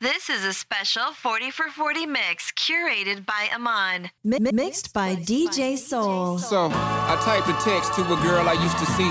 This 0.00 0.30
is 0.30 0.44
a 0.44 0.52
special 0.52 1.12
40 1.12 1.50
for 1.50 1.70
40 1.70 2.06
mix 2.06 2.52
curated 2.52 3.26
by 3.26 3.48
Amon. 3.52 4.10
Mi- 4.22 4.38
mixed 4.52 4.92
by 4.94 5.16
DJ 5.16 5.76
Soul. 5.76 6.38
So, 6.38 6.70
I 6.72 7.18
typed 7.20 7.48
a 7.48 7.64
text 7.68 7.94
to 7.94 8.02
a 8.02 8.16
girl 8.22 8.48
I 8.48 8.52
used 8.52 8.78
to 8.78 8.86
see, 8.94 9.10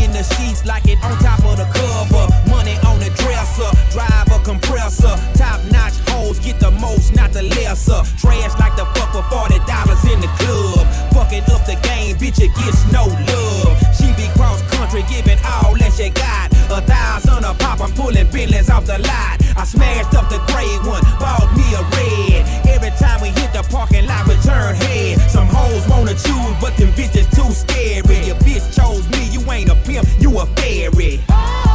in 0.11 0.17
the 0.17 0.23
sheets 0.35 0.65
like 0.65 0.87
it 0.87 1.01
on 1.03 1.17
top 1.19 1.39
of 1.45 1.57
the 1.57 1.67
cover. 1.71 2.25
Money 2.49 2.75
on 2.85 2.99
the 2.99 3.09
dresser, 3.23 3.71
drive 3.91 4.27
a 4.31 4.39
compressor. 4.43 5.15
Top 5.35 5.59
notch 5.71 5.97
hoes 6.09 6.39
get 6.39 6.59
the 6.59 6.71
most, 6.71 7.15
not 7.15 7.31
the 7.31 7.43
lesser. 7.43 8.01
Trash 8.19 8.53
like 8.59 8.75
the 8.75 8.85
fuck 8.93 9.11
for 9.13 9.23
forty 9.31 9.59
dollars 9.65 10.03
in 10.05 10.19
the 10.19 10.31
club. 10.39 10.85
Fucking 11.13 11.43
up 11.51 11.65
the 11.65 11.77
game, 11.83 12.15
bitch, 12.17 12.39
it 12.39 12.53
gets 12.55 12.83
no 12.91 13.07
love. 13.07 13.77
She 13.95 14.11
be 14.19 14.27
cross 14.35 14.61
country, 14.73 15.03
giving 15.09 15.39
all 15.45 15.75
that 15.77 15.93
she 15.95 16.09
got. 16.09 16.50
A 16.71 16.81
thousand 16.81 17.43
a 17.43 17.53
pop, 17.53 17.81
I'm 17.81 17.91
pulling 17.91 18.27
billions 18.31 18.69
off 18.69 18.85
the 18.85 18.97
lot. 18.99 19.37
I 19.57 19.65
smashed 19.65 20.15
up 20.15 20.29
the 20.29 20.39
gray 20.47 20.71
one, 20.87 21.03
bought 21.19 21.51
me 21.57 21.67
a 21.75 21.83
red. 21.95 22.47
Every 22.65 22.91
time 22.91 23.21
we 23.21 23.27
hit 23.29 23.51
the 23.51 23.63
parking 23.69 24.05
lot, 24.05 24.25
we 24.27 24.35
turn 24.35 24.75
head. 24.75 25.19
Some 25.29 25.47
hoes 25.47 25.85
wanna 25.89 26.13
choose, 26.13 26.55
but 26.61 26.75
them 26.77 26.89
bitches 26.93 27.29
too 27.35 27.51
scary. 27.51 28.25
Your 28.25 28.37
bitch 28.37 28.73
chose 28.73 29.09
me, 29.09 29.27
you 29.29 29.41
ain't 29.51 29.69
a 29.69 29.75
pimp, 29.75 30.07
you 30.19 30.39
a 30.39 30.45
fairy. 30.55 31.01
Baby, 31.01 31.70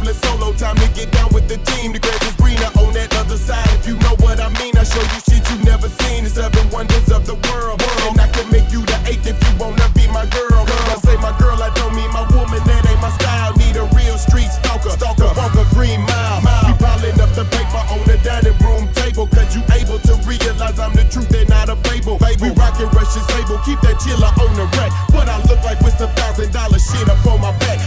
rolling 0.00 0.14
solo, 0.22 0.52
time 0.54 0.76
to 0.76 0.88
get 0.92 1.10
down 1.12 1.28
with 1.32 1.48
the 1.48 1.56
team. 1.70 1.92
The 1.92 1.98
grass 1.98 2.22
is 2.26 2.34
greener 2.36 2.70
on 2.80 2.92
that 2.94 3.14
other 3.16 3.36
side. 3.36 3.68
If 3.78 3.86
you 3.86 3.96
know 4.00 4.16
what 4.20 4.40
I 4.40 4.48
mean, 4.60 4.76
I 4.76 4.84
show 4.84 5.00
you 5.00 5.20
shit 5.28 5.44
you 5.50 5.58
never 5.64 5.88
seen. 5.88 6.24
The 6.24 6.30
seven 6.30 6.68
wonders 6.70 7.10
of 7.12 7.26
the 7.26 7.34
world. 7.48 7.80
And 8.08 8.20
I 8.20 8.28
can 8.28 8.50
make 8.50 8.70
you 8.72 8.82
the 8.84 8.98
eighth 9.06 9.26
if 9.26 9.36
you 9.36 9.52
wanna 9.58 9.88
be 9.94 10.06
my 10.08 10.26
girl. 10.26 10.64
When 10.64 10.84
I 10.88 10.96
say 11.04 11.16
my 11.16 11.36
girl, 11.38 11.62
I 11.62 11.70
don't 11.74 11.94
mean 11.94 12.10
my 12.12 12.24
woman, 12.32 12.60
that 12.64 12.82
ain't 12.88 13.00
my 13.00 13.10
style. 13.20 13.52
Need 13.56 13.76
a 13.76 13.84
real 13.96 14.16
street 14.18 14.50
stalker, 14.50 14.90
stalker, 14.90 15.30
a 15.30 15.64
green 15.74 16.00
mile. 16.02 16.40
We 16.66 16.72
piling 16.78 17.20
up 17.20 17.32
the 17.36 17.44
paper 17.50 17.82
on 17.92 18.00
the 18.08 18.16
dining 18.24 18.56
room 18.64 18.88
table, 18.94 19.26
cause 19.28 19.54
you 19.54 19.62
able 19.74 19.98
to 19.98 20.14
realize 20.24 20.78
I'm 20.78 20.94
the 20.94 21.04
truth 21.04 21.32
and 21.34 21.48
not 21.48 21.68
a 21.68 21.76
fable. 21.88 22.18
We 22.40 22.48
rockin' 22.56 22.88
Russian 22.96 23.22
sable, 23.36 23.60
keep 23.68 23.80
that 23.84 24.00
chiller 24.00 24.32
on 24.40 24.52
the 24.56 24.64
rack. 24.80 24.92
What 25.12 25.28
I 25.28 25.36
look 25.44 25.60
like 25.62 25.80
with 25.84 26.00
a 26.00 26.08
thousand 26.16 26.52
dollar 26.52 26.78
shit 26.78 27.08
up 27.08 27.20
on 27.26 27.40
my 27.40 27.52
back. 27.58 27.79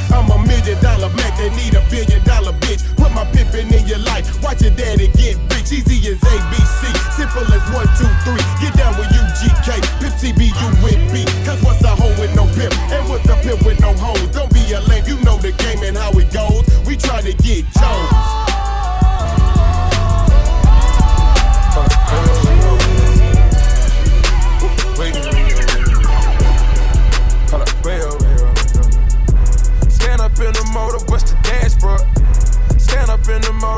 Million 0.64 0.82
dollar 0.82 1.10
Mac 1.20 1.36
that 1.36 1.52
need 1.60 1.76
a 1.76 1.84
billion 1.92 2.24
dollar 2.24 2.56
bitch. 2.64 2.88
Put 2.96 3.12
my 3.12 3.28
pimpin' 3.36 3.68
in 3.68 3.86
your 3.86 4.00
life, 4.00 4.24
watch 4.42 4.62
your 4.62 4.72
daddy 4.72 5.12
get 5.12 5.36
rich. 5.52 5.76
Easy 5.76 6.00
as 6.08 6.24
ABC, 6.24 6.88
simple 7.12 7.44
as 7.52 7.64
one, 7.76 7.88
two, 8.00 8.08
three. 8.24 8.40
Get 8.64 8.72
down 8.80 8.96
with 8.96 9.12
UGK, 9.12 9.84
Pimp 10.00 10.16
CBU 10.16 10.68
with 10.80 11.04
B. 11.12 11.28
Cause 11.44 11.62
what's 11.64 11.84
a 11.84 11.90
hoe 11.90 12.16
with 12.16 12.34
no 12.34 12.48
pimp? 12.56 12.72
And 12.96 13.10
what's 13.10 13.28
a 13.28 13.36
pimp 13.44 13.66
with 13.66 13.82
no 13.82 13.92
hoes? 13.92 14.24
Don't 14.32 14.54
be 14.54 14.64
a 14.72 14.80
lame, 14.88 15.04
you 15.06 15.20
know 15.20 15.36
the 15.36 15.52
game 15.52 15.84
and 15.84 15.98
how 15.98 16.12
it 16.12 16.32
goes. 16.32 16.64
We 16.88 16.96
try 16.96 17.20
to 17.20 17.34
get 17.44 17.68
Jones. 17.76 18.43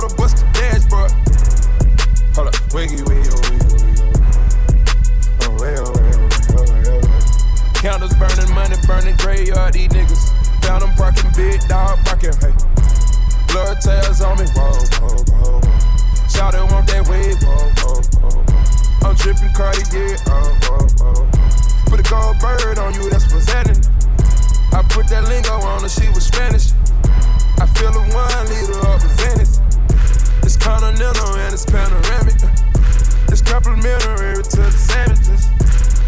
The 0.08 0.16
bust 0.16 0.38
the 0.38 0.46
dashboard. 0.54 1.12
Hold 2.36 2.48
up, 2.50 2.58
wiggy, 2.74 3.02
wiggy, 3.10 3.26
wiggy, 3.26 3.66
wiggy, 3.74 4.02
oh. 4.14 5.46
Oh, 5.46 5.52
wait, 5.58 5.78
oh, 5.82 5.90
wait, 5.98 6.18
oh, 6.54 6.66
wait, 6.70 6.88
oh. 6.90 7.74
Candles 7.74 8.14
burning, 8.20 8.52
money 8.54 8.78
burning, 8.86 9.16
graveyard, 9.18 9.74
these 9.74 9.90
niggas. 9.90 10.30
Found 10.66 10.84
them 10.84 10.94
parking, 10.94 11.32
big 11.34 11.62
dog 11.68 11.98
barking, 12.06 12.38
hey. 12.38 12.54
Blood 13.50 13.82
tails 13.82 14.22
on 14.22 14.38
me, 14.38 14.46
whoa, 14.54 14.78
whoa, 15.00 15.16
whoa, 15.32 15.58
whoa. 15.58 16.28
Shout 16.30 16.54
it, 16.54 16.66
want 16.70 16.86
that 16.92 17.08
wave, 17.10 17.42
whoa, 17.42 17.66
whoa, 17.82 18.02
whoa, 18.22 18.30
whoa. 18.30 19.10
I'm 19.10 19.16
tripping 19.16 19.54
Cartier, 19.54 20.18
oh, 20.28 20.54
oh, 20.70 20.88
oh. 21.02 21.30
Put 21.88 22.00
a 22.00 22.06
gold 22.10 22.38
bird 22.40 22.78
on 22.78 22.94
you, 22.94 23.10
that's 23.10 23.26
presenting. 23.32 23.80
I 24.74 24.84
put 24.90 25.08
that 25.10 25.26
lingo 25.30 25.54
on 25.66 25.82
her, 25.82 25.90
she 25.90 26.10
was 26.10 26.26
Spanish. 26.28 26.74
I 27.58 27.66
feel 27.66 27.96
a 27.96 28.04
one 28.14 28.46
liter 28.52 28.78
of 28.86 29.02
Venice. 29.18 29.65
Continental 30.66 31.30
and 31.38 31.54
it's 31.54 31.64
panoramic. 31.64 32.42
It's 33.30 33.42
complimentary 33.42 34.42
to 34.42 34.62
the 34.66 34.72
sandwiches. 34.74 35.46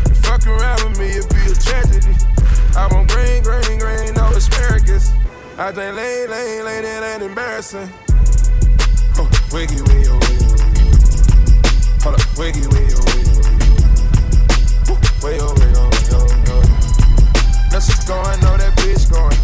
You 0.09 0.15
fuck 0.25 0.47
around 0.47 0.81
with 0.81 0.97
me, 0.97 1.13
it'd 1.13 1.29
be 1.29 1.45
a 1.45 1.53
tragedy. 1.53 2.17
I 2.73 2.89
want 2.89 3.05
green, 3.13 3.43
green, 3.45 3.77
green, 3.77 4.17
no 4.17 4.25
asparagus. 4.33 5.13
I 5.59 5.71
think 5.71 5.95
lay, 5.95 6.25
lay, 6.25 6.63
lay, 6.63 6.81
that 6.81 7.05
ain't 7.05 7.21
embarrassing. 7.21 7.87
Oh, 9.21 9.29
wiggy, 9.53 9.77
wiggy, 9.77 10.09
wiggy, 10.09 10.49
wiggy. 10.49 10.89
Hold 12.01 12.17
up, 12.17 12.25
wiggy, 12.33 12.65
wiggy, 12.73 12.97
wiggy, 12.97 13.29
wiggy. 13.37 13.77
Way, 15.21 15.37
oh, 15.37 15.53
way, 15.53 15.69
oh, 15.77 15.85
way, 15.85 16.41
oh. 16.49 16.65
Now 17.69 17.77
she 17.77 17.93
going, 18.09 18.41
know 18.41 18.57
that 18.57 18.73
bitch 18.81 19.05
going. 19.05 19.37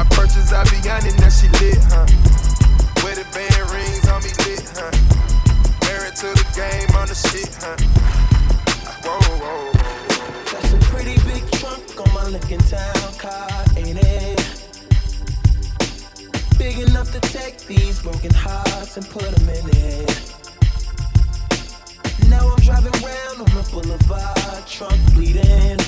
I 0.00 0.08
purchased 0.08 0.56
Aviani, 0.56 1.12
now 1.20 1.28
she 1.28 1.52
lit, 1.60 1.84
huh? 1.92 2.08
Wedding 3.04 3.30
band 3.32 3.70
rings 3.70 4.08
on 4.08 4.22
me 4.22 4.30
lit, 4.44 4.66
huh? 4.74 4.90
Married 5.86 6.16
to 6.16 6.28
the 6.34 6.46
game 6.54 6.90
on 6.96 7.06
the 7.08 7.14
shit, 7.14 7.54
huh? 7.62 7.76
Whoa, 9.04 9.18
whoa, 9.20 9.38
whoa. 9.44 9.72
That's 10.52 10.72
a 10.72 10.78
pretty 10.90 11.16
big 11.28 11.48
trunk 11.52 11.84
on 12.00 12.14
my 12.14 12.24
Lincoln 12.28 12.60
Town 12.60 13.12
car, 13.18 13.64
ain't 13.76 13.98
it? 13.98 14.64
Big 16.58 16.78
enough 16.78 17.12
to 17.12 17.20
take 17.20 17.58
these 17.66 18.02
broken 18.02 18.32
hearts 18.34 18.96
and 18.96 19.08
put 19.08 19.22
them 19.22 19.48
in 19.48 19.68
it. 19.70 20.34
Now 22.28 22.48
I'm 22.48 22.60
driving 22.60 22.92
round 23.00 23.38
on 23.38 23.50
the 23.54 23.68
boulevard, 23.72 24.66
trunk 24.66 25.00
bleeding. 25.14 25.78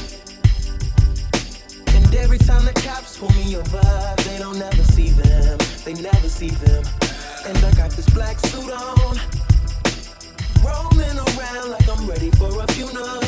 And 1.95 2.15
every 2.15 2.39
time 2.39 2.65
the 2.65 2.73
cops 2.75 3.19
pull 3.19 3.31
me 3.33 3.57
over, 3.57 4.15
they 4.25 4.39
don't 4.39 4.61
ever 4.62 4.85
see 4.85 5.11
them. 5.11 5.59
They 5.85 5.95
never 5.95 6.29
see 6.29 6.51
them. 6.51 6.85
And 7.47 7.57
I 7.65 7.73
got 7.73 7.91
this 7.93 8.09
black 8.11 8.39
suit 8.39 8.71
on. 8.71 9.17
Rolling 10.63 11.19
around 11.19 11.71
like 11.71 11.89
I'm 11.89 12.07
ready 12.07 12.31
for 12.33 12.63
a 12.63 12.67
funeral. 12.73 13.21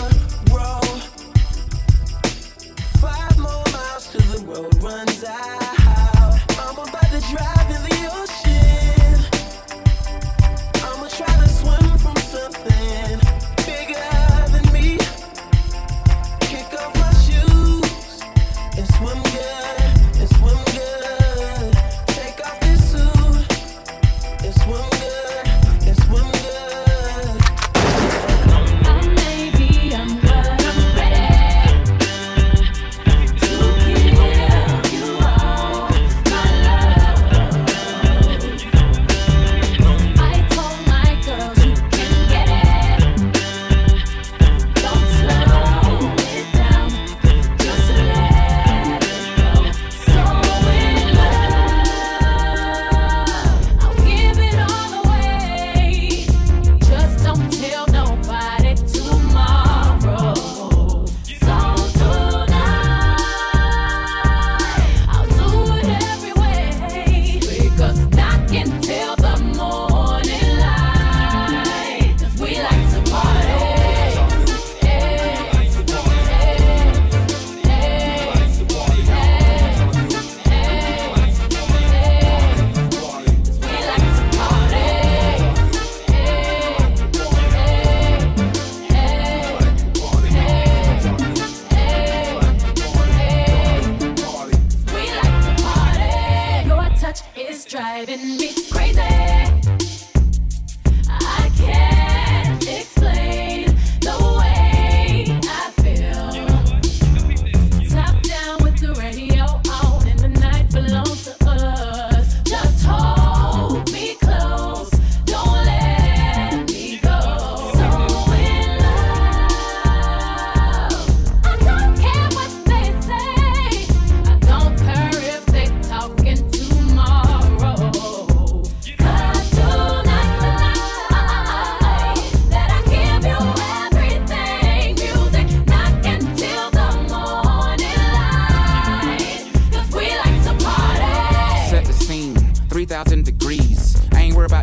Five 3.00 3.38
more 3.38 3.64
miles 3.72 4.10
till 4.12 4.20
the 4.32 4.44
road 4.46 4.82
runs 4.82 5.24
out. 5.24 6.38
I'm 6.60 6.78
about 6.78 7.10
to 7.10 7.20
drive 7.32 7.70
in 7.70 7.82
the 7.88 8.10
ocean. 8.20 9.18
I'ma 10.84 11.08
try 11.08 11.34
to 11.42 11.48
swim 11.48 11.98
from 11.98 12.16
something 12.16 13.21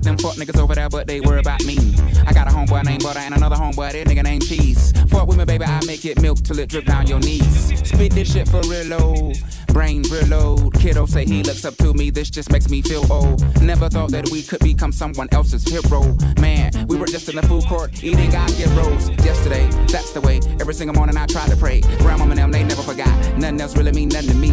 them 0.10 0.18
fuck 0.18 0.36
niggas 0.36 0.60
over 0.60 0.74
there, 0.74 0.90
but 0.90 1.06
they 1.08 1.22
worry 1.22 1.40
about 1.40 1.64
me. 1.66 1.78
I 2.26 2.34
got 2.34 2.48
a 2.48 2.52
homeboy 2.52 2.84
named 2.86 3.04
Butter 3.04 3.20
and 3.20 3.36
another 3.36 3.56
homeboy, 3.56 3.92
that 3.92 4.08
nigga 4.08 4.24
named 4.24 4.44
Cheese. 4.48 4.92
Fuck 5.08 5.28
with 5.28 5.38
me, 5.38 5.46
baby, 5.46 5.66
I 5.66 5.80
make 5.86 6.04
it 6.06 6.22
milk 6.22 6.40
till 6.40 6.58
it 6.60 6.70
drip 6.70 6.86
down 6.86 7.08
your 7.08 7.20
knees. 7.20 7.80
Spit 7.88 8.14
this 8.14 8.34
shit 8.34 8.48
for 8.48 8.62
real 8.62 8.86
low, 8.88 9.34
brain 9.68 10.04
real 10.12 10.28
low. 10.28 10.70
Kiddo 10.72 11.06
say 11.06 11.26
he 11.26 11.44
looks 11.44 11.64
up 11.64 11.76
to 11.78 11.94
me, 11.94 12.10
this 12.10 12.30
just 12.30 12.52
makes 12.52 12.70
me 12.70 12.82
feel 12.82 13.06
old. 13.12 13.40
Never 13.62 13.88
thought 13.88 14.12
that 14.12 14.30
we 14.30 14.42
could 14.42 14.62
become 14.62 14.92
someone 14.92 15.28
else's 15.32 15.64
hero. 15.64 16.16
Man, 16.40 16.72
we 16.88 16.98
were 16.98 17.08
just 17.08 17.30
in 17.30 17.36
the 17.36 17.44
food 17.44 17.66
court 17.68 18.04
eating 18.04 18.34
our 18.36 18.52
heroes. 18.52 19.10
Yesterday, 19.24 19.70
that's 19.88 20.12
the 20.12 20.22
way. 20.22 20.40
Every 20.60 20.74
single 20.74 20.96
morning 20.96 21.18
I 21.18 21.28
try 21.28 21.48
to 21.48 21.56
pray. 21.56 21.82
Grandma 22.00 22.24
and 22.26 22.38
them, 22.38 22.52
they 22.52 22.64
never 22.64 22.82
forgot. 22.82 23.38
Nothing 23.38 23.62
else 23.62 23.78
really 23.78 23.92
mean 23.92 24.10
nothing 24.10 24.32
to 24.32 24.36
me. 24.36 24.52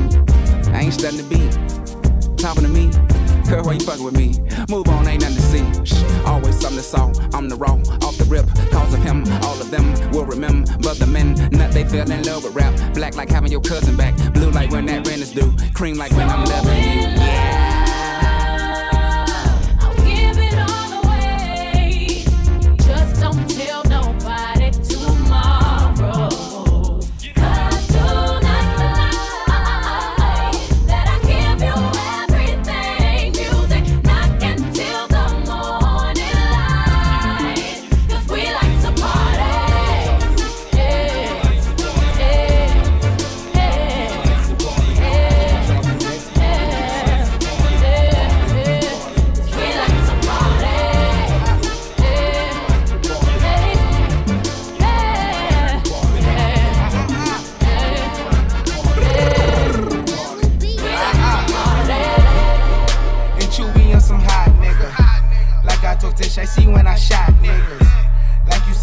I 0.72 0.82
ain't 0.82 0.94
studying 0.94 1.26
the 1.26 1.28
beat 1.28 1.96
talking 2.36 2.62
to 2.62 2.68
me. 2.68 3.15
Girl, 3.48 3.62
why 3.62 3.74
you 3.74 3.80
fucking 3.80 4.04
with 4.04 4.16
me? 4.16 4.34
Move 4.68 4.88
on, 4.88 5.06
ain't 5.06 5.22
nothing 5.22 5.36
to 5.36 5.42
see. 5.42 5.84
Shh, 5.84 6.02
always 6.26 6.58
something 6.58 6.78
to 6.78 6.82
saw. 6.82 7.12
I'm 7.32 7.48
the 7.48 7.56
raw, 7.56 7.74
off 8.02 8.18
the 8.18 8.26
rip. 8.28 8.46
Cause 8.72 8.92
of 8.92 9.02
him, 9.02 9.24
all 9.42 9.60
of 9.60 9.70
them 9.70 9.92
will 10.10 10.26
remember. 10.26 10.70
But 10.78 10.98
the 10.98 11.06
men, 11.06 11.34
nut 11.52 11.70
they 11.72 11.84
fell 11.84 12.10
in 12.10 12.22
love 12.24 12.42
with 12.42 12.54
rap. 12.54 12.74
Black 12.94 13.16
like 13.16 13.30
having 13.30 13.52
your 13.52 13.60
cousin 13.60 13.96
back. 13.96 14.16
Blue 14.32 14.50
like 14.50 14.72
when 14.72 14.86
that 14.86 15.06
rent 15.06 15.22
is 15.22 15.32
due. 15.32 15.54
Cream 15.74 15.96
like 15.96 16.12
when 16.12 16.28
I'm 16.28 16.44
loving 16.44 16.76
you. 16.76 17.00
Yeah. 17.00 17.65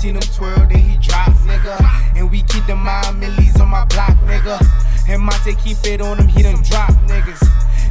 Seen 0.04 0.16
him 0.16 0.22
twirl, 0.36 0.68
then 0.68 0.80
he 0.80 0.98
drop, 0.98 1.32
nigga. 1.48 1.80
And 2.18 2.30
we 2.30 2.42
keep 2.44 2.66
the 2.68 2.76
mind 2.76 3.22
millies 3.22 3.58
on 3.62 3.70
my 3.70 3.86
block, 3.86 4.18
nigga. 4.28 4.60
And 5.08 5.22
Monte 5.22 5.56
keep 5.56 5.78
it 5.86 6.02
on 6.02 6.18
him, 6.18 6.28
he 6.28 6.44
done 6.44 6.62
drop 6.62 6.92
niggas. 7.08 7.42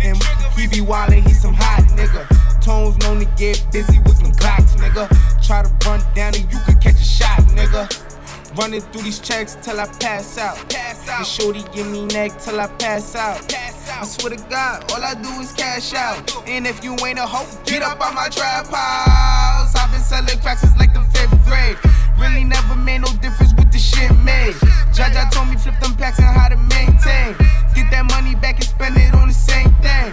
And 0.04 0.22
he 0.54 0.66
be 0.66 0.84
wildin', 0.84 1.26
he 1.26 1.32
some 1.32 1.54
hot 1.54 1.84
nigga. 1.96 2.28
Tones 2.60 2.98
known 2.98 3.20
to 3.20 3.24
get 3.36 3.64
busy 3.72 3.98
with 4.00 4.18
them 4.18 4.32
Glocks, 4.32 4.76
nigga. 4.76 5.08
Try 5.46 5.62
to 5.62 5.88
run 5.88 6.00
down 6.14 6.34
and 6.34 6.52
you 6.52 6.58
could 6.66 6.82
catch 6.82 7.00
a 7.00 7.04
shot, 7.04 7.38
nigga. 7.56 8.11
Running 8.56 8.82
through 8.82 9.02
these 9.02 9.18
checks 9.18 9.56
till 9.62 9.80
I 9.80 9.86
pass 9.86 10.36
out. 10.36 10.56
Pass 10.68 11.08
out. 11.08 11.18
And 11.18 11.26
shorty 11.26 11.64
give 11.72 11.86
me 11.86 12.04
neck 12.06 12.38
till 12.38 12.60
I 12.60 12.66
pass 12.66 13.14
out. 13.14 13.48
pass 13.48 13.88
I 13.88 14.04
swear 14.04 14.36
to 14.36 14.42
God, 14.50 14.90
all 14.92 15.02
I 15.02 15.14
do 15.14 15.28
is 15.40 15.52
cash 15.52 15.94
out. 15.94 16.30
And 16.46 16.66
if 16.66 16.84
you 16.84 16.96
ain't 17.06 17.18
a 17.18 17.26
hoe, 17.26 17.48
get 17.64 17.82
up 17.82 18.00
on 18.00 18.14
my 18.14 18.28
trap 18.28 18.66
house. 18.66 19.74
I've 19.74 19.90
been 19.90 20.00
selling 20.00 20.38
cracks 20.40 20.60
since 20.60 20.76
like 20.76 20.92
the 20.92 21.00
fifth 21.16 21.32
grade. 21.46 21.78
Really 22.18 22.44
never 22.44 22.76
made 22.76 23.00
no 23.00 23.08
difference 23.22 23.54
with 23.54 23.72
the 23.72 23.78
shit 23.78 24.10
made. 24.18 24.54
Jaja 24.92 25.30
told 25.30 25.48
me 25.48 25.56
flip 25.56 25.78
them 25.80 25.94
packs 25.96 26.18
and 26.18 26.26
how 26.26 26.48
to 26.48 26.56
maintain. 26.56 27.36
Get 27.74 27.90
that 27.90 28.04
money 28.10 28.34
back 28.34 28.56
and 28.56 28.64
spend 28.64 28.96
it 28.98 29.14
on 29.14 29.28
the 29.28 29.34
same 29.34 29.72
thing. 29.80 30.12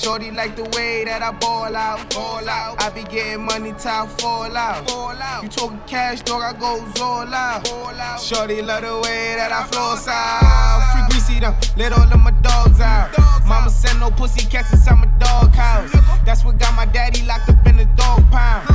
Shorty 0.00 0.30
like 0.30 0.54
the 0.54 0.62
way 0.76 1.04
that 1.04 1.22
I 1.22 1.32
ball 1.32 1.74
out, 1.74 2.14
ball 2.14 2.48
out. 2.48 2.80
I 2.80 2.88
be 2.90 3.02
getting 3.02 3.44
money 3.44 3.74
till 3.76 3.90
I 3.90 4.06
fall 4.06 4.56
out, 4.56 4.88
fall 4.88 5.10
out. 5.10 5.42
You 5.42 5.48
talking 5.48 5.80
cash, 5.88 6.22
dog? 6.22 6.40
I 6.40 6.52
go 6.56 6.86
all 7.02 7.34
out, 7.34 7.68
all 7.72 7.88
out. 7.88 8.20
Shorty 8.20 8.62
love 8.62 8.82
the 8.82 8.94
way 8.94 9.34
that 9.34 9.50
I 9.50 9.66
flow 9.66 9.98
out. 10.06 10.92
Free 10.92 11.02
greasy 11.10 11.40
them, 11.40 11.56
let 11.76 11.92
all 11.92 12.04
of 12.04 12.20
my 12.20 12.30
dogs 12.42 12.80
out. 12.80 13.10
Mama 13.44 13.70
send 13.70 13.98
no 13.98 14.12
pussy 14.12 14.46
cats 14.46 14.72
inside 14.72 15.00
my 15.00 15.06
dog 15.18 15.52
house. 15.52 15.90
That's 16.24 16.44
what 16.44 16.58
got 16.58 16.76
my 16.76 16.86
daddy 16.86 17.26
locked 17.26 17.48
up 17.48 17.66
in 17.66 17.78
the 17.78 17.86
dog 17.96 18.22
pound. 18.30 18.68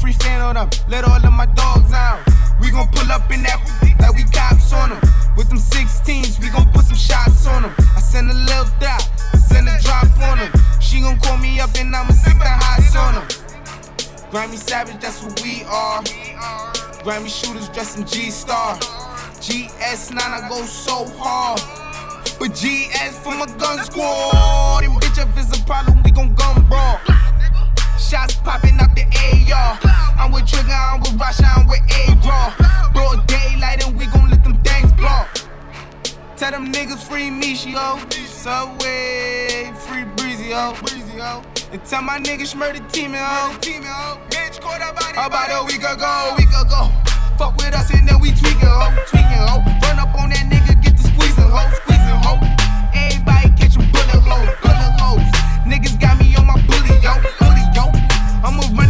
Free 0.00 0.12
fan 0.14 0.40
on 0.40 0.54
them, 0.54 0.70
let 0.88 1.04
all 1.04 1.22
of 1.22 1.32
my 1.32 1.44
dogs 1.44 1.92
out. 1.92 2.24
We 2.58 2.70
gon' 2.70 2.88
pull 2.88 3.12
up 3.12 3.30
in 3.30 3.42
that 3.42 3.60
like 4.00 4.16
we 4.16 4.24
cops 4.32 4.72
on 4.72 4.88
them. 4.88 5.00
With 5.36 5.50
them 5.50 5.58
16s, 5.58 6.40
we 6.40 6.48
gon' 6.48 6.72
put 6.72 6.86
some 6.86 6.96
shots 6.96 7.46
on 7.46 7.62
them. 7.62 7.74
I 7.94 8.00
send 8.00 8.30
a 8.30 8.34
little 8.34 8.64
dot, 8.80 9.04
I 9.34 9.36
send 9.36 9.68
a 9.68 9.76
drop 9.82 10.08
on 10.24 10.38
them. 10.38 10.52
She 10.80 11.02
gon' 11.02 11.20
call 11.20 11.36
me 11.36 11.60
up 11.60 11.68
and 11.76 11.94
I'ma 11.94 12.12
stick 12.12 12.38
the 12.38 12.48
hots 12.48 12.96
on 12.96 13.14
them. 13.14 13.28
Grammy 14.32 14.56
Savage, 14.56 15.02
that's 15.02 15.22
what 15.22 15.38
we 15.42 15.64
are. 15.64 16.02
Grammy 17.04 17.28
shooters 17.28 17.68
dressed 17.68 17.98
in 17.98 18.06
G 18.06 18.30
Star. 18.30 18.76
GS9, 19.44 20.16
I 20.16 20.48
go 20.48 20.62
so 20.64 21.04
hard. 21.18 21.60
But 22.38 22.54
GS 22.54 23.18
for 23.18 23.34
my 23.34 23.44
gun 23.58 23.84
squad. 23.84 24.82
And 24.82 24.94
bitch, 24.94 25.20
if 25.20 25.36
it's 25.36 25.60
a 25.60 25.62
problem, 25.66 26.02
we 26.02 26.10
gon' 26.10 26.32
gun 26.34 26.64
brawl. 26.68 26.98
Shots 27.98 28.36
popping 28.36 28.80
out 28.80 28.94
the 28.94 29.04
AR. 29.52 29.89
With 30.40 30.48
Trigger, 30.48 30.72
I'm 30.72 31.00
with 31.00 31.18
Rasha, 31.18 31.44
I'm 31.54 31.68
with 31.68 31.84
A-Raw. 32.00 32.92
Broad 32.94 33.26
daylight 33.26 33.86
and 33.86 33.94
we 33.98 34.06
gon' 34.06 34.30
let 34.30 34.42
them 34.42 34.56
things 34.62 34.90
blow. 34.94 35.24
Tell 36.34 36.50
them 36.50 36.72
niggas 36.72 37.02
free 37.06 37.30
me, 37.30 37.52
yo. 37.52 37.98
Subway, 38.24 39.70
free 39.84 40.04
breezy, 40.16 40.48
yo. 40.48 40.72
Breezy, 40.80 41.18
yo. 41.18 41.42
And 41.72 41.84
tell 41.84 42.00
my 42.00 42.18
niggas 42.18 42.56
murder 42.56 42.80
team, 42.88 43.12
oh. 43.14 43.52
yo. 43.52 43.58
Team, 43.58 43.82
yo. 43.82 44.16
Bitch, 44.30 44.58
caught 44.62 44.80
up 44.80 44.96
about 44.96 45.50
a 45.52 45.66
week 45.66 45.84
ago, 45.84 46.34
week 46.38 46.48
ago. 46.48 46.88
Fuck 47.36 47.56
with 47.58 47.74
us 47.74 47.92
and 47.92 48.08
then 48.08 48.18
we 48.18 48.30
tweaking, 48.30 48.60
ho. 48.64 48.88
Tweaking, 49.08 49.44
ho. 49.44 49.60
Run 49.84 49.98
up 49.98 50.14
on 50.16 50.30
that 50.30 50.48
nigga, 50.48 50.72
get 50.82 50.96
the 50.96 51.04
squeezing, 51.04 51.52
ho. 51.52 51.68
Squeezing, 51.84 52.16
ho. 52.24 52.40
Everybody 52.96 53.52
catching 53.60 53.84
bullet 53.92 54.24
holes, 54.24 54.56
bullet 54.64 54.94
holes. 55.04 55.28
Niggas 55.68 56.00
got 56.00 56.16
me 56.18 56.34
on 56.36 56.46
my 56.46 56.56
bully, 56.64 56.96
yo. 57.04 57.12
Bully, 57.36 57.64
yo. 57.76 57.92
I'ma 58.40 58.64
run 58.72 58.89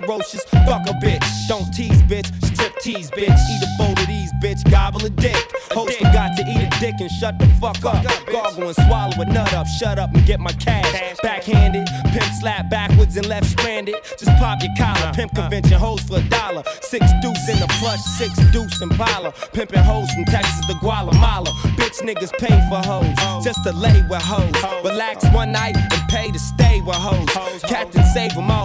ferocious. 0.00 0.44
Fuck 0.66 0.88
a 0.88 0.94
bitch. 1.04 1.24
Don't 1.48 1.70
tease, 1.72 2.02
bitch. 2.02 2.26
Strip 2.44 2.74
tease, 2.80 3.10
bitch. 3.10 3.38
Eat 3.50 3.62
a 3.62 3.68
bowl 3.78 3.92
of 3.92 4.06
these, 4.06 4.32
bitch. 4.42 4.68
Gobble 4.70 5.04
a 5.04 5.10
dick. 5.10 5.36
Host 5.70 5.96
forgot 5.98 6.36
to 6.36 6.42
eat 6.42 6.66
a 6.66 6.80
dick 6.80 6.94
and 7.00 7.10
shut 7.10 7.38
the 7.38 7.46
fuck 7.60 7.84
up. 7.84 8.04
Gargle 8.26 8.68
and 8.68 8.76
swallow 8.86 9.20
a 9.20 9.24
nut 9.26 9.52
up. 9.54 9.66
Shut 9.66 9.98
up 9.98 10.14
and 10.14 10.26
get 10.26 10.40
my 10.40 10.52
cash. 10.52 11.16
Backhanded. 11.22 11.86
Pimp 12.12 12.32
slap 12.40 12.70
backwards 12.70 13.16
and 13.16 13.26
left 13.26 13.46
stranded. 13.46 13.96
Just 14.18 14.32
pop 14.38 14.58
your 14.62 14.72
collar. 14.76 15.12
Pimp 15.14 15.34
convention 15.34 15.78
hoes 15.78 16.00
for 16.00 16.18
a 16.18 16.22
dollar. 16.28 16.62
Six 16.82 17.04
deuce 17.22 17.48
in 17.48 17.58
the 17.60 17.68
plush, 17.78 18.00
six 18.18 18.34
deuce 18.52 18.80
in 18.82 18.90
Impala. 18.90 19.32
Pimping 19.52 19.82
hoes 19.82 20.10
from 20.12 20.24
Texas 20.24 20.66
to 20.66 20.74
Guatemala. 20.80 21.50
Bitch 21.76 22.00
niggas 22.02 22.32
pay 22.38 22.56
for 22.68 22.80
hoes. 22.86 23.44
Just 23.44 23.62
to 23.64 23.72
lay 23.72 24.02
with 24.08 24.22
hoes. 24.22 24.52
Relax 24.84 25.24
one 25.32 25.52
night 25.52 25.76
and 25.76 26.08
pay 26.08 26.30
to 26.30 26.38
stay 26.38 26.80
with 26.80 26.96
hoes. 26.96 27.62
Captain 27.62 28.04
save 28.14 28.34
them 28.34 28.50
all 28.50 28.57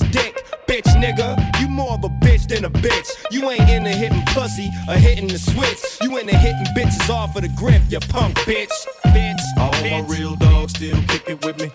day. 0.00 0.32
Well, 0.34 0.34
say 0.34 0.34
this 0.34 0.34
dick, 0.34 0.46
bitch 0.66 0.88
nigga. 1.00 1.60
You 1.60 1.68
more 1.68 1.94
of 1.94 2.04
a 2.04 2.08
bitch 2.08 2.48
than 2.48 2.64
a 2.64 2.70
bitch. 2.70 3.08
You 3.30 3.50
ain't 3.50 3.68
into 3.68 3.90
hitting 3.90 4.22
pussy 4.26 4.70
or 4.88 4.94
hitting 4.94 5.28
the 5.28 5.38
switch. 5.38 5.78
You 6.02 6.16
into 6.18 6.36
hitting 6.36 6.66
bitches 6.76 7.08
off 7.10 7.36
of 7.36 7.42
the 7.42 7.48
grip, 7.48 7.82
you 7.88 8.00
punk 8.00 8.36
bitch. 8.40 8.72
Bitch. 9.06 9.40
All 9.58 9.72
my 9.82 10.04
real 10.08 10.36
dogs 10.36 10.72
still 10.72 11.00
kicking 11.08 11.38
with 11.42 11.58
me. 11.58 11.70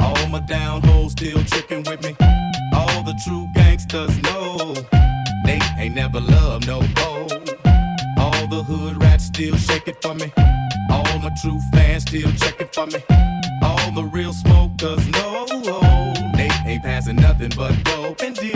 All 0.00 0.26
my 0.28 0.40
down 0.40 0.82
hoes 0.82 1.12
still 1.12 1.42
tricking 1.44 1.84
with 1.84 2.02
me. 2.02 2.16
All 2.74 3.02
the 3.02 3.18
true 3.24 3.48
gangsters 3.54 4.16
know 4.22 4.74
they 5.44 5.60
ain't 5.78 5.94
never 5.94 6.20
loved 6.20 6.66
no 6.66 6.80
hoe. 6.96 7.28
All 8.18 8.46
the 8.48 8.62
hood 8.62 9.00
rats 9.02 9.26
still 9.26 9.56
shake 9.56 9.88
it 9.88 10.00
for 10.02 10.14
me. 10.14 10.32
All 10.90 11.18
my 11.18 11.30
true 11.40 11.60
fans 11.72 12.02
still 12.02 12.32
checking 12.32 12.68
for 12.68 12.86
me. 12.86 13.00
All 13.62 13.90
the 13.92 14.04
real 14.04 14.32
smokers 14.32 15.06
know 15.08 15.46
ain't 17.08 17.16
passing 17.16 17.16
nothing 17.16 17.50
but 17.56 17.84
dope 17.84 18.22
and 18.22 18.36
D. 18.36 18.52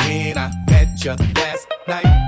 When 0.01 0.38
I 0.38 0.51
met 0.69 1.03
you 1.03 1.15
last 1.35 1.67
night, 1.88 2.23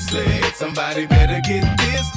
Somebody 0.00 1.06
better 1.06 1.40
get 1.46 1.76
this. 1.78 2.10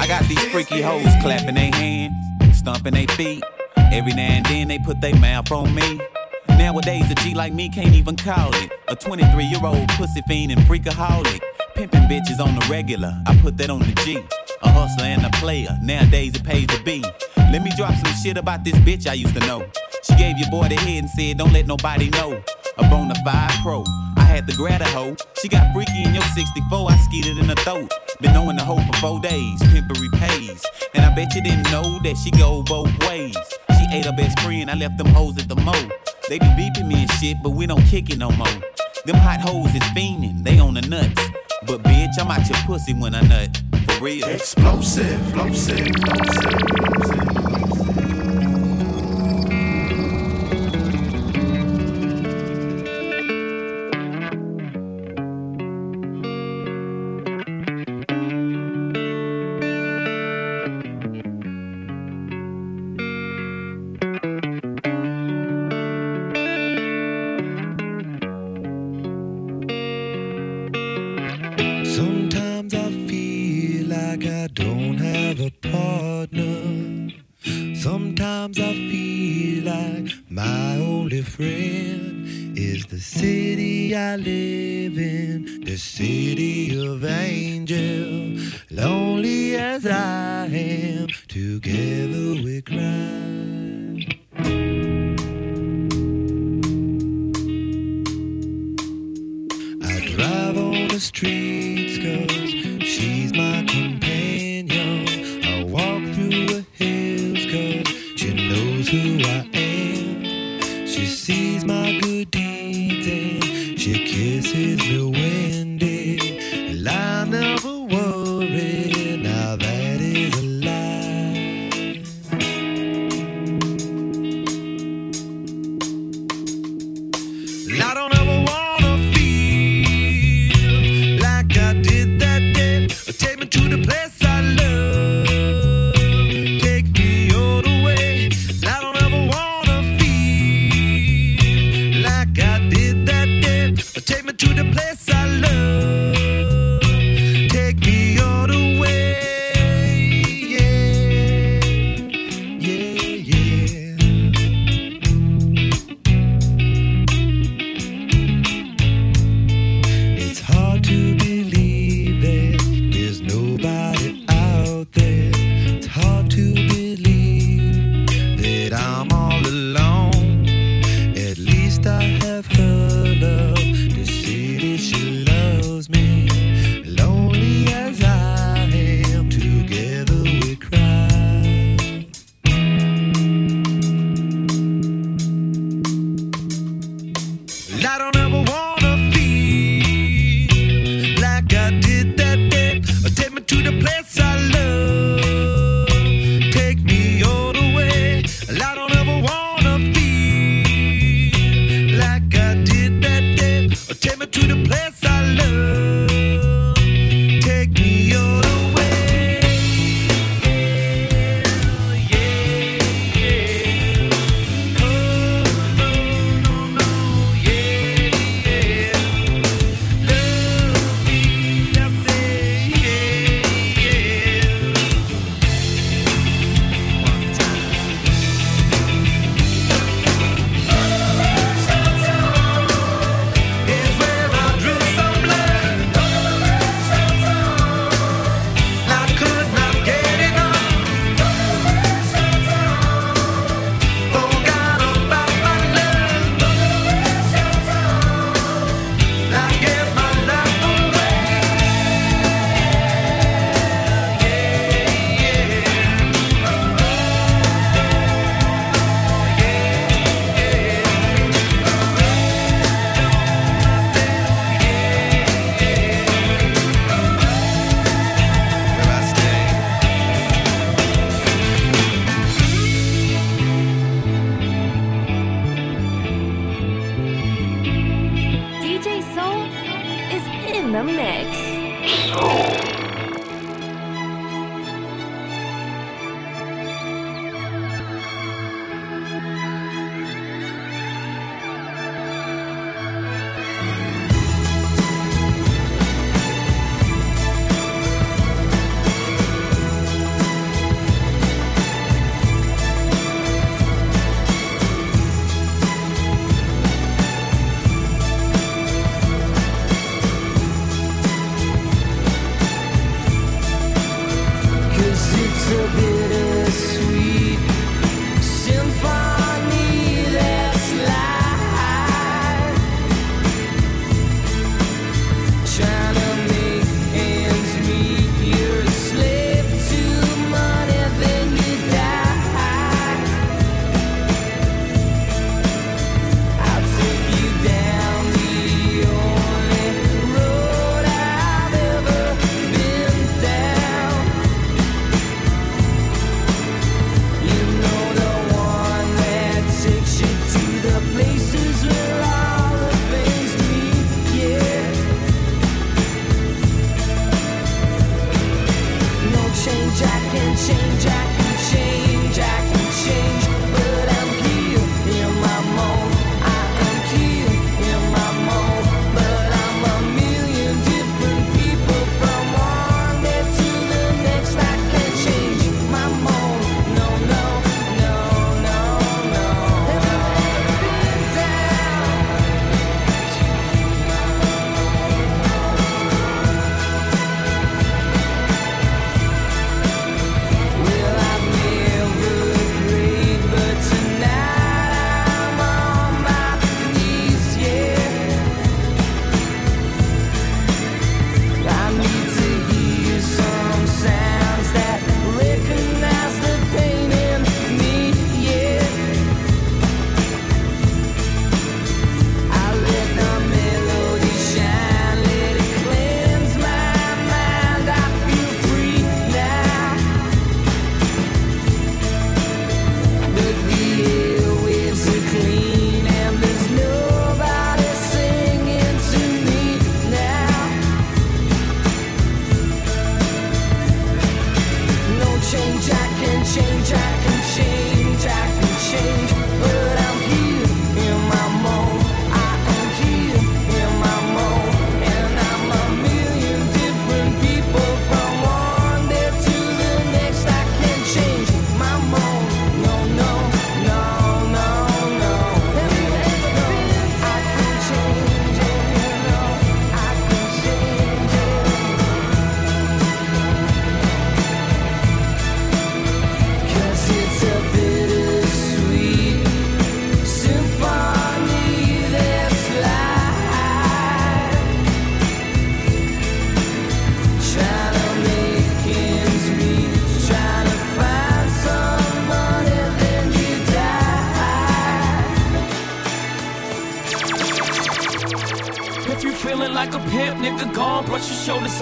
I 0.00 0.06
got 0.08 0.24
these 0.24 0.42
freaky 0.50 0.80
hoes 0.80 1.06
clapping 1.20 1.54
their 1.54 1.70
hands, 1.72 2.58
stomping 2.58 2.94
their 2.94 3.06
feet. 3.08 3.44
Every 3.76 4.12
now 4.12 4.22
and 4.22 4.46
then 4.46 4.66
they 4.66 4.78
put 4.80 5.00
their 5.00 5.14
mouth 5.14 5.52
on 5.52 5.72
me. 5.72 6.00
Nowadays, 6.48 7.08
a 7.12 7.14
G 7.14 7.34
like 7.34 7.52
me 7.52 7.68
can't 7.68 7.94
even 7.94 8.16
call 8.16 8.52
it. 8.54 8.72
A 8.88 8.96
23 8.96 9.44
year 9.44 9.60
old 9.64 9.88
pussy 9.90 10.20
fiend 10.26 10.50
and 10.50 10.60
freakaholic. 10.62 11.40
Pimping 11.76 12.02
bitches 12.02 12.40
on 12.40 12.58
the 12.58 12.66
regular, 12.68 13.14
I 13.26 13.36
put 13.38 13.56
that 13.58 13.70
on 13.70 13.80
the 13.80 13.92
G. 14.04 14.18
A 14.62 14.68
hustler 14.68 15.04
and 15.04 15.24
a 15.24 15.30
player, 15.30 15.78
nowadays 15.80 16.34
it 16.34 16.42
pays 16.42 16.66
to 16.68 16.82
be. 16.82 17.04
Let 17.36 17.62
me 17.62 17.70
drop 17.76 17.94
some 17.94 18.14
shit 18.14 18.36
about 18.36 18.64
this 18.64 18.74
bitch 18.78 19.06
I 19.08 19.14
used 19.14 19.34
to 19.34 19.46
know. 19.46 19.64
She 20.02 20.16
gave 20.16 20.38
your 20.38 20.50
boy 20.50 20.68
the 20.68 20.74
head 20.74 21.04
and 21.04 21.10
said, 21.10 21.38
Don't 21.38 21.52
let 21.52 21.68
nobody 21.68 22.10
know. 22.10 22.42
A 22.78 22.88
bona 22.88 23.14
fide 23.24 23.52
pro. 23.62 23.84
Had 24.42 24.50
to 24.50 24.56
grab 24.56 24.80
a 24.80 24.88
hoe. 24.88 25.14
She 25.40 25.46
got 25.46 25.72
freaky 25.72 26.02
in 26.02 26.14
your 26.14 26.24
64, 26.24 26.90
I 26.90 26.96
skeeted 26.96 27.38
in 27.38 27.44
her 27.44 27.54
throat. 27.54 27.88
Been 28.20 28.32
knowing 28.32 28.56
the 28.56 28.64
hoe 28.64 28.80
for 28.90 28.96
four 28.98 29.20
days, 29.20 29.62
pimpery 29.70 30.08
pays. 30.14 30.64
And 30.94 31.04
I 31.04 31.14
bet 31.14 31.32
you 31.36 31.44
didn't 31.44 31.70
know 31.70 32.00
that 32.02 32.16
she 32.16 32.32
go 32.32 32.64
both 32.64 32.90
ways. 33.06 33.36
She 33.70 33.86
ate 33.96 34.04
her 34.04 34.12
best 34.12 34.40
friend, 34.40 34.68
I 34.68 34.74
left 34.74 34.98
them 34.98 35.06
hoes 35.06 35.38
at 35.38 35.48
the 35.48 35.54
mo. 35.54 35.74
They 36.28 36.40
be 36.40 36.46
beeping 36.58 36.88
me 36.88 37.02
and 37.02 37.10
shit, 37.12 37.36
but 37.40 37.50
we 37.50 37.68
don't 37.68 37.84
kick 37.84 38.10
it 38.10 38.18
no 38.18 38.32
more. 38.32 38.48
Them 39.06 39.14
hot 39.14 39.40
hoes 39.42 39.72
is 39.76 39.82
fiending, 39.94 40.42
they 40.42 40.58
on 40.58 40.74
the 40.74 40.82
nuts. 40.82 41.22
But 41.64 41.84
bitch, 41.84 42.18
I'm 42.18 42.28
out 42.28 42.48
your 42.48 42.58
pussy 42.66 42.94
when 42.94 43.14
I 43.14 43.20
nut. 43.20 43.62
For 43.86 44.04
real. 44.04 44.26
Explosive, 44.26 45.20
explosive, 45.28 45.86
explosive. 45.86 46.62
Sometimes 47.12 47.41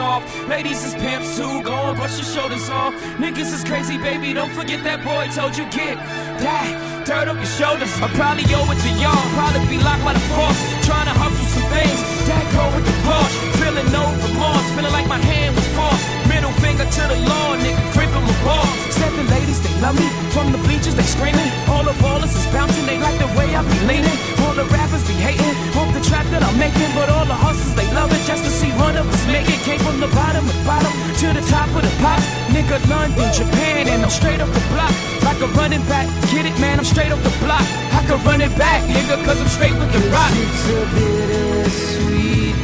off. 0.01 0.25
Ladies 0.49 0.83
is 0.83 0.95
pimps 0.95 1.37
too, 1.37 1.63
go 1.63 1.73
on, 1.73 1.97
brush 1.97 2.17
your 2.17 2.27
shoulders 2.27 2.69
off. 2.71 2.95
Niggas 3.23 3.53
is 3.53 3.63
crazy, 3.63 3.99
baby, 3.99 4.33
don't 4.33 4.51
forget 4.51 4.83
that 4.83 5.05
boy 5.05 5.29
told 5.37 5.57
you 5.57 5.65
get 5.71 5.97
that 6.41 7.05
dirt 7.05 7.29
up 7.29 7.37
your 7.37 7.55
shoulders. 7.61 7.93
I 8.01 8.09
probably 8.17 8.49
owe 8.57 8.67
it 8.73 8.81
to 8.81 8.91
y'all, 8.99 9.25
probably 9.37 9.67
be 9.69 9.79
locked 9.79 10.05
by 10.05 10.15
the 10.17 10.25
force. 10.35 10.59
Trying 10.89 11.07
to 11.07 11.15
hustle 11.15 11.49
some 11.55 11.69
things, 11.71 12.01
that 12.27 12.45
go 12.57 12.65
with 12.75 12.87
the 12.89 12.97
Porsche. 13.07 13.39
Feeling 13.61 13.89
no 13.93 14.03
remorse, 14.25 14.67
feeling 14.75 14.95
like 14.97 15.07
my 15.07 15.21
hand 15.21 15.55
was 15.55 15.69
forced. 15.77 16.05
Middle 16.27 16.55
finger 16.65 16.87
to 16.87 17.03
the 17.13 17.19
law, 17.29 17.57
nigga, 17.61 17.83
gripping 17.93 18.25
my 18.25 18.37
balls. 18.43 18.73
Said 18.97 19.13
the 19.15 19.27
ladies, 19.29 19.61
they 19.61 19.75
love 19.85 19.97
me. 19.99 20.09
From 20.33 20.53
the 20.53 20.61
bleachers, 20.65 20.95
they 20.95 21.07
screaming. 21.07 21.51
All 21.69 21.85
the 21.85 21.95
ballers 22.01 22.33
is 22.33 22.47
bouncing, 22.55 22.87
they 22.87 22.99
like 22.99 23.19
the 23.19 23.31
way 23.37 23.55
I 23.55 23.61
be 23.63 23.79
leaning. 23.91 24.30
All 24.51 24.57
the 24.57 24.67
rappers 24.75 25.07
be 25.07 25.15
hating, 25.15 25.55
hope 25.71 25.95
the 25.95 26.03
track 26.03 26.27
that 26.35 26.43
I'm 26.43 26.59
making. 26.59 26.91
But 26.91 27.07
all 27.07 27.23
the 27.23 27.39
hustlers, 27.39 27.71
they 27.79 27.87
love 27.95 28.11
it 28.11 28.19
just 28.27 28.43
to 28.43 28.51
see 28.51 28.75
one 28.83 28.99
of 28.99 29.07
us 29.07 29.23
make 29.31 29.47
it. 29.47 29.63
Came 29.63 29.79
from 29.79 30.03
the 30.03 30.11
bottom 30.11 30.43
of 30.43 30.51
the 30.51 30.59
bottom 30.67 30.91
to 31.23 31.27
the 31.31 31.45
top 31.47 31.71
of 31.71 31.87
the 31.87 31.95
pops. 32.03 32.27
Nigga, 32.51 32.83
London, 32.91 33.31
Japan, 33.31 33.87
and 33.87 34.03
I'm 34.03 34.11
straight 34.11 34.43
up 34.43 34.51
the 34.51 34.59
block. 34.75 34.91
Like 35.23 35.39
a 35.39 35.47
running 35.55 35.87
back, 35.87 36.11
get 36.35 36.51
it, 36.51 36.59
man, 36.59 36.83
I'm 36.83 36.85
straight 36.85 37.15
up 37.15 37.23
the 37.23 37.31
block. 37.39 37.63
I 37.95 38.03
can 38.11 38.19
run 38.27 38.43
it 38.43 38.51
back, 38.59 38.83
nigga, 38.91 39.23
cause 39.23 39.39
I'm 39.39 39.47
straight 39.55 39.79
with 39.79 39.95
the 39.95 40.03
rock. 40.11 40.35
It's 40.35 40.67
a 40.67 40.83
bittersweet 40.99 42.59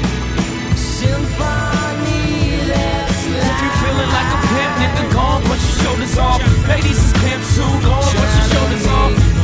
symphony 0.75 2.67
that's 2.67 3.31
If 3.31 3.59
you 3.63 3.71
feeling 3.79 4.11
like 4.11 4.31
a 4.35 4.39
pimp, 4.43 4.73
nigga, 4.83 5.05
go 5.15 5.23
on, 5.23 5.39
brush 5.47 5.63
your 5.63 5.87
shoulders 5.87 6.19
off. 6.19 6.43
Ladies 6.67 6.99
is 6.99 7.15
pimps 7.23 7.55
too, 7.55 7.63
go 7.87 7.95
on, 7.95 8.03
brush 8.03 8.35
your 8.35 8.49
shoulders 8.51 8.87
off. 8.91 9.36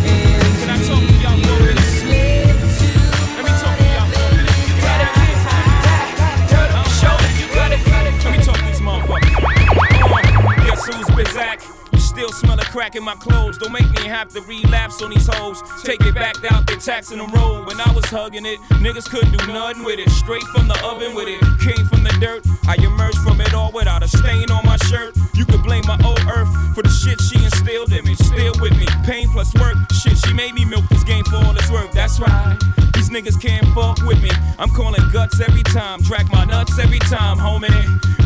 Guess 10.87 11.11
Bizak? 11.11 11.93
You 11.93 12.01
still 12.01 12.33
smell 12.33 12.59
a 12.59 12.65
crack 12.65 12.97
in 12.97 13.05
my 13.05 13.15
clothes. 13.15 13.57
Don't 13.59 13.73
make 13.73 13.89
me 13.91 14.03
have 14.09 14.29
to 14.31 14.41
relapse 14.43 15.01
on 15.01 15.11
these 15.11 15.29
hoes. 15.29 15.63
Take 15.85 16.01
it 16.01 16.15
back 16.15 16.35
out, 16.51 16.67
they 16.67 16.75
taxing 16.75 17.19
the 17.19 17.27
road. 17.27 17.67
When 17.69 17.81
I 17.81 17.93
was 17.93 18.05
hugging 18.07 18.45
it, 18.45 18.59
niggas 18.83 19.09
couldn't 19.09 19.31
do 19.31 19.47
nothing 19.47 19.85
with 19.85 20.01
it. 20.01 20.11
Straight 20.11 20.43
from 20.55 20.67
the 20.67 20.75
oven 20.85 21.15
with 21.15 21.29
it. 21.29 21.41
Came 21.61 21.87
from 21.87 22.03
the 22.03 22.11
dirt. 22.21 22.45
I 22.67 22.75
emerged 22.83 23.19
from 23.19 23.41
it 23.41 23.55
all 23.55 23.71
without 23.71 24.03
a 24.03 24.09
stain 24.09 24.51
on 24.51 24.67
my 24.67 24.77
shirt. 24.89 25.15
You 25.35 25.45
could 25.45 25.63
blame 25.63 25.85
my 25.87 25.99
old 26.05 26.21
earth 26.27 26.51
for 26.75 26.83
the 26.83 26.91
shit 26.91 27.21
she 27.21 27.45
instilled 27.45 27.93
in 27.93 28.05
me. 28.05 28.17
Still 28.17 28.55
with 28.61 28.77
me. 28.77 28.87
Pain 29.05 29.29
plus 29.29 29.55
work. 29.55 29.77
Shit, 29.93 30.19
she 30.19 30.33
made 30.33 30.55
me 30.55 30.65
milk 30.65 30.89
this 30.89 31.05
game 31.05 31.25
for 31.25 31.37
all 31.37 31.55
its 31.57 31.71
worth. 31.71 31.93
That's 31.93 32.19
right. 32.19 32.59
Niggas 33.13 33.39
can't 33.43 33.67
fuck 33.75 34.01
with 34.07 34.23
me. 34.23 34.31
I'm 34.59 34.71
calling 34.71 35.03
guts 35.13 35.39
every 35.39 35.63
time. 35.65 36.01
Drag 36.01 36.33
my 36.33 36.47
nuts 36.47 36.79
every 36.79 36.99
time, 36.99 37.37
homie. 37.37 37.69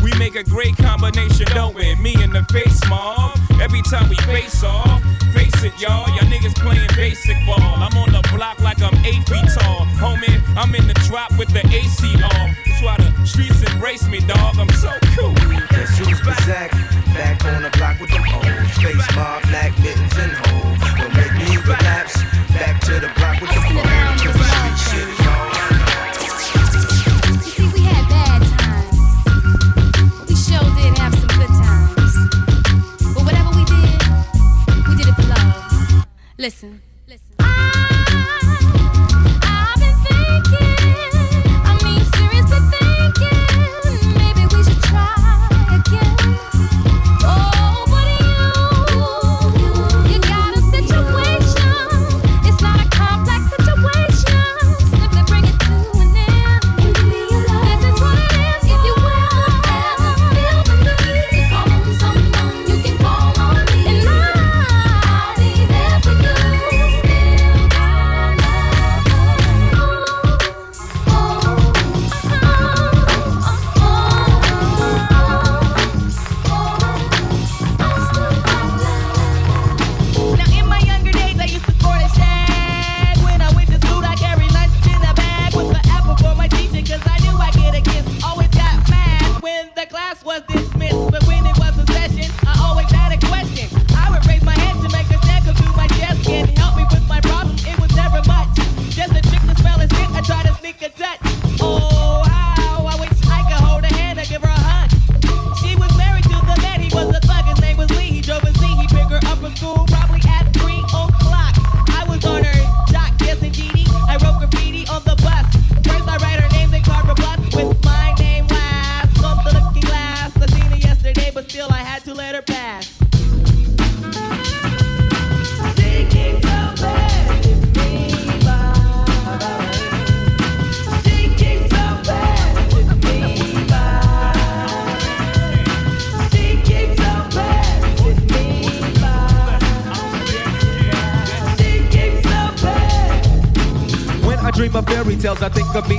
We 0.01 0.17
make 0.17 0.35
a 0.35 0.45
great 0.45 0.77
combination, 0.77 1.45
don't 1.47 1.75
we? 1.75 1.93
Me 1.95 2.15
and 2.23 2.33
the 2.33 2.43
face 2.53 2.79
mob. 2.87 3.37
Every 3.59 3.81
time 3.81 4.07
we 4.07 4.15
face 4.23 4.63
off, 4.63 5.03
face 5.33 5.61
it, 5.61 5.73
y'all. 5.77 6.07
Y'all 6.15 6.31
niggas 6.31 6.55
playing 6.55 6.87
basic 6.95 7.35
ball. 7.45 7.59
I'm 7.59 7.97
on 7.97 8.13
the 8.13 8.23
block 8.33 8.61
like 8.61 8.81
I'm 8.81 8.95
eight 9.03 9.27
feet 9.27 9.43
tall. 9.59 9.83
Homie, 9.99 10.39
I'm 10.55 10.73
in 10.73 10.87
the 10.87 10.95
drop 11.05 11.37
with 11.37 11.49
the 11.49 11.67
AC 11.67 12.23
off. 12.23 12.55
That's 12.65 12.81
why 12.81 12.95
the 12.95 13.25
streets 13.25 13.61
embrace 13.69 14.07
me, 14.07 14.21
dog. 14.21 14.55
I'm 14.57 14.69
so 14.69 14.93
cool. 15.19 15.33
Guess 15.67 15.97
who's 15.97 16.21
Bazak? 16.21 16.71
Back 17.13 17.43
on 17.43 17.63
the 17.63 17.69
block 17.77 17.99
with 17.99 18.09
them 18.09 18.23
old 18.33 18.71
Face 18.79 19.15
mob, 19.17 19.41
black 19.49 19.77
mittens 19.79 20.15
and 20.15 20.31
hoes. 20.31 20.76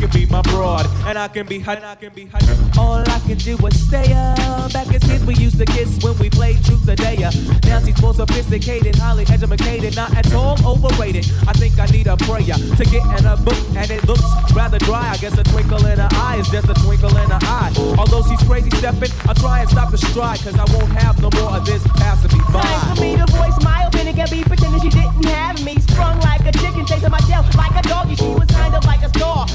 She 0.00 0.06
can 0.06 0.20
be 0.20 0.26
my 0.32 0.40
broad, 0.40 0.86
and 1.04 1.18
I 1.18 1.28
can 1.28 1.46
be 1.46 1.58
her. 1.58 1.72
And 1.72 1.84
I 1.84 1.94
can 1.94 2.10
be 2.14 2.24
her. 2.24 2.38
All 2.78 3.04
I 3.06 3.20
can 3.26 3.36
do 3.36 3.54
is 3.66 3.86
stay 3.86 4.14
up. 4.14 4.72
Back 4.72 4.88
as 4.94 5.02
kids, 5.02 5.26
we 5.26 5.34
used 5.34 5.58
to 5.58 5.66
kiss 5.66 6.02
when 6.02 6.16
we 6.16 6.30
played 6.30 6.64
truth 6.64 6.88
or 6.88 6.96
dare. 6.96 7.30
Now 7.64 7.80
she's 7.84 8.00
more 8.00 8.14
sophisticated, 8.14 8.96
highly 8.96 9.26
educated, 9.28 9.96
not 9.96 10.16
at 10.16 10.32
all 10.32 10.56
overrated. 10.64 11.26
I 11.46 11.52
think 11.52 11.78
I 11.78 11.84
need 11.86 12.06
a 12.06 12.16
prayer 12.16 12.56
to 12.56 12.84
get 12.88 13.04
in 13.18 13.26
a 13.26 13.36
book, 13.36 13.60
and 13.76 13.90
it 13.90 14.02
looks 14.06 14.24
rather 14.54 14.78
dry. 14.78 15.10
I 15.10 15.18
guess 15.18 15.36
a 15.36 15.44
twinkle 15.44 15.84
in 15.84 15.98
her 15.98 16.08
eye 16.12 16.38
is 16.40 16.48
just 16.48 16.70
a 16.70 16.74
twinkle 16.80 17.14
in 17.18 17.28
her 17.28 17.38
eye. 17.42 17.70
Although 17.98 18.22
she's 18.22 18.42
crazy 18.48 18.70
stepping, 18.70 19.10
I'll 19.28 19.34
try 19.34 19.60
and 19.60 19.68
stop 19.68 19.90
the 19.90 19.98
stride, 19.98 20.40
cause 20.40 20.56
I 20.56 20.64
won't 20.72 20.92
have 20.92 21.20
no 21.20 21.28
more 21.34 21.56
of 21.56 21.66
this 21.66 21.86
passing 22.00 22.38
me 22.38 22.42
by. 22.50 22.62
Time 22.62 22.96
for 22.96 23.02
me 23.02 23.16
to 23.16 23.26
voice 23.36 23.62
my 23.62 23.84
opinion, 23.84 24.16
can 24.16 24.30
be 24.30 24.44
pretending 24.44 24.80
she 24.80 24.88
didn't 24.88 25.26
have 25.26 25.62
me. 25.62 25.78
Sprung 25.80 26.18
like 26.20 26.40
a 26.46 26.52
chicken, 26.52 26.86
chasing 26.86 27.10
my 27.10 27.20
tail 27.28 27.44
like 27.54 27.76
a 27.76 27.86
doggy. 27.86 28.16
She 28.16 28.32
was 28.32 28.48
kind 28.48 28.74
of 28.74 28.82
like 28.86 29.02
a 29.02 29.10
star, 29.10 29.46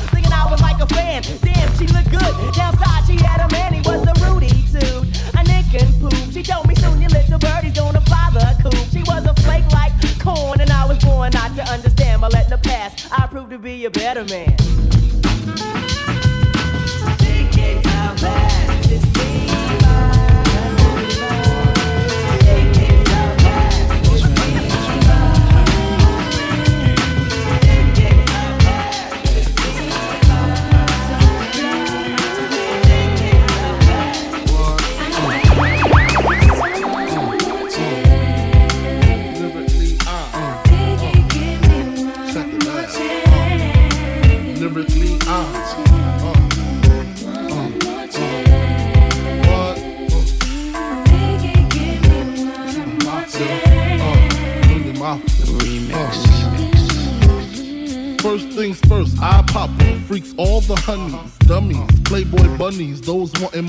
a 0.85 0.93
fan. 0.93 1.23
Damn, 1.41 1.77
she 1.77 1.87
looked 1.87 2.11
good. 2.11 2.53
Downside, 2.53 3.05
she 3.07 3.15
had 3.15 3.41
a 3.41 3.51
man, 3.51 3.73
he 3.73 3.81
was 3.81 4.05
a 4.07 4.13
Rudy 4.25 4.49
too. 4.71 5.03
A 5.37 5.43
nick 5.43 5.73
and 5.81 5.91
poop. 5.99 6.13
She 6.31 6.43
told 6.43 6.67
me 6.67 6.75
soon 6.75 7.01
your 7.01 7.09
little 7.09 7.39
birdie's 7.39 7.73
gonna 7.73 8.01
fly 8.01 8.29
the 8.33 8.55
coop. 8.63 8.75
She 8.91 9.03
was 9.03 9.25
a 9.25 9.33
flake 9.41 9.69
like 9.71 9.93
corn, 10.19 10.61
and 10.61 10.71
I 10.71 10.85
was 10.85 10.97
born 11.03 11.31
not 11.33 11.55
to 11.55 11.63
understand, 11.63 12.21
but 12.21 12.33
letting 12.33 12.51
her 12.51 12.57
pass. 12.57 13.11
I 13.11 13.27
proved 13.27 13.51
to 13.51 13.59
be 13.59 13.85
a 13.85 13.89
better 13.89 14.23
man. 14.25 14.55
Lyrically, 17.21 18.74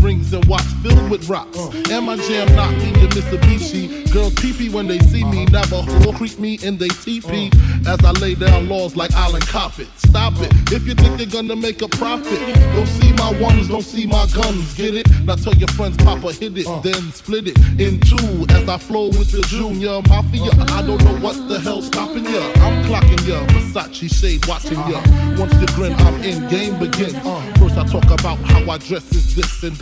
Rings 0.00 0.32
and 0.32 0.44
watch 0.46 0.64
filled 0.82 1.10
with 1.10 1.28
rocks. 1.28 1.58
And 1.90 2.06
my 2.06 2.16
jam 2.16 2.54
knocking 2.54 2.94
your 3.00 3.08
Mitsubishi. 3.10 4.10
Girls 4.12 4.34
pee 4.34 4.68
when 4.68 4.86
they 4.86 4.98
see 5.00 5.24
me. 5.24 5.44
Navajo 5.46 6.12
creep 6.12 6.38
me 6.38 6.58
in 6.62 6.78
they 6.78 6.88
teepee. 6.88 7.50
As 7.86 8.02
I 8.04 8.12
lay 8.12 8.34
down 8.34 8.68
laws 8.68 8.96
like 8.96 9.12
Island 9.14 9.44
Coppet. 9.46 9.88
Stop 9.98 10.34
it. 10.38 10.52
If 10.72 10.86
you 10.86 10.94
think 10.94 11.18
you're 11.18 11.30
gonna 11.30 11.56
make 11.56 11.82
a 11.82 11.88
profit, 11.88 12.38
don't 12.74 12.86
see 12.86 13.12
my 13.12 13.32
ones, 13.40 13.68
don't 13.68 13.82
see 13.82 14.06
my 14.06 14.26
guns. 14.34 14.74
Get 14.74 14.94
it? 14.94 15.06
Now 15.24 15.36
tell 15.36 15.54
your 15.54 15.68
friends, 15.68 15.96
Papa 15.98 16.32
hit 16.32 16.56
it, 16.56 16.66
then 16.82 17.12
split 17.12 17.48
it 17.48 17.58
in 17.80 18.00
two. 18.00 18.46
As 18.50 18.68
I 18.68 18.78
flow 18.78 19.08
with 19.08 19.32
the 19.32 19.42
Junior 19.48 20.00
Mafia. 20.08 20.50
I 20.72 20.82
don't 20.82 21.02
know 21.04 21.16
what 21.18 21.36
the 21.48 21.58
hell's 21.60 21.86
stopping 21.86 22.24
ya. 22.24 22.42
I'm 22.64 22.84
clocking 22.84 23.26
ya. 23.26 23.44
Versace 23.46 24.12
shade 24.12 24.46
watching 24.46 24.78
ya. 24.90 25.00
Once 25.38 25.54
you 25.60 25.66
grin, 25.74 25.92
I'm 25.94 26.22
in. 26.22 26.48
Game 26.48 26.78
begin. 26.78 27.14
First 27.58 27.76
I 27.76 27.84
talk 27.86 28.04
about 28.10 28.38
how 28.38 28.70
I 28.70 28.78
dress 28.78 29.10
is 29.12 29.34
this 29.34 29.62
and 29.62 29.78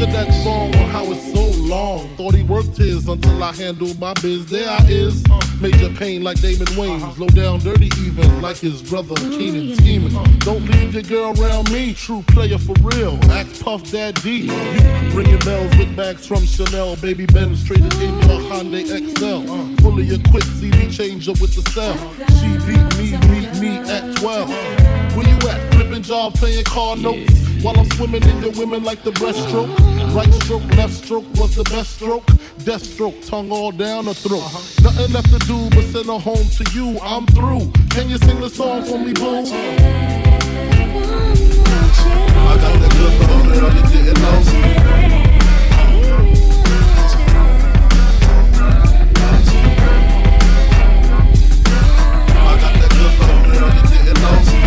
Sick 0.00 0.08
of 0.08 0.14
that 0.14 0.32
song 0.42 0.74
on 0.76 0.88
how 0.88 1.04
it's 1.12 1.30
so 1.30 1.62
long. 1.62 2.08
Thought 2.16 2.34
he 2.34 2.42
worked 2.42 2.78
his 2.78 3.06
until 3.06 3.42
I 3.44 3.52
handled 3.52 4.00
my 4.00 4.14
biz. 4.14 4.46
There 4.46 4.66
I 4.66 4.82
is. 4.88 5.22
Major 5.60 5.90
pain 5.90 6.22
like 6.22 6.40
Damon 6.40 6.68
Wayans. 6.68 7.02
Uh-huh. 7.02 7.24
Low 7.24 7.28
down 7.28 7.58
dirty 7.58 7.90
even 8.00 8.40
like 8.40 8.56
his 8.56 8.80
brother 8.80 9.14
mm-hmm. 9.14 9.32
Keenen 9.32 9.76
scheming. 9.76 10.16
Uh-huh. 10.16 10.24
Don't 10.38 10.64
leave 10.64 10.94
your 10.94 11.02
girl 11.02 11.38
around 11.38 11.70
me. 11.70 11.92
True 11.92 12.24
player 12.28 12.56
for 12.56 12.72
real. 12.80 13.18
Act 13.30 13.62
Puff 13.62 13.90
Daddy. 13.90 14.48
Ringing 15.12 15.38
bells 15.40 15.76
with 15.76 15.94
bags 15.94 16.26
from 16.26 16.46
Chanel. 16.46 16.96
Baby 16.96 17.26
Benz 17.26 17.62
traded 17.62 17.92
in 17.96 18.14
your 18.20 18.40
Hyundai 18.48 18.88
Excel. 18.90 19.42
Fully 19.82 20.14
equipped 20.14 20.46
CD 20.46 20.90
changer 20.90 21.32
with 21.32 21.54
the 21.54 21.70
cell. 21.72 21.92
She 22.40 22.48
beat 22.64 22.88
me, 22.96 23.18
beat 23.28 23.60
me 23.60 23.76
at 23.90 24.16
12. 24.16 24.48
Where 25.14 25.28
you 25.28 25.48
at? 25.50 25.74
Flipping 25.74 26.02
job, 26.02 26.32
playing 26.36 26.64
car 26.64 26.96
notes. 26.96 27.49
While 27.62 27.78
I'm 27.78 27.90
swimming 27.90 28.22
in 28.22 28.42
your 28.42 28.52
women 28.52 28.84
like 28.84 29.02
the 29.02 29.10
breaststroke. 29.10 29.68
Right 30.14 30.32
stroke, 30.42 30.64
left 30.76 30.94
stroke 30.94 31.26
was 31.34 31.54
the 31.56 31.64
best 31.64 31.96
stroke. 31.96 32.24
Death 32.64 32.82
stroke, 32.82 33.20
tongue 33.26 33.52
all 33.52 33.70
down 33.70 34.06
her 34.06 34.14
throat. 34.14 34.40
Uh-huh. 34.40 34.82
Nothing 34.82 35.12
left 35.12 35.30
to 35.30 35.38
do 35.46 35.68
but 35.68 35.84
send 35.84 36.06
her 36.06 36.18
home 36.18 36.48
to 36.56 36.64
you. 36.72 36.98
I'm 37.00 37.26
through. 37.26 37.70
Can 37.90 38.08
you 38.08 38.16
sing 38.16 38.40
the 38.40 38.48
song 38.48 38.82
for 38.84 38.98
me, 38.98 39.12
boo? 39.12 39.26
I 39.26 39.44
got 42.56 42.80
that 42.80 42.92
good 42.96 43.20
love, 43.28 43.44
girl, 43.52 43.70
you 43.76 43.82
didn't 43.92 44.20
know. 44.22 44.40
I 52.32 52.56
got 52.58 52.72
that 52.80 52.90
good 52.90 53.14
love, 53.20 53.42
girl, 53.52 53.68
you 53.74 53.82
didn't 53.90 54.18
know. 54.22 54.36
Pull 54.50 54.59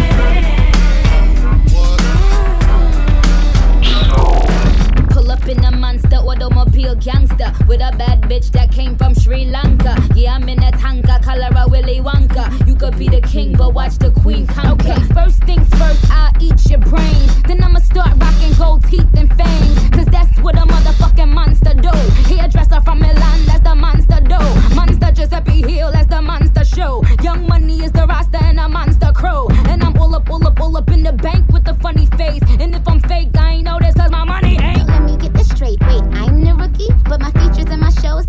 in 5.47 5.63
a 5.65 5.71
monster 5.71 6.17
automobile 6.17 6.95
gangster 6.95 7.51
with 7.67 7.81
a 7.81 7.95
bad 7.97 8.21
bitch 8.23 8.51
that 8.51 8.71
came 8.71 8.95
from 8.95 9.13
Sri 9.13 9.45
Lanka. 9.45 9.95
Yeah, 10.15 10.35
I'm 10.35 10.47
in 10.47 10.59
a 10.59 10.71
Tonka, 10.71 11.21
color 11.23 11.49
a 11.55 11.67
Willy 11.69 11.99
Wonka. 11.99 12.67
You 12.67 12.75
could 12.75 12.97
be 12.97 13.07
the 13.07 13.21
king, 13.21 13.53
but 13.53 13.73
watch 13.73 13.97
the 13.97 14.11
queen 14.11 14.47
conquer. 14.47 14.91
Okay, 14.91 15.01
first 15.13 15.43
things 15.43 15.67
first, 15.75 16.09
I'll 16.11 16.31
eat 16.41 16.69
your 16.69 16.79
brains. 16.79 17.43
Then 17.43 17.63
I'ma 17.63 17.79
start 17.79 18.11
rocking 18.17 18.53
gold 18.57 18.83
teeth 18.89 19.07
and 19.15 19.29
fangs. 19.35 19.89
Cause 19.89 20.05
that's 20.05 20.39
what 20.39 20.55
a 20.55 20.61
motherfucking 20.61 21.31
monster 21.33 21.73
do. 21.73 21.91
Hairdresser 22.29 22.81
from 22.81 22.99
Milan, 22.99 23.45
that's 23.45 23.63
the 23.63 23.75
monster 23.75 24.19
do. 24.21 24.75
Monster 24.75 25.11
Giuseppe 25.11 25.61
Hill, 25.61 25.91
that's 25.91 26.07
the 26.07 26.21
monster 26.21 26.63
show. 26.63 27.03
Young 27.21 27.47
money 27.47 27.83
is 27.83 27.91
the 27.91 28.05
roster 28.07 28.37
and 28.43 28.59
a 28.59 28.69
monster 28.69 29.11
crow. 29.13 29.47
And 29.67 29.83
I'm 29.83 29.97
all 29.97 30.15
up, 30.15 30.29
all 30.29 30.45
up, 30.47 30.59
all 30.59 30.77
up 30.77 30.89
in 30.89 31.03
the 31.03 31.13
bank 31.13 31.49
with 31.49 31.67
a 31.67 31.73
funny 31.75 32.05
face. 32.17 32.41
And 32.59 32.75
if 32.75 32.87
I'm 32.87 32.99
fake, 33.01 33.29
I 33.37 33.53
ain't 33.53 33.65
know 33.65 33.77
this 33.79 33.95
cause 33.95 34.11
my 34.11 34.23
money 34.23 34.57
ain't. 34.61 34.87
Let 34.87 35.03
me 35.03 35.17
get 35.17 35.32
straight. 35.43 35.79
Wait, 35.81 36.03
I'm 36.13 36.43
the 36.43 36.55
rookie, 36.55 36.89
but 37.09 37.19
my 37.19 37.31
features 37.31 37.69
and 37.69 37.81
my 37.81 37.89
shows 37.89 38.22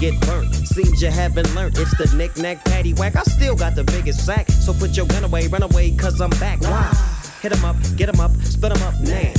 get 0.00 0.18
burnt. 0.22 0.54
Seems 0.66 1.02
you 1.02 1.10
haven't 1.10 1.54
learned. 1.54 1.76
It's 1.78 1.96
the 1.96 2.16
knick-knack, 2.16 2.64
paddywhack. 2.64 3.16
I 3.16 3.22
still 3.24 3.54
got 3.54 3.74
the 3.74 3.84
biggest 3.84 4.24
sack. 4.24 4.48
So 4.48 4.72
put 4.72 4.96
your 4.96 5.06
gun 5.06 5.24
away, 5.24 5.46
run 5.48 5.62
away, 5.62 5.90
cause 5.94 6.20
I'm 6.20 6.30
back. 6.40 6.62
Why? 6.62 6.90
Hit 7.42 7.52
'em 7.52 7.64
up, 7.64 7.76
get 7.96 8.08
'em 8.08 8.18
up, 8.18 8.32
split 8.42 8.72
'em 8.72 8.82
up 8.82 8.94
now. 9.00 9.32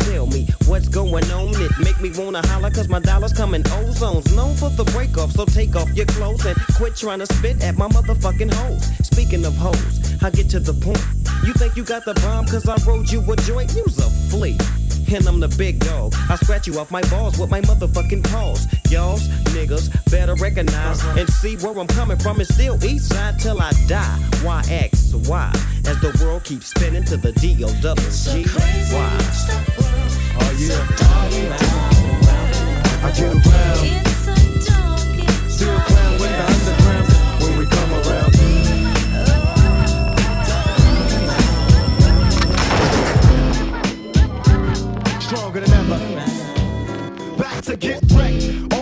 Tell 0.00 0.26
me 0.26 0.46
what's 0.66 0.88
going 0.88 1.28
on. 1.32 1.54
It 1.60 1.72
make 1.78 1.98
me 2.02 2.10
wanna 2.10 2.46
holler 2.48 2.70
cause 2.70 2.88
my 2.88 3.00
dollars 3.00 3.32
come 3.32 3.54
in 3.54 3.62
ozones. 3.62 4.30
Known 4.36 4.54
for 4.56 4.68
the 4.68 4.84
break 4.92 5.16
off, 5.16 5.32
so 5.32 5.46
take 5.46 5.74
off 5.74 5.88
your 5.94 6.06
clothes 6.06 6.44
and 6.44 6.56
quit 6.76 6.94
trying 6.96 7.20
to 7.20 7.26
spit 7.34 7.62
at 7.62 7.78
my 7.78 7.88
motherfucking 7.88 8.52
hoes. 8.52 8.90
Speaking 9.02 9.44
of 9.46 9.56
hoes, 9.56 9.94
I 10.22 10.28
get 10.30 10.50
to 10.50 10.60
the 10.60 10.74
point. 10.74 11.02
You 11.46 11.54
think 11.54 11.76
you 11.76 11.82
got 11.82 12.04
the 12.04 12.14
bomb 12.14 12.46
cause 12.46 12.68
I 12.68 12.76
rode 12.86 13.10
you 13.10 13.20
a 13.32 13.36
joint? 13.36 13.74
You's 13.74 13.98
a 13.98 14.10
flea. 14.30 14.58
And 15.14 15.26
I'm 15.28 15.38
the 15.38 15.48
big 15.48 15.80
dog. 15.80 16.14
I 16.28 16.36
scratch 16.36 16.66
you 16.66 16.78
off 16.78 16.90
my 16.90 17.02
balls 17.02 17.38
with 17.38 17.50
my 17.50 17.60
motherfucking 17.60 18.24
paws. 18.32 18.66
Y'all's 18.94 19.26
niggas 19.56 19.90
better 20.08 20.36
recognize 20.36 21.02
uh-huh. 21.02 21.18
and 21.18 21.28
see 21.28 21.56
where 21.56 21.76
I'm 21.76 21.88
coming 21.88 22.16
from. 22.16 22.40
It's 22.40 22.54
still 22.54 22.76
east 22.84 23.12
side 23.12 23.40
till 23.40 23.60
I 23.60 23.72
die. 23.88 24.18
YX, 24.44 25.26
Y. 25.28 25.52
As 25.88 25.98
the 26.00 26.16
world 26.22 26.44
keeps 26.44 26.68
spinning 26.68 27.02
to 27.06 27.16
the 27.16 27.32
D 27.32 27.64
O 27.64 27.68
double 27.82 28.00
G 28.04 28.46
Y. 28.46 29.18
Oh 30.38 30.52
yeah. 30.60 30.78
I 33.02 33.10
get 33.10 33.34
around. 33.34 33.78
Still 35.50 35.80
crown 35.80 36.12
with 36.12 36.30
the 36.30 36.44
underground 36.54 37.08
when 37.42 37.52
we 37.58 37.66
come 37.66 37.92
around. 37.98 38.32
Stronger 45.20 45.60
than 45.60 45.72
ever. 45.72 45.98
Back 47.36 47.58
to 47.64 47.76
get 47.76 48.00
wrecked. 48.12 48.73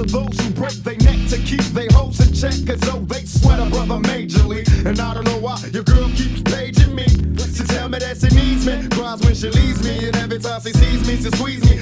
To 0.00 0.06
those 0.06 0.40
who 0.40 0.50
break 0.52 0.72
their 0.82 0.96
neck 0.96 1.28
to 1.28 1.36
keep 1.36 1.60
their 1.76 1.88
hoes 1.92 2.18
in 2.26 2.32
check. 2.32 2.56
Cause 2.66 2.80
though 2.88 3.00
they 3.00 3.22
sweat 3.26 3.60
a 3.60 3.68
brother 3.68 4.00
majorly. 4.08 4.64
And 4.86 4.98
I 4.98 5.12
don't 5.12 5.24
know 5.24 5.36
why 5.36 5.60
your 5.74 5.82
girl 5.82 6.08
keeps 6.16 6.40
paging 6.40 6.94
me. 6.94 7.04
To 7.04 7.66
tell 7.66 7.90
me 7.90 7.98
that 7.98 8.16
she 8.16 8.34
needs 8.34 8.64
me. 8.64 8.88
Cries 8.88 9.20
when 9.20 9.34
she 9.34 9.50
leaves 9.50 9.84
me. 9.84 10.08
And 10.08 10.16
every 10.16 10.38
time 10.38 10.62
she 10.62 10.72
sees 10.72 11.06
me, 11.06 11.16
she 11.16 11.30
squeeze 11.36 11.62
me. 11.68 11.79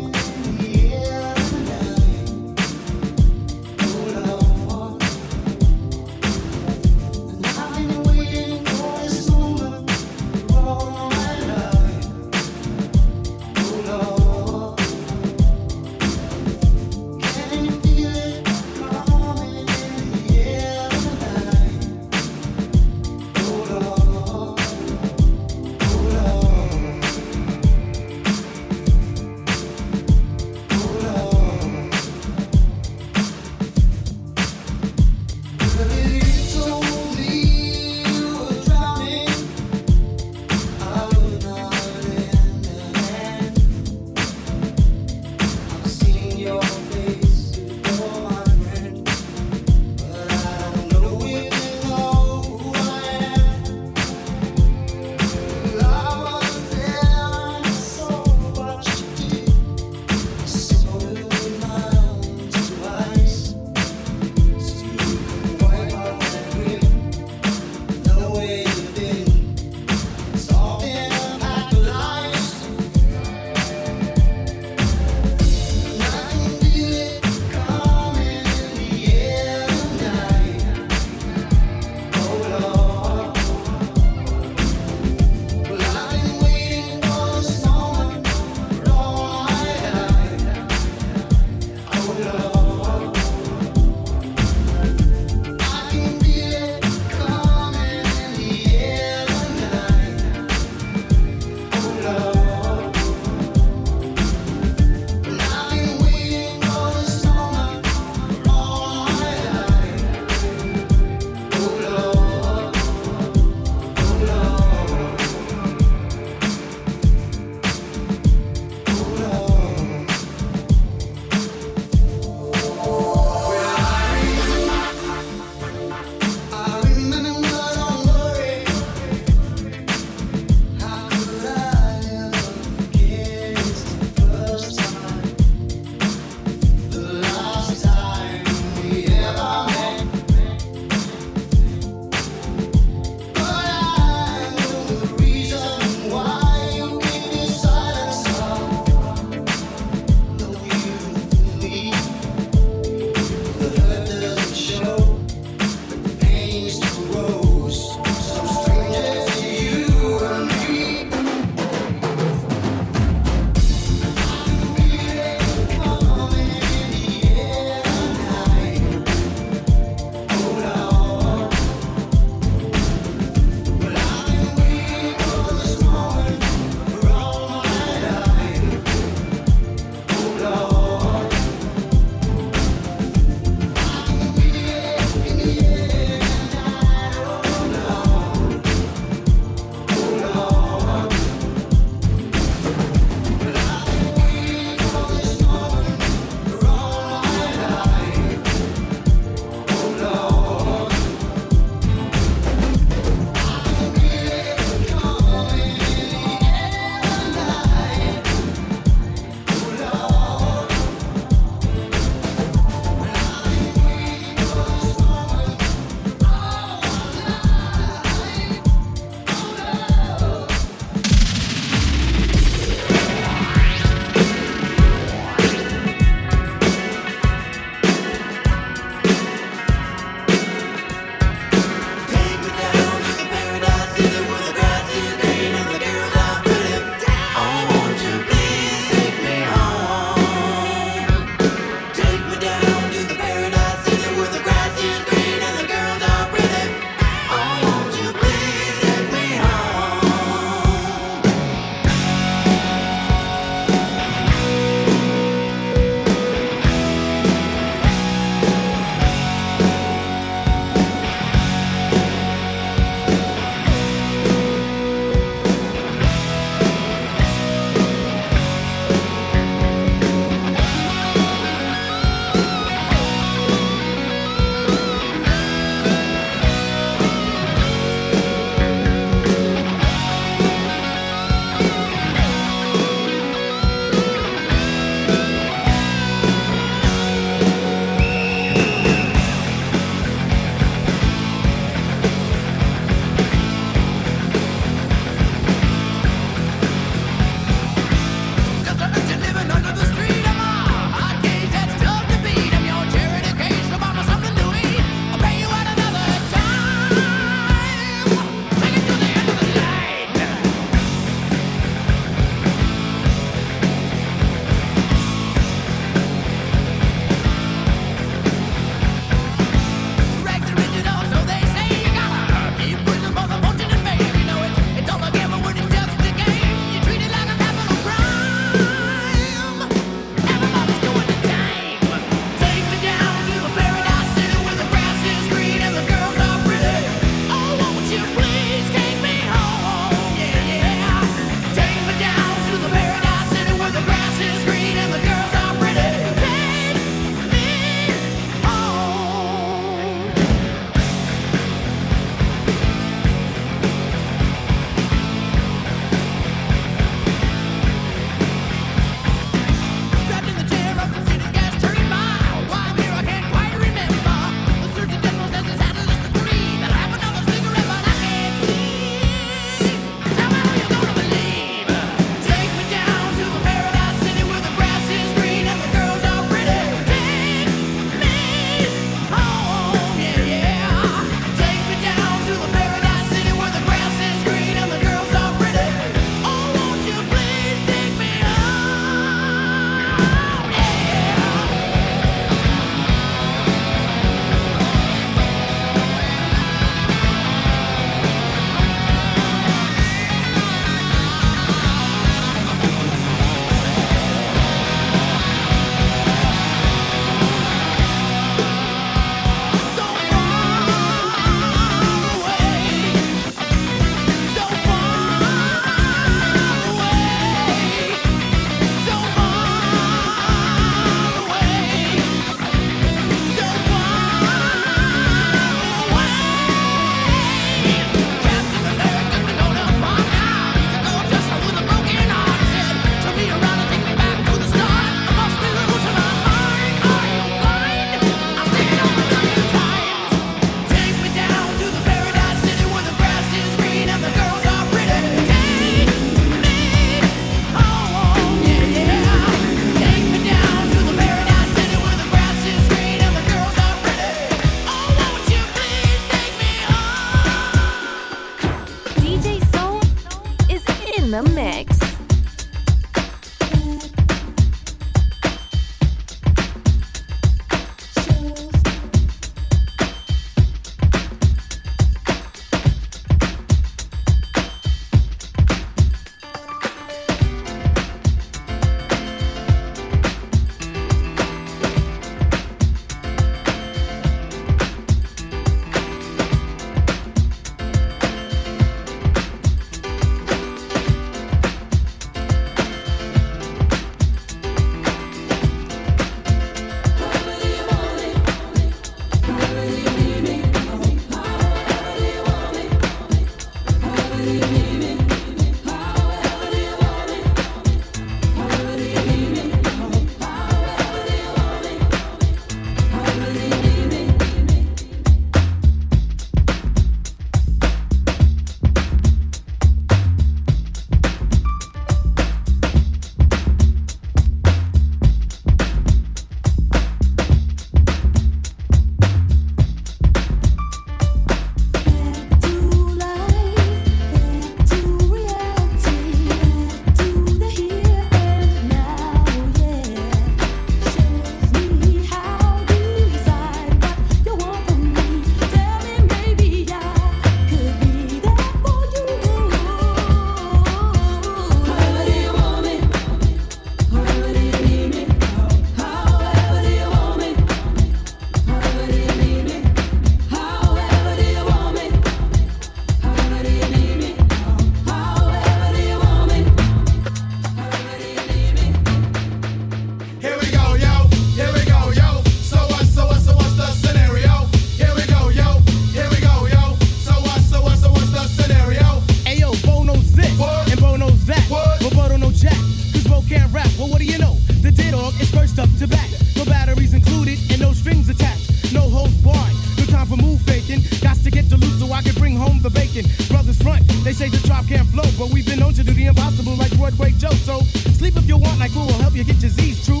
Brothers 593.50 593.62
front, 593.66 594.04
they 594.04 594.12
say 594.12 594.28
the 594.28 594.38
drop 594.46 594.66
can't 594.68 594.86
flow, 594.88 595.02
but 595.18 595.32
we've 595.34 595.46
been 595.46 595.58
known 595.58 595.74
to 595.74 595.82
do 595.82 595.92
the 595.92 596.06
impossible 596.06 596.54
like 596.54 596.70
Broadway 596.78 597.10
Joe. 597.18 597.34
So 597.42 597.60
sleep 597.98 598.16
if 598.16 598.28
you 598.28 598.36
want, 598.36 598.60
like 598.60 598.70
who 598.70 598.80
will 598.80 599.02
help 599.02 599.14
you 599.14 599.24
get 599.24 599.42
your 599.42 599.50
Z's 599.50 599.84
true. 599.84 600.00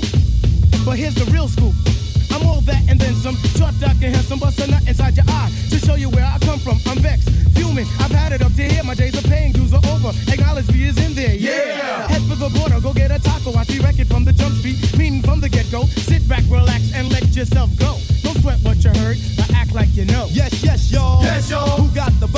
But 0.86 0.98
here's 0.98 1.14
the 1.14 1.26
real 1.32 1.48
scoop. 1.48 1.74
I'm 2.30 2.46
all 2.46 2.60
that 2.62 2.82
and 2.88 3.00
then 3.00 3.14
some. 3.14 3.34
Short, 3.58 3.74
dark, 3.80 3.98
and 4.02 4.14
handsome, 4.14 4.38
bust 4.38 4.60
a 4.60 4.70
nut 4.70 4.86
inside 4.86 5.16
your 5.16 5.26
eye 5.28 5.50
to 5.70 5.78
show 5.78 5.96
you 5.96 6.10
where 6.10 6.24
I 6.24 6.38
come 6.38 6.60
from. 6.60 6.78
I'm 6.86 6.98
vexed, 6.98 7.28
fuming. 7.56 7.86
I've 7.98 8.12
had 8.12 8.32
it 8.32 8.42
up 8.42 8.54
to 8.54 8.62
here. 8.62 8.84
My 8.84 8.94
days 8.94 9.18
of 9.18 9.24
pain, 9.24 9.50
dues 9.50 9.74
are 9.74 9.82
over. 9.90 10.12
Acknowledge 10.30 10.70
me 10.70 10.84
is 10.84 10.98
in 11.04 11.14
there. 11.14 11.34
Yeah. 11.34 12.06
Head 12.06 12.22
for 12.30 12.36
the 12.36 12.50
border, 12.56 12.80
go 12.80 12.92
get 12.92 13.10
a 13.10 13.18
taco. 13.18 13.52
I 13.58 13.64
see 13.64 13.80
record 13.82 14.06
from 14.06 14.24
the 14.24 14.32
jump 14.32 14.54
street, 14.58 14.78
meaning 14.96 15.22
from 15.22 15.40
the 15.40 15.48
get 15.48 15.70
go. 15.72 15.86
Sit 16.06 16.26
back, 16.28 16.44
relax, 16.48 16.92
and 16.94 17.10
let 17.10 17.34
yourself 17.34 17.70
go. 17.76 17.98
Don't 18.22 18.38
sweat 18.38 18.60
what 18.62 18.78
you 18.84 18.90
heard, 19.02 19.18
but 19.36 19.50
act 19.54 19.74
like 19.74 19.90
you 19.96 20.04
know. 20.04 20.28
Yes, 20.30 20.62
yes, 20.62 20.92
y'all. 20.92 21.22
Yes, 21.22 21.50
y'all. 21.50 21.82
Who 21.82 21.92
got 21.94 22.12
the 22.20 22.28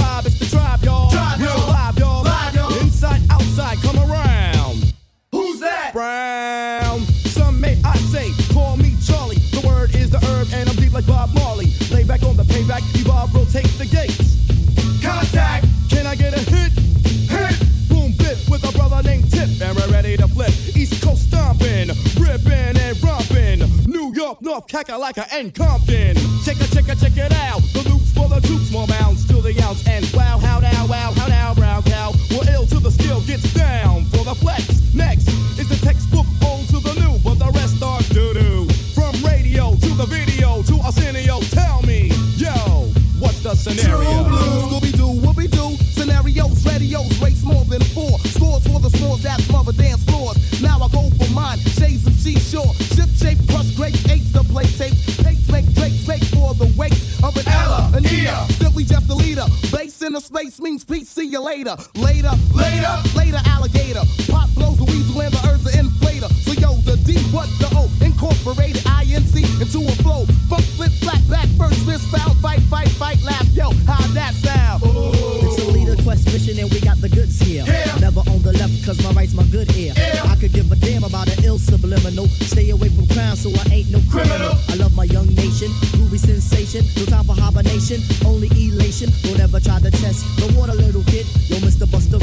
North 24.52 24.66
Kakalaka, 24.66 25.26
and 25.32 25.54
Compton. 25.54 26.14
Check 26.44 26.60
it, 26.60 26.70
check 26.74 26.86
it, 26.86 27.00
check 27.00 27.16
it 27.16 27.32
out. 27.48 27.62
The 27.72 27.88
loops 27.88 28.12
for 28.12 28.28
the 28.28 28.38
troops, 28.46 28.70
more 28.70 28.86
bounds 28.86 29.24
to 29.28 29.40
the 29.40 29.58
ounce. 29.62 29.80
And 29.88 30.04
wow, 30.12 30.36
how 30.36 30.60
now, 30.60 30.86
wow, 30.86 31.10
how 31.16 31.26
now, 31.26 31.54
brown 31.54 31.82
cow. 31.84 32.12
We're 32.30 32.52
ill 32.52 32.66
till 32.66 32.80
the 32.80 32.90
skill 32.90 33.22
gets 33.22 33.50
down 33.54 34.04
for 34.12 34.28
the 34.28 34.34
flex. 34.34 34.68
Next 34.92 35.26
is 35.56 35.70
the 35.70 35.80
textbook 35.80 36.26
old 36.44 36.68
to 36.68 36.80
the 36.84 36.92
new, 37.00 37.16
but 37.24 37.38
the 37.38 37.50
rest 37.56 37.82
are 37.82 38.02
doo 38.12 38.34
doo. 38.34 38.68
From 38.92 39.16
radio 39.24 39.72
to 39.72 39.90
the 39.96 40.04
video 40.04 40.60
to 40.64 40.74
Arsenio, 40.84 41.40
tell 41.48 41.80
me, 41.88 42.12
yo, 42.36 42.92
what's 43.24 43.40
the 43.40 43.54
scenario? 43.56 44.28
Scooby 44.68 44.92
Doo, 44.92 45.16
Whoopi 45.24 45.48
Doo, 45.48 45.80
scenarios, 45.96 46.60
radios, 46.66 47.08
race 47.22 47.42
more 47.42 47.64
than 47.72 47.80
four. 47.96 48.18
Scores 48.36 48.68
for 48.68 48.80
the 48.80 48.90
scores 48.90 49.22
that 49.22 49.40
smother 49.48 49.72
dance 49.72 50.04
floors. 50.04 50.36
Now 50.60 50.76
I 50.76 50.88
go 50.92 51.08
for 51.08 51.32
mine, 51.32 51.56
shades 51.56 52.06
of 52.06 52.12
seashore. 52.12 52.74
Ship 52.92 53.08
shape, 53.16 53.38
crust 53.48 53.78
to 53.78 54.11
play 54.52 54.64
tapes. 54.64 55.16
Pates 55.22 55.50
make 55.50 55.66
Drake's 55.74 56.06
make 56.06 56.24
for 56.24 56.54
the 56.54 56.68
weight 56.76 57.00
of 57.24 57.34
an 57.36 57.48
Ella, 57.48 57.90
an 57.94 58.04
Ea. 58.04 58.28
Simply 58.60 58.84
just 58.84 59.08
a 59.08 59.14
leader. 59.14 59.46
Base 59.72 60.02
in 60.02 60.14
a 60.14 60.20
space 60.20 60.60
means 60.60 60.84
peace, 60.84 61.08
see 61.08 61.26
you 61.26 61.40
later. 61.40 61.74
Later, 61.96 62.32
later, 62.54 62.94
later, 63.16 63.40
alligator. 63.46 64.04
Pop 64.28 64.48
blows 64.54 64.78
a 64.80 64.84
weasel 64.84 65.22
and 65.22 65.32
the 65.32 65.40
earth's 65.48 65.74
an 65.74 65.86
inflator. 65.86 66.30
So 66.44 66.52
yo, 66.52 66.76
the 66.84 66.96
D, 67.02 67.18
what 67.32 67.48
the 67.58 67.68
O? 67.72 67.88
Incorporated 68.04 68.84
INC 68.84 69.34
into 69.60 69.88
a 69.88 69.94
flow. 70.04 70.26
Funk, 70.48 70.64
flip, 70.76 70.92
flat, 71.00 71.22
back, 71.28 71.48
first, 71.56 71.80
fist, 71.86 72.04
foul, 72.12 72.34
fight, 72.36 72.60
fight, 72.68 72.90
fight, 73.00 73.22
laugh. 73.22 73.48
Yo, 73.52 73.72
how 73.88 74.06
that 74.12 74.34
sound? 74.34 74.82
It's 74.84 75.58
a 75.64 75.70
leader 75.72 75.96
quest 76.02 76.26
mission 76.26 76.58
and 76.58 76.70
we 76.70 76.80
got 76.80 77.00
the 77.00 77.08
goods 77.08 77.40
here. 77.40 77.64
Never 78.00 78.20
on 78.20 78.31
the 78.42 78.52
left 78.58 78.84
cause 78.84 79.02
my 79.04 79.10
right's 79.12 79.34
my 79.34 79.44
good 79.44 79.70
ear. 79.76 79.94
I 80.24 80.36
could 80.36 80.52
give 80.52 80.70
a 80.70 80.76
damn 80.76 81.04
about 81.04 81.28
an 81.28 81.44
ill 81.44 81.58
subliminal. 81.58 82.26
Stay 82.50 82.70
away 82.70 82.88
from 82.88 83.06
crime 83.08 83.36
so 83.36 83.50
I 83.50 83.82
ain't 83.82 83.90
no 83.90 84.00
criminal. 84.10 84.54
I 84.68 84.74
love 84.74 84.94
my 84.94 85.04
young 85.04 85.26
nation, 85.34 85.70
groovy 85.94 86.18
sensation. 86.18 86.84
No 86.96 87.04
time 87.06 87.24
for 87.24 87.34
hibernation, 87.34 88.02
only 88.26 88.48
elation. 88.58 89.10
Don't 89.22 89.40
ever 89.40 89.60
try 89.60 89.78
to 89.80 89.90
test 89.90 90.26
the 90.36 90.46
a 90.52 90.74
little 90.74 91.02
kid. 91.04 91.26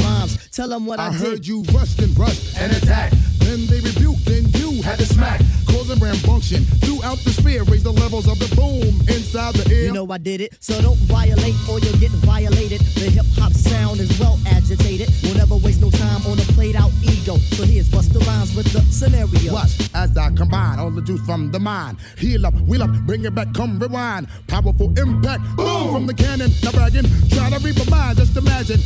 Rhymes, 0.02 0.50
tell 0.50 0.68
them 0.68 0.86
what 0.86 0.98
I, 0.98 1.08
I 1.08 1.10
did. 1.12 1.20
heard 1.20 1.46
you 1.46 1.62
rushed 1.72 2.00
and 2.00 2.16
rushed 2.18 2.56
and 2.58 2.72
attack. 2.72 3.12
Then 3.38 3.66
they 3.66 3.80
rebuked, 3.80 4.24
then 4.26 4.44
you 4.52 4.82
had 4.82 4.98
to 4.98 5.06
smack. 5.06 5.40
Causing 5.66 5.98
rambunction 5.98 6.64
throughout 6.84 7.18
the 7.18 7.30
sphere. 7.30 7.64
Raise 7.64 7.82
the 7.82 7.92
levels 7.92 8.28
of 8.28 8.38
the 8.38 8.54
boom 8.54 9.00
inside 9.08 9.54
the 9.54 9.72
ear. 9.72 9.86
You 9.86 9.92
know 9.92 10.10
I 10.10 10.18
did 10.18 10.40
it, 10.40 10.56
so 10.60 10.80
don't 10.80 10.98
violate 11.00 11.54
or 11.68 11.78
you'll 11.80 11.98
get 11.98 12.10
violated. 12.10 12.80
The 12.94 13.10
hip 13.10 13.26
hop 13.38 13.52
sound 13.52 14.00
is 14.00 14.10
well 14.18 14.38
agitated. 14.46 15.08
We'll 15.22 15.36
never 15.36 15.56
waste 15.56 15.80
no 15.80 15.90
time 15.90 16.24
on 16.26 16.38
a 16.38 16.46
played 16.54 16.76
out 16.76 16.92
ego. 17.02 17.36
So 17.56 17.64
here's 17.64 17.88
Busta 17.88 18.24
Rhymes 18.26 18.54
with 18.54 18.72
the 18.72 18.80
scenario. 18.92 19.52
Watch 19.52 19.90
as 19.94 20.16
I 20.16 20.30
combine 20.30 20.78
all 20.78 20.90
the 20.90 21.02
juice 21.02 21.20
from 21.22 21.50
the 21.50 21.58
mind. 21.60 21.98
Heal 22.18 22.46
up, 22.46 22.54
wheel 22.62 22.82
up, 22.82 22.90
bring 23.06 23.24
it 23.24 23.34
back, 23.34 23.52
come 23.54 23.78
rewind. 23.78 24.28
Powerful 24.48 24.96
impact, 24.98 25.42
boom 25.56 25.92
from 25.92 26.06
the 26.06 26.14
cannon. 26.14 26.50
Now 26.62 26.72
bragging, 26.72 27.06
try 27.30 27.50
to 27.50 27.58
read 27.58 27.78
my 27.78 27.84
mind, 27.90 28.18
just 28.18 28.36
imagine. 28.36 28.80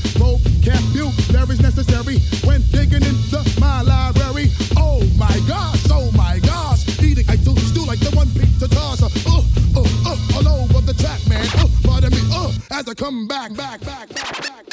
Vocabulary's 1.05 1.61
necessary 1.61 2.19
when 2.49 2.63
digging 2.71 3.05
into 3.05 3.39
my 3.61 3.83
library. 3.83 4.49
Oh 4.77 5.03
my 5.19 5.39
gosh, 5.47 5.85
oh 5.91 6.11
my 6.13 6.39
gosh. 6.41 6.81
Eating, 7.03 7.27
I 7.29 7.37
do 7.37 7.55
stew 7.57 7.85
like 7.85 8.01
the 8.01 8.11
one 8.17 8.29
pizza 8.31 8.69
toss. 8.69 9.03
Uh, 9.03 9.09
uh, 9.27 9.43
uh, 9.77 9.85
uh, 10.07 10.37
all 10.37 10.49
over 10.63 10.81
the 10.81 10.95
track, 10.95 11.21
man. 11.29 11.47
Uh, 11.59 11.69
pardon 11.83 12.11
me, 12.11 12.21
uh, 12.33 12.53
as 12.71 12.89
I 12.89 12.95
come 12.95 13.27
back, 13.27 13.55
back, 13.55 13.81
back, 13.85 14.09
back, 14.15 14.43
back. 14.43 14.65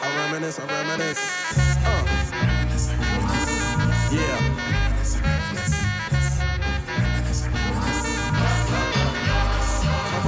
I 0.00 0.16
reminisce, 0.16 0.58
I 0.58 0.66
reminisce. 0.66 1.47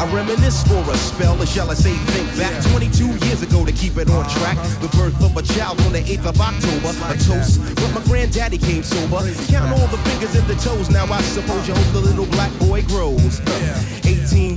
I 0.01 0.07
reminisce 0.15 0.63
for 0.67 0.81
a 0.91 0.97
spell, 0.97 1.37
or 1.37 1.45
shall 1.45 1.71
I 1.71 1.75
say 1.75 1.93
think 1.93 2.27
back 2.39 2.65
22 2.73 3.05
years 3.27 3.43
ago 3.43 3.67
to 3.67 3.73
keep 3.73 3.99
it 3.99 4.09
on 4.09 4.25
track. 4.31 4.57
The 4.81 4.89
birth 4.97 5.23
of 5.23 5.37
a 5.37 5.43
child 5.43 5.79
on 5.83 5.93
the 5.93 6.01
8th 6.01 6.25
of 6.25 6.41
October. 6.41 6.89
A 7.13 7.19
toast, 7.19 7.61
but 7.77 7.93
my 7.93 8.01
granddaddy 8.09 8.57
came 8.57 8.83
sober. 8.83 9.21
Count 9.53 9.79
all 9.79 9.87
the 9.89 9.99
fingers 10.09 10.35
and 10.35 10.47
the 10.49 10.55
toes, 10.55 10.89
now 10.89 11.05
I 11.05 11.21
suppose 11.21 11.69
you 11.69 11.75
hope 11.75 11.93
the 11.93 12.01
little 12.01 12.25
black 12.33 12.51
boy 12.59 12.81
grows. 12.85 13.43
18 14.07 14.57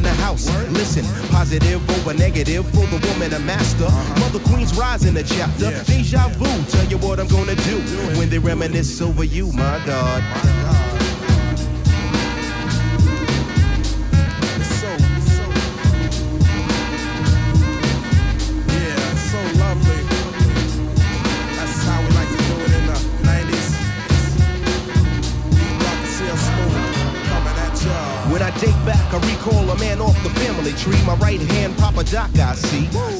in 0.00 0.04
the 0.04 0.22
house. 0.22 0.48
Listen, 0.70 1.04
positive 1.28 1.80
over 1.90 2.14
negative 2.14 2.64
for 2.70 2.86
the 2.86 2.98
woman 3.08 3.32
a 3.34 3.38
master. 3.40 3.88
Mother 4.20 4.40
Queen's 4.48 4.74
rise 4.76 5.04
in 5.04 5.14
the 5.14 5.22
chapter. 5.22 5.70
Deja 5.84 6.28
vu, 6.38 6.48
tell 6.70 6.86
you 6.86 6.96
what 6.98 7.20
I'm 7.20 7.28
gonna 7.28 7.54
do 7.54 7.76
when 8.18 8.30
they 8.30 8.38
reminisce 8.38 9.00
over 9.02 9.24
you, 9.24 9.52
my 9.52 9.76
God. 9.84 10.22
Yeah, 10.22 10.79
tree. 30.76 30.96
My 31.06 31.14
right 31.16 31.40
hand, 31.40 31.76
Papa 31.78 32.04
Doc, 32.04 32.30
I 32.38 32.54
see. 32.54 33.19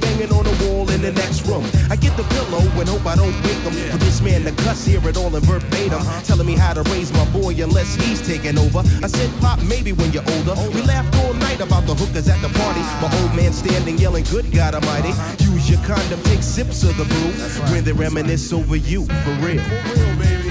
banging 0.00 0.32
on 0.32 0.44
the 0.44 0.54
wall 0.64 0.88
in 0.90 1.02
the 1.02 1.12
next 1.12 1.46
room. 1.46 1.64
I 1.90 1.96
get 1.96 2.16
the 2.16 2.24
pillow 2.24 2.60
and 2.80 2.88
hope 2.88 3.06
I 3.06 3.16
don't 3.16 3.34
wake 3.44 3.62
him. 3.64 3.72
For 3.92 3.98
this 3.98 4.20
man 4.20 4.44
to 4.44 4.52
cuss, 4.64 4.84
hear 4.84 5.06
it 5.08 5.16
all 5.16 5.34
in 5.34 5.42
verbatim. 5.42 6.02
Telling 6.24 6.46
me 6.46 6.54
how 6.54 6.72
to 6.74 6.82
raise 6.90 7.12
my 7.12 7.24
boy 7.30 7.54
unless 7.62 7.94
he's 7.94 8.20
taking 8.26 8.58
over. 8.58 8.80
I 9.02 9.08
said, 9.08 9.30
Pop, 9.40 9.62
maybe 9.62 9.92
when 9.92 10.12
you're 10.12 10.28
older. 10.36 10.54
We 10.72 10.82
laughed 10.82 11.14
all 11.24 11.34
night 11.34 11.60
about 11.60 11.86
the 11.86 11.94
hookers 11.94 12.28
at 12.28 12.40
the 12.42 12.48
party. 12.58 12.80
My 13.02 13.10
old 13.22 13.34
man 13.34 13.52
standing 13.52 13.98
yelling, 13.98 14.24
Good 14.24 14.52
God 14.52 14.74
Almighty. 14.74 15.12
Use 15.44 15.70
your 15.70 15.80
condom, 15.86 16.22
take 16.24 16.42
sips 16.42 16.82
of 16.84 16.96
the 16.96 17.04
brew. 17.04 17.32
When 17.72 17.84
they 17.84 17.92
reminisce 17.92 18.52
over 18.52 18.76
you, 18.76 19.06
for 19.06 19.32
real. 19.44 19.62
Baby, 20.18 20.50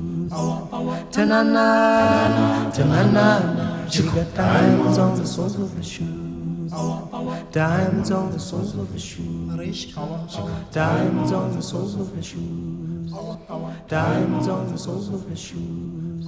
Ta 0.31 1.25
na 1.25 1.43
na, 1.43 2.71
ta 2.71 2.85
na 2.85 3.03
na 3.11 3.39
na. 3.53 3.89
She 3.89 4.03
got 4.03 4.33
diamonds 4.33 4.97
on 4.97 5.17
the 5.17 5.27
soles 5.27 5.59
of 5.59 5.75
her 5.75 5.83
shoes. 5.83 6.71
Diamonds 7.51 8.11
on 8.11 8.31
the 8.31 8.39
soles 8.39 8.73
of 8.77 8.89
her 8.89 8.97
shoes. 8.97 9.93
Diamonds 10.71 11.33
on 11.33 11.53
the 11.53 11.61
soles 11.61 11.95
of 11.95 12.15
her 12.15 12.23
shoes. 12.23 13.11
Diamonds 13.89 14.47
on 14.47 14.71
the 14.71 14.77
soles 14.77 15.09
of 15.09 15.27
her 15.27 15.35
shoes. 15.35 16.25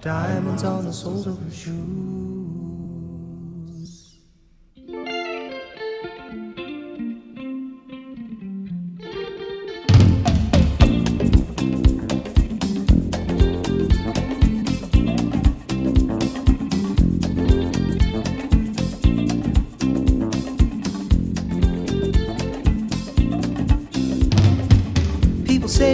Diamonds 0.00 0.64
on 0.64 0.84
the 0.86 0.92
soles 0.92 1.26
of 1.26 1.38
her 1.38 1.50
shoes. 1.50 2.37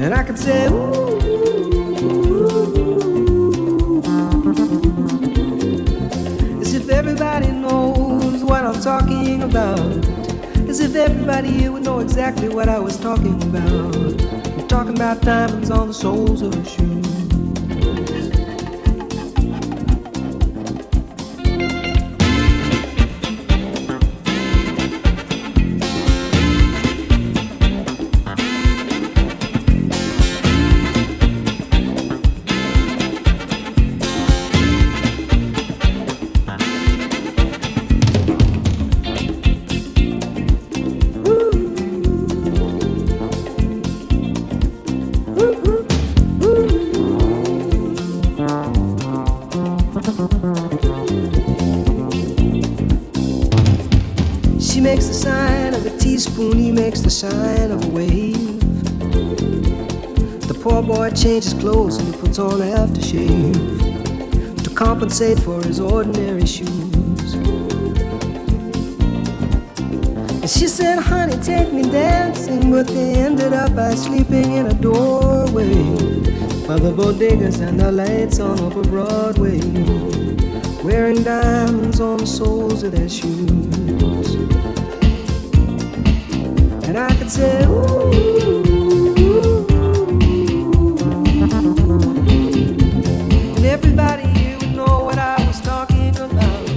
And 0.00 0.14
I 0.14 0.22
could 0.22 0.38
say, 0.38 0.68
ooh, 0.68 1.18
as 6.60 6.72
if 6.72 6.88
everybody 6.88 7.50
knows 7.50 8.44
what 8.44 8.64
I'm 8.64 8.80
talking 8.80 9.42
about. 9.42 9.80
As 10.68 10.78
if 10.78 10.94
everybody 10.94 11.50
here 11.50 11.72
would 11.72 11.82
know 11.82 11.98
exactly 11.98 12.48
what 12.48 12.68
I 12.68 12.78
was 12.78 12.96
talking 12.96 13.42
about. 13.42 13.96
I'm 13.96 14.68
talking 14.68 14.94
about 14.94 15.20
diamonds 15.22 15.70
on 15.72 15.88
the 15.88 15.94
soles 15.94 16.42
of 16.42 16.54
shoes. 16.68 17.07
Of 57.24 57.84
a 57.84 57.88
wave. 57.88 58.60
The 60.46 60.56
poor 60.62 60.82
boy 60.82 61.10
changes 61.10 61.52
clothes 61.54 61.98
and 61.98 62.14
he 62.14 62.20
puts 62.20 62.38
on 62.38 62.60
aftershave 62.60 64.62
to 64.62 64.70
compensate 64.70 65.40
for 65.40 65.60
his 65.64 65.80
ordinary 65.80 66.46
shoes. 66.46 67.34
And 70.30 70.48
she 70.48 70.68
said, 70.68 71.00
honey, 71.00 71.36
take 71.42 71.72
me 71.72 71.90
dancing, 71.90 72.70
but 72.70 72.86
they 72.86 73.14
ended 73.14 73.52
up 73.52 73.74
by 73.74 73.96
sleeping 73.96 74.52
in 74.52 74.66
a 74.66 74.74
doorway 74.74 75.72
by 76.68 76.78
the 76.78 76.92
bodegas 76.96 77.60
and 77.60 77.80
the 77.80 77.90
lights 77.90 78.38
on 78.38 78.60
Upper 78.60 78.82
Broadway, 78.82 79.58
wearing 80.84 81.24
diamonds 81.24 82.00
on 82.00 82.18
the 82.18 82.26
soles 82.26 82.84
of 82.84 82.92
their 82.92 83.08
shoes. 83.08 83.77
Everybody 93.66 94.56
would 94.56 94.74
know 94.74 95.04
what 95.04 95.18
I 95.18 95.36
was 95.46 95.60
talking 95.60 96.16
about. 96.16 96.70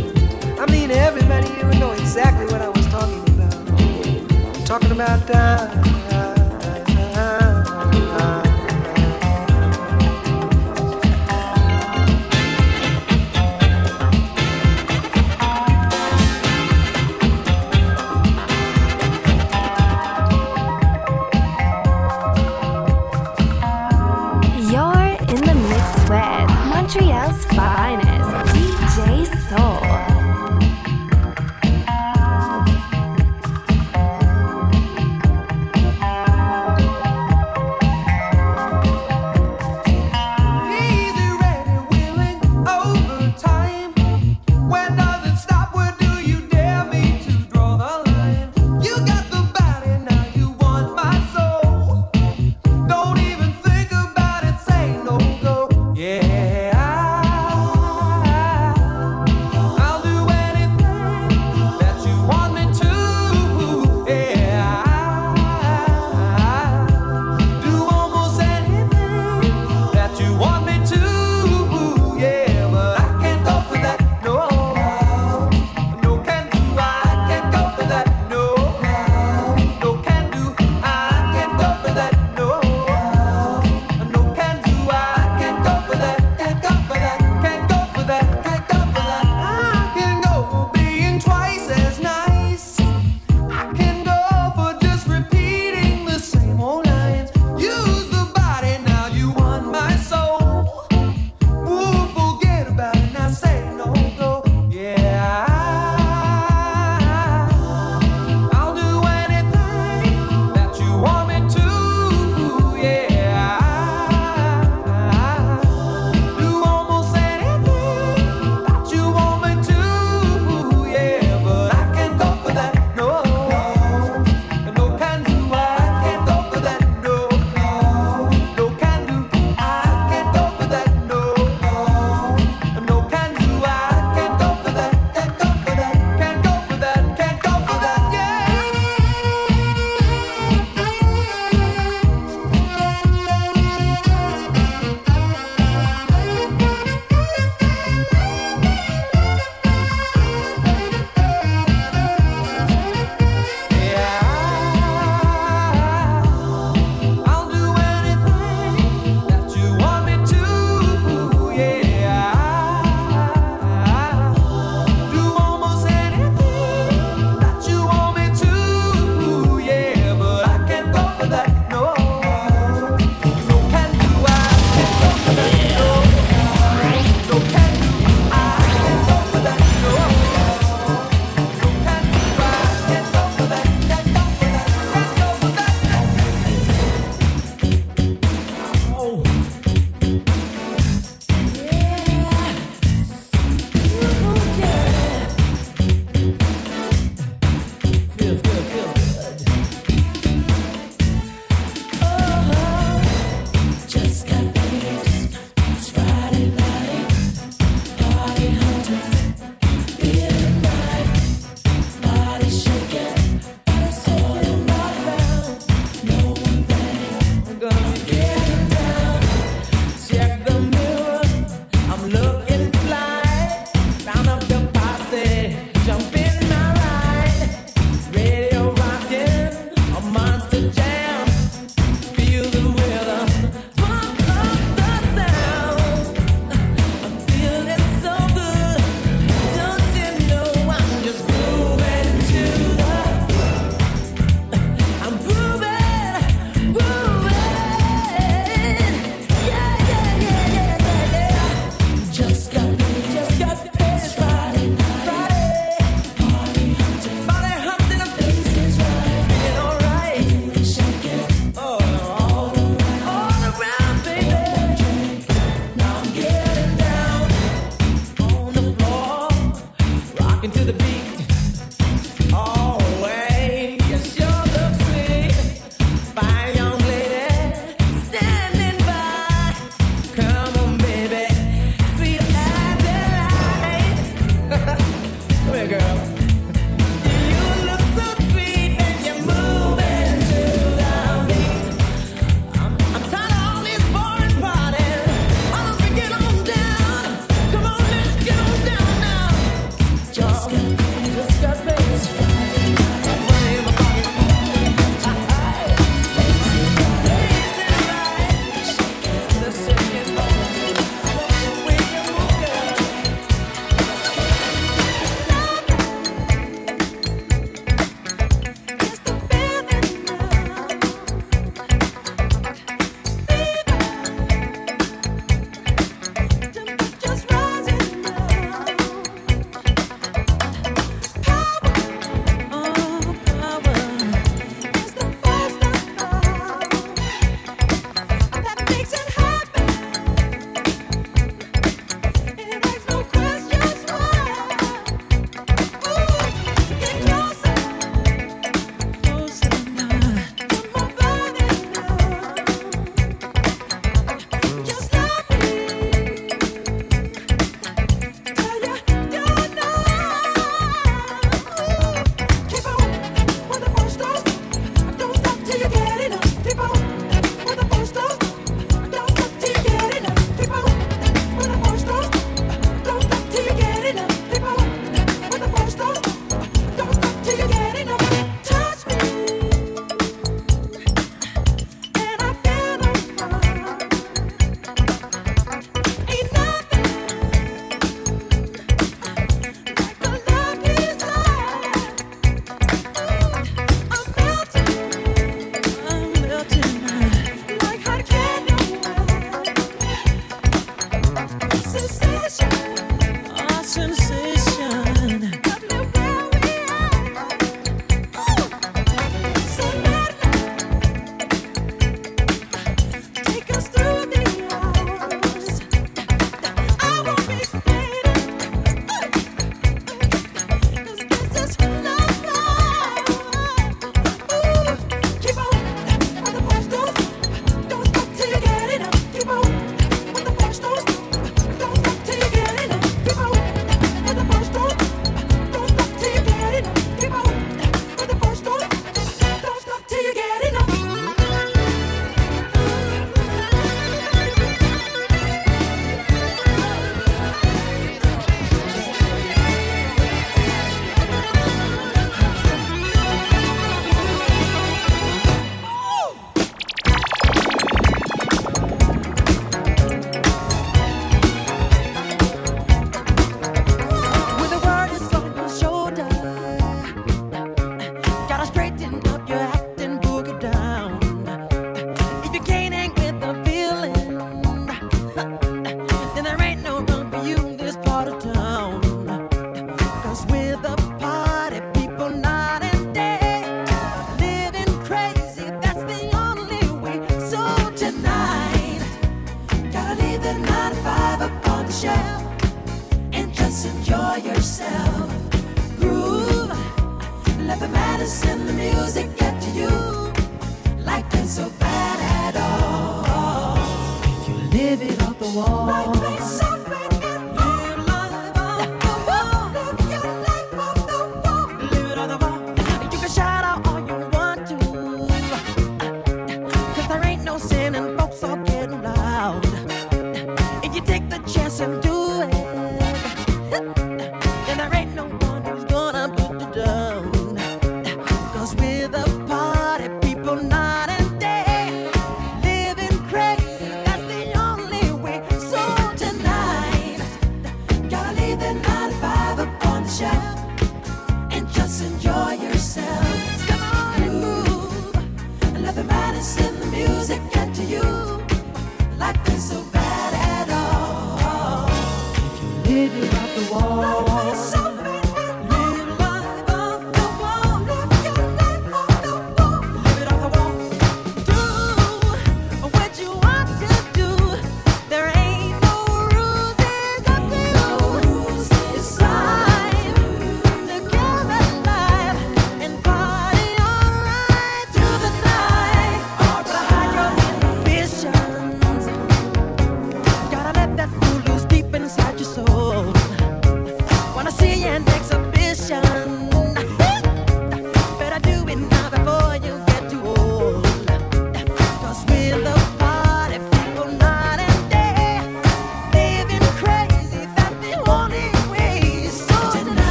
I 0.60 0.66
mean, 0.70 0.92
everybody 0.92 1.48
would 1.64 1.80
know 1.80 1.92
exactly 1.92 2.46
what 2.48 2.62
I 2.62 2.68
was 2.68 2.86
talking 2.88 3.24
about. 3.30 4.66
talking 4.66 4.92
about 4.92 5.26
time. 5.26 6.11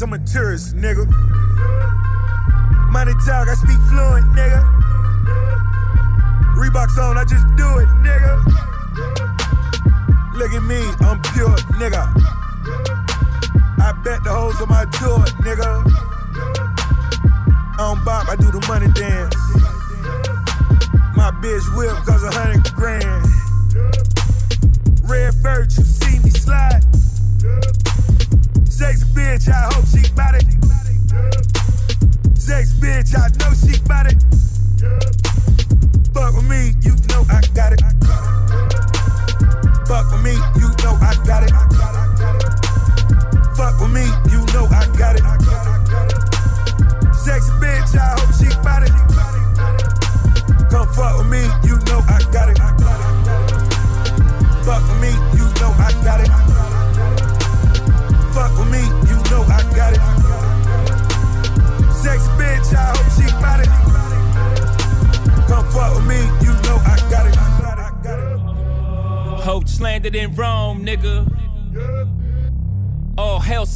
I'm 0.00 0.10
material. 0.10 0.47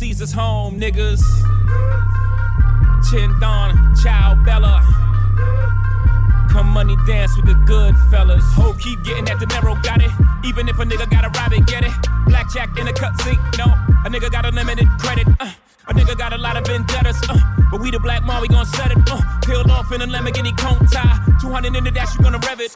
Caesar's 0.02 0.32
home, 0.32 0.80
niggas. 0.80 1.22
Chindon, 3.06 4.02
Chow 4.02 4.34
Bella. 4.44 4.82
Come 6.50 6.66
money 6.66 6.96
dance 7.06 7.36
with 7.36 7.46
the 7.46 7.54
good 7.66 7.94
fellas. 8.10 8.42
Ho, 8.56 8.74
keep 8.80 9.04
getting 9.04 9.28
at 9.28 9.38
the 9.38 9.46
narrow, 9.46 9.76
got 9.76 10.02
it. 10.02 10.10
Even 10.44 10.68
if 10.68 10.76
a 10.80 10.84
nigga 10.84 11.08
got 11.08 11.24
a 11.24 11.28
rabbit, 11.38 11.68
get 11.68 11.84
it. 11.84 11.92
Blackjack 12.26 12.76
in 12.80 12.88
a 12.88 12.92
cut 12.92 13.16
sink, 13.20 13.38
no. 13.56 13.66
A 14.04 14.10
nigga 14.10 14.28
got 14.28 14.44
unlimited 14.44 14.88
credit. 14.98 15.28
Uh. 15.38 15.52
A 15.88 15.94
nigga 15.94 16.18
got 16.18 16.32
a 16.32 16.38
lot 16.38 16.56
of 16.56 16.64
vendettas, 16.64 17.20
uh, 17.28 17.38
but 17.70 17.80
we 17.80 17.90
the 17.90 17.98
black 17.98 18.24
mom, 18.24 18.40
we 18.42 18.48
gon' 18.48 18.66
set 18.66 18.92
it. 18.92 18.98
Uh, 19.10 19.20
peeled 19.44 19.68
off 19.70 19.92
in 19.92 20.00
a 20.00 20.06
Lamborghini 20.06 20.52
Countach, 20.56 21.40
200 21.40 21.74
in 21.74 21.84
the 21.84 21.90
dash, 21.90 22.14
you 22.16 22.22
gonna 22.22 22.38
rev 22.38 22.60
it. 22.60 22.71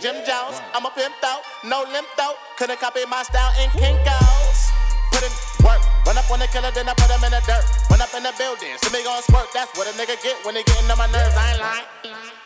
Jim 0.00 0.16
Jones. 0.24 0.56
I'm 0.72 0.88
a 0.88 0.90
pimp 0.96 1.12
though, 1.20 1.44
no 1.68 1.84
limp 1.92 2.08
out. 2.16 2.32
Couldn't 2.56 2.80
copy 2.80 3.04
my 3.04 3.20
style 3.20 3.52
in 3.60 3.68
Kinko's. 3.76 4.72
Put 5.12 5.20
in 5.20 5.32
work, 5.60 5.84
run 6.08 6.16
up 6.16 6.24
on 6.32 6.40
the 6.40 6.48
killer, 6.48 6.72
then 6.72 6.88
I 6.88 6.96
put 6.96 7.12
him 7.12 7.20
in 7.20 7.36
the 7.36 7.44
dirt. 7.44 7.60
Run 7.92 8.00
up 8.00 8.08
in 8.16 8.24
the 8.24 8.32
building, 8.40 8.80
see 8.80 8.88
me 8.96 9.04
gon' 9.04 9.20
squirt. 9.20 9.52
That's 9.52 9.68
what 9.76 9.84
a 9.84 9.92
nigga 10.00 10.16
get 10.24 10.40
when 10.40 10.56
they 10.56 10.64
getting 10.64 10.88
on 10.88 10.96
my 10.96 11.04
nerves. 11.12 11.36
I 11.36 11.52
ain't 11.52 11.60
lying. 11.60 11.86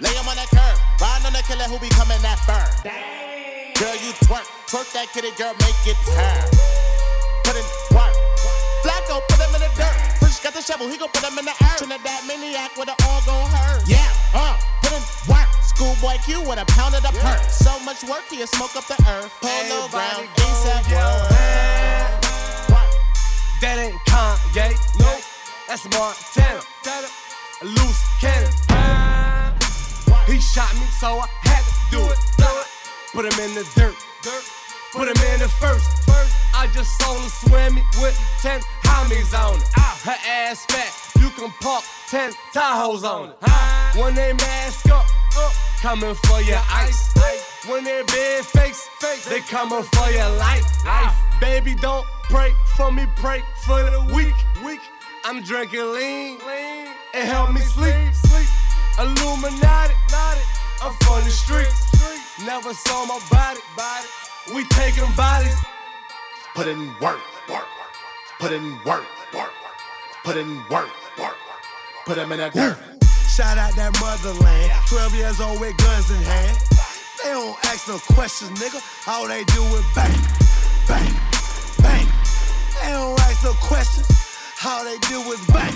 Lay 0.02 0.10
him 0.10 0.26
on 0.26 0.34
the 0.34 0.50
curb, 0.50 0.74
ride 0.98 1.22
on 1.22 1.30
the 1.30 1.46
killer 1.46 1.70
who 1.70 1.78
be 1.78 1.86
coming 1.94 2.18
that 2.26 2.42
firm. 2.42 2.66
Girl, 3.78 3.94
you 4.02 4.10
twerk, 4.26 4.50
twerk 4.66 4.90
that 4.98 5.14
kitty, 5.14 5.30
girl, 5.38 5.54
make 5.62 5.78
it 5.86 5.98
turn. 6.10 6.42
Put 7.46 7.54
in 7.54 7.66
work. 7.94 8.18
Flacko, 8.82 9.22
put 9.30 9.38
him 9.38 9.54
in 9.54 9.62
the 9.62 9.70
dirt. 9.78 9.94
Fresh 10.18 10.42
got 10.42 10.58
the 10.58 10.60
shovel, 10.60 10.90
he 10.90 10.98
gon' 10.98 11.08
put 11.14 11.22
him 11.22 11.38
in 11.38 11.46
the 11.46 11.54
earth. 11.54 11.78
Trinidad 11.78 12.26
maniac 12.26 12.74
with 12.74 12.90
the 12.90 12.98
all 13.06 13.22
gon' 13.22 13.46
hurt. 13.46 13.83
Schoolboy 15.84 16.16
Q 16.24 16.40
with 16.40 16.58
a 16.58 16.64
pound 16.72 16.94
of 16.94 17.02
the 17.02 17.12
perk. 17.20 17.42
So 17.50 17.78
much 17.84 18.02
work, 18.04 18.24
he'll 18.30 18.46
smoke 18.46 18.74
up 18.74 18.86
the 18.86 18.96
earth. 19.06 19.30
Polo 19.42 19.86
ground, 19.88 20.28
ASAP 20.40 20.80
world. 20.88 21.28
That 23.60 23.76
ain't 23.76 24.00
Kanye, 24.08 24.72
no, 24.98 25.12
that's 25.68 25.84
Montana. 25.92 26.64
A 27.60 27.64
loose 27.66 28.00
cannon. 28.18 28.48
He 30.26 30.40
shot 30.40 30.72
me, 30.74 30.86
so 31.00 31.20
I 31.20 31.28
had 31.44 31.60
to 31.60 31.74
do 31.92 32.00
it. 32.08 32.18
Put 33.12 33.26
him 33.26 33.38
in 33.44 33.54
the 33.54 33.68
dirt, 33.76 33.94
put 34.92 35.08
him 35.08 35.32
in 35.34 35.40
the 35.40 35.48
first. 35.60 35.84
I 36.54 36.66
just 36.72 36.96
saw 36.96 37.12
him 37.12 37.28
swimming 37.28 37.84
with 38.00 38.18
10 38.40 38.60
homies 38.84 39.36
on 39.36 39.60
it. 39.60 39.68
Ah. 39.76 40.00
Her 40.04 40.16
ass 40.26 40.64
fat, 40.64 41.20
you 41.20 41.28
can 41.36 41.52
park 41.60 41.84
10 42.08 42.32
Tahoes 42.54 43.04
on 43.04 43.28
it. 43.28 43.36
Ah. 43.42 43.92
When 43.96 44.14
they 44.14 44.32
mask 44.32 44.88
up, 44.90 45.04
uh. 45.36 45.50
Coming 45.84 46.14
for 46.14 46.40
your 46.40 46.62
ice. 46.72 47.12
When 47.68 47.84
they 47.84 48.02
big 48.06 48.42
face, 48.42 48.88
they 49.28 49.40
coming 49.40 49.82
for 49.82 50.10
your 50.10 50.30
life. 50.38 50.64
life. 50.86 51.14
Baby, 51.42 51.74
don't 51.74 52.06
pray 52.30 52.54
for 52.74 52.90
me, 52.90 53.04
pray 53.16 53.42
for 53.66 53.82
the 53.82 54.00
weak. 54.14 54.34
weak. 54.64 54.80
I'm 55.26 55.42
drinking 55.42 55.92
lean, 55.92 56.38
it 57.12 57.26
help 57.26 57.52
me 57.52 57.60
sleep. 57.60 58.14
sleep. 58.14 58.48
Illuminati, 58.98 59.92
I'm 60.82 60.94
from 61.04 61.22
the 61.22 61.30
streets. 61.30 61.92
Never 62.46 62.72
saw 62.72 63.04
my 63.04 63.20
body, 63.30 63.60
body. 63.76 64.06
We 64.54 64.64
taking 64.68 65.12
bodies. 65.14 65.54
Put 66.54 66.66
in 66.66 66.94
work, 67.02 67.20
work, 67.50 67.68
put 68.38 68.52
in 68.52 68.72
work, 68.86 69.04
work, 69.34 69.52
put 70.24 70.38
in 70.38 70.56
work, 70.70 70.88
work, 71.18 71.36
put 72.06 72.16
him 72.16 72.32
in 72.32 72.38
that 72.38 72.54
dirt. 72.54 72.93
Shout 73.34 73.58
out 73.58 73.74
that 73.74 73.90
motherland. 73.98 74.70
12 74.86 75.14
years 75.16 75.40
old 75.40 75.58
with 75.58 75.76
guns 75.78 76.08
in 76.08 76.22
hand. 76.22 76.54
They 77.18 77.34
don't 77.34 77.58
ask 77.66 77.88
no 77.90 77.98
questions, 78.14 78.54
nigga. 78.62 78.78
All 79.10 79.26
they 79.26 79.42
do 79.50 79.58
is 79.74 79.82
bang, 79.90 80.22
bang, 80.86 81.10
bang. 81.82 82.06
They 82.78 82.94
don't 82.94 83.18
ask 83.26 83.42
no 83.42 83.50
questions. 83.58 84.06
All 84.62 84.84
they 84.86 84.94
do 85.10 85.18
is 85.34 85.42
bang, 85.50 85.74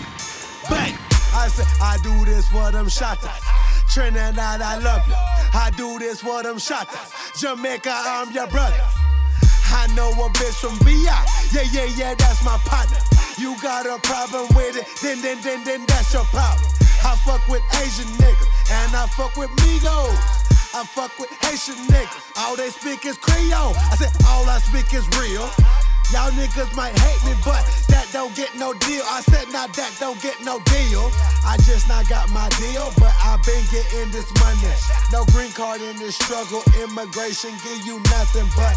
bang. 0.71 0.95
I 1.35 1.51
say, 1.51 1.67
I 1.83 1.99
do 1.99 2.15
this 2.25 2.47
for 2.47 2.71
them 2.71 2.89
shotters. 2.89 3.43
Trinidad, 3.91 4.63
I 4.63 4.79
love 4.79 5.03
you. 5.09 5.19
I 5.19 5.73
do 5.77 5.99
this 5.99 6.21
for 6.21 6.45
them 6.45 6.59
shotters. 6.63 7.11
Jamaica, 7.43 7.91
I'm 7.91 8.31
your 8.31 8.47
brother. 8.47 8.87
I 9.75 9.91
know 9.99 10.15
a 10.15 10.31
bitch 10.31 10.63
from 10.63 10.79
VI. 10.87 11.11
Yeah, 11.51 11.67
yeah, 11.75 11.91
yeah, 11.99 12.15
that's 12.15 12.39
my 12.45 12.57
partner. 12.63 13.03
You 13.37 13.61
got 13.61 13.85
a 13.85 13.99
problem 14.07 14.47
with 14.55 14.77
it, 14.79 14.87
then, 15.03 15.21
then, 15.23 15.43
then, 15.43 15.65
then 15.65 15.85
that's 15.89 16.15
your 16.15 16.23
problem. 16.31 16.78
I 17.05 17.17
fuck 17.25 17.47
with 17.49 17.63
Asian 17.83 18.11
niggas, 18.19 18.49
and 18.71 18.95
I 18.95 19.07
fuck 19.07 19.37
with 19.37 19.51
Migos. 19.63 20.49
I 20.75 20.85
fuck 20.85 21.19
with 21.19 21.31
Haitian 21.43 21.81
niggas. 21.89 22.39
All 22.39 22.55
they 22.55 22.69
speak 22.69 23.07
is 23.07 23.17
Creole. 23.17 23.73
I 23.75 23.97
said, 23.97 24.13
all 24.27 24.45
I 24.49 24.59
speak 24.59 24.93
is 24.93 25.07
real. 25.17 25.49
Y'all 26.13 26.31
niggas 26.33 26.75
might 26.77 26.97
hate 26.99 27.21
me, 27.25 27.35
but 27.45 27.65
that 27.89 28.07
don't 28.13 28.35
get 28.37 28.55
no 28.57 28.73
deal. 28.75 29.03
I 29.09 29.21
said, 29.23 29.49
now 29.53 29.67
that 29.67 29.97
don't 29.99 30.21
get 30.23 30.41
no 30.45 30.61
deal. 30.71 31.11
I 31.45 31.57
just 31.65 31.89
not 31.89 32.09
got 32.09 32.31
my 32.31 32.49
deal, 32.61 32.93
but 32.99 33.13
i 33.21 33.37
been 33.45 33.65
getting 33.73 34.11
this 34.13 34.29
money. 34.41 34.73
No 35.13 35.25
green 35.33 35.53
card 35.53 35.81
in 35.81 35.97
this 35.97 36.17
struggle. 36.17 36.63
Immigration 36.81 37.51
give 37.65 37.85
you 37.85 38.01
nothing 38.15 38.49
but 38.57 38.77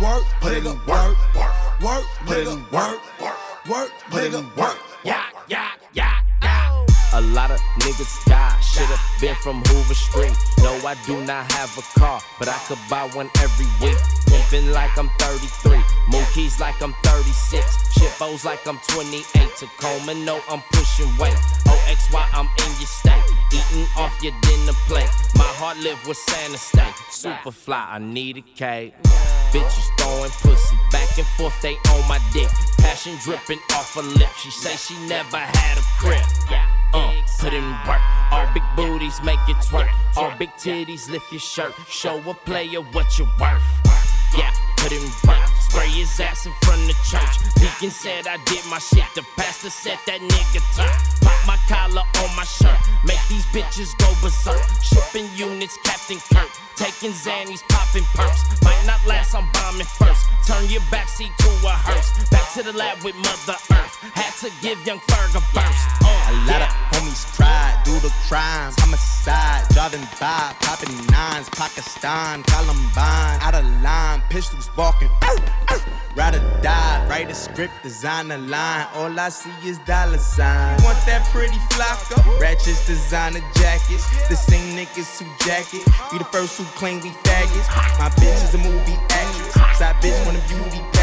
work, 0.00 0.24
Put 0.40 0.56
in 0.56 0.64
work, 0.84 1.16
work, 1.36 1.80
work, 1.80 2.04
Put 2.24 2.46
in 2.48 2.60
work, 2.72 3.00
work, 3.20 3.38
work, 3.68 3.90
put 4.10 4.24
in 4.24 4.44
work. 4.56 4.78
Yeah, 5.04 5.24
yeah, 5.48 5.70
yeah, 5.92 6.20
yeah. 6.42 6.49
A 7.12 7.20
lot 7.20 7.50
of 7.50 7.60
niggas 7.80 8.24
die. 8.26 8.58
Should've 8.60 9.00
been 9.20 9.34
from 9.36 9.62
Hoover 9.66 9.94
Street. 9.94 10.32
No, 10.62 10.72
I 10.86 10.94
do 11.06 11.20
not 11.24 11.50
have 11.52 11.76
a 11.76 11.82
car, 11.98 12.20
but 12.38 12.48
I 12.48 12.56
could 12.68 12.78
buy 12.88 13.08
one 13.14 13.28
every 13.42 13.66
week. 13.82 13.98
Pimpin' 14.26 14.72
like 14.72 14.96
I'm 14.96 15.10
33. 15.18 15.78
Mookie's 16.08 16.60
like 16.60 16.80
I'm 16.80 16.94
36. 17.02 17.66
Shitbos 17.98 18.44
like 18.44 18.66
I'm 18.66 18.78
28. 18.88 19.24
Tacoma, 19.58 20.14
no, 20.14 20.40
I'm 20.48 20.62
pushing 20.72 21.10
weight. 21.18 21.34
OXY, 21.66 22.24
I'm 22.32 22.46
in 22.46 22.72
your 22.78 22.86
state. 22.86 23.22
Eating 23.52 23.86
off 23.96 24.16
your 24.22 24.32
dinner 24.42 24.72
plate. 24.86 25.10
My 25.34 25.50
heart 25.58 25.78
live 25.78 25.98
with 26.06 26.16
Santa 26.16 26.58
State. 26.58 26.94
Super 27.10 27.50
fly, 27.50 27.88
I 27.90 27.98
need 27.98 28.36
a 28.38 28.42
cake. 28.42 28.94
Bitches 29.50 29.88
throwing 29.98 30.30
pussy 30.30 30.76
back 30.92 31.18
and 31.18 31.26
forth, 31.36 31.60
they 31.60 31.74
on 31.90 32.08
my 32.08 32.20
dick. 32.32 32.48
Passion 32.78 33.16
dripping 33.24 33.58
off 33.72 33.94
her 33.96 34.02
lip. 34.02 34.30
She 34.38 34.50
say 34.50 34.76
she 34.76 34.94
never 35.08 35.38
had 35.38 35.78
a 35.78 35.82
crib. 35.98 36.24
Uh, 36.92 37.12
put 37.38 37.52
in 37.52 37.64
work. 37.86 38.00
All 38.32 38.48
big 38.52 38.62
booties 38.74 39.22
make 39.22 39.38
it 39.48 39.56
twerk. 39.56 39.90
All 40.16 40.32
big 40.38 40.50
titties 40.56 41.08
lift 41.10 41.30
your 41.30 41.40
shirt. 41.40 41.72
Show 41.88 42.18
a 42.28 42.34
player 42.34 42.80
what 42.80 43.18
you're 43.18 43.28
worth. 43.38 43.62
Yeah, 44.36 44.50
put 44.76 44.92
in 44.92 45.02
work. 45.26 45.46
Spray 45.60 45.88
his 45.88 46.18
ass 46.18 46.46
in 46.46 46.52
front 46.62 46.90
of 46.90 46.96
church. 47.06 47.38
Deacon 47.54 47.90
said 47.90 48.26
I 48.26 48.38
did 48.44 48.64
my 48.66 48.78
shit. 48.78 49.06
The 49.14 49.22
pastor 49.36 49.70
said 49.70 49.98
that 50.06 50.20
nigga 50.20 50.60
turn. 50.74 50.90
Pop 51.22 51.38
my 51.46 51.56
collar 51.68 52.02
on 52.02 52.36
my 52.36 52.44
shirt. 52.44 52.78
Make 53.04 53.22
these 53.28 53.46
bitches 53.46 53.96
go 53.98 54.10
berserk. 54.20 54.58
Shipping 54.82 55.30
units, 55.36 55.78
Captain 55.84 56.18
Kirk. 56.32 56.50
Taking 56.74 57.12
Xannies, 57.12 57.62
popping 57.68 58.04
perks. 58.14 58.42
Might 58.62 58.82
not 58.86 59.04
last, 59.06 59.34
I'm 59.34 59.46
bombing 59.52 59.86
first. 59.86 60.26
Turn 60.46 60.66
your 60.66 60.82
backseat 60.90 61.36
to 61.36 61.50
a 61.66 61.70
hearse. 61.70 62.10
Back 62.30 62.52
to 62.54 62.62
the 62.62 62.72
lab 62.72 63.02
with 63.04 63.14
Mother 63.14 63.58
Earth. 63.70 63.94
Had 64.14 64.34
to 64.42 64.50
give 64.60 64.84
young 64.86 64.98
Ferg 65.06 65.36
a 65.36 65.42
verse. 65.54 66.09
A 66.30 66.32
lot 66.46 66.62
of 66.62 66.68
homies 66.92 67.26
tried, 67.34 67.82
do 67.84 67.98
the 67.98 68.12
crimes, 68.28 68.76
homicide, 68.78 69.66
driving 69.70 70.06
by, 70.20 70.54
popping 70.60 70.94
nines, 71.10 71.48
Pakistan, 71.50 72.44
Columbine, 72.44 73.40
out 73.42 73.56
of 73.56 73.64
line, 73.82 74.22
pistols 74.30 74.70
barking, 74.76 75.10
ride 76.14 76.36
or 76.36 76.62
die, 76.62 77.04
write 77.08 77.28
a 77.32 77.34
script, 77.34 77.74
design 77.82 78.30
a 78.30 78.38
line, 78.38 78.86
all 78.94 79.18
I 79.18 79.28
see 79.28 79.50
is 79.64 79.78
dollar 79.78 80.18
signs. 80.18 80.80
Want 80.84 80.98
that 81.06 81.26
pretty 81.32 81.58
flocka? 81.74 82.22
Ratchets, 82.40 82.86
designer 82.86 83.40
jackets, 83.56 84.06
the 84.28 84.36
same 84.36 84.76
niggas 84.76 85.18
who 85.18 85.26
jacket, 85.44 85.82
we 86.12 86.18
the 86.18 86.24
first 86.26 86.56
who 86.58 86.64
claim 86.78 87.00
we 87.00 87.10
faggots. 87.26 87.66
My 87.98 88.08
bitch 88.22 88.38
is 88.44 88.54
a 88.54 88.58
movie 88.58 88.94
actress, 89.10 89.78
side 89.78 89.96
bitch 89.96 90.24
want 90.24 90.38
a 90.38 90.46
beauty 90.46 90.99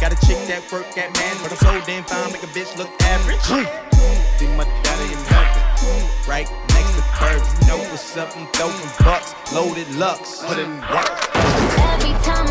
got 0.00 0.12
a 0.12 0.26
chick 0.26 0.38
that 0.46 0.62
work 0.70 0.86
at 0.98 1.12
man, 1.14 1.36
but 1.42 1.50
I'm 1.50 1.58
so 1.58 1.72
damn 1.86 2.04
fine, 2.04 2.32
make 2.32 2.42
a 2.42 2.52
bitch 2.54 2.76
look 2.76 2.90
average. 3.02 3.40
Hmm. 3.42 3.66
Be 4.38 4.46
my 4.56 4.64
daddy 4.82 5.12
in 5.12 5.20
heaven. 5.30 5.62
Right 6.28 6.48
next 6.74 6.94
to 6.94 7.02
Fergie. 7.18 7.68
Know 7.68 7.78
what's 7.90 8.16
up, 8.16 8.36
I'm 8.36 8.46
throwing 8.52 8.74
bucks. 9.02 9.34
Loaded 9.52 9.88
Lux. 9.94 10.42
Put 10.44 10.58
in 10.58 10.80
work. 10.90 11.10
Every 11.34 12.12
time 12.22 12.45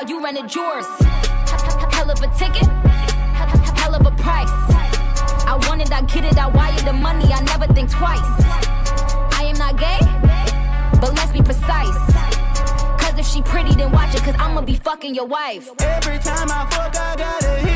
while 0.00 0.08
you 0.08 0.22
rented 0.22 0.54
yours. 0.54 0.86
Hell 1.92 2.10
of 2.10 2.22
a 2.22 2.28
ticket, 2.38 2.68
hell 3.76 3.94
of 3.94 4.06
a 4.06 4.10
price. 4.12 4.48
I 5.46 5.58
want 5.66 5.82
it, 5.82 5.92
I 5.92 6.02
get 6.02 6.24
it, 6.24 6.38
I 6.38 6.46
wire 6.48 6.80
the 6.80 6.92
money, 6.92 7.30
I 7.32 7.40
never 7.42 7.66
think 7.72 7.90
twice. 7.90 8.20
I 9.36 9.44
am 9.44 9.58
not 9.58 9.76
gay, 9.76 10.00
but 11.00 11.14
let's 11.14 11.32
be 11.32 11.42
precise. 11.42 11.98
Cause 13.00 13.18
if 13.18 13.26
she 13.26 13.42
pretty, 13.42 13.74
then 13.74 13.92
watch 13.92 14.14
it, 14.14 14.22
cause 14.22 14.36
I'ma 14.38 14.62
be 14.62 14.76
fucking 14.76 15.14
your 15.14 15.26
wife. 15.26 15.68
Every 15.80 16.18
time 16.18 16.50
I 16.50 16.66
fuck, 16.70 16.96
I 16.96 17.16
gotta 17.16 17.50
hit. 17.60 17.69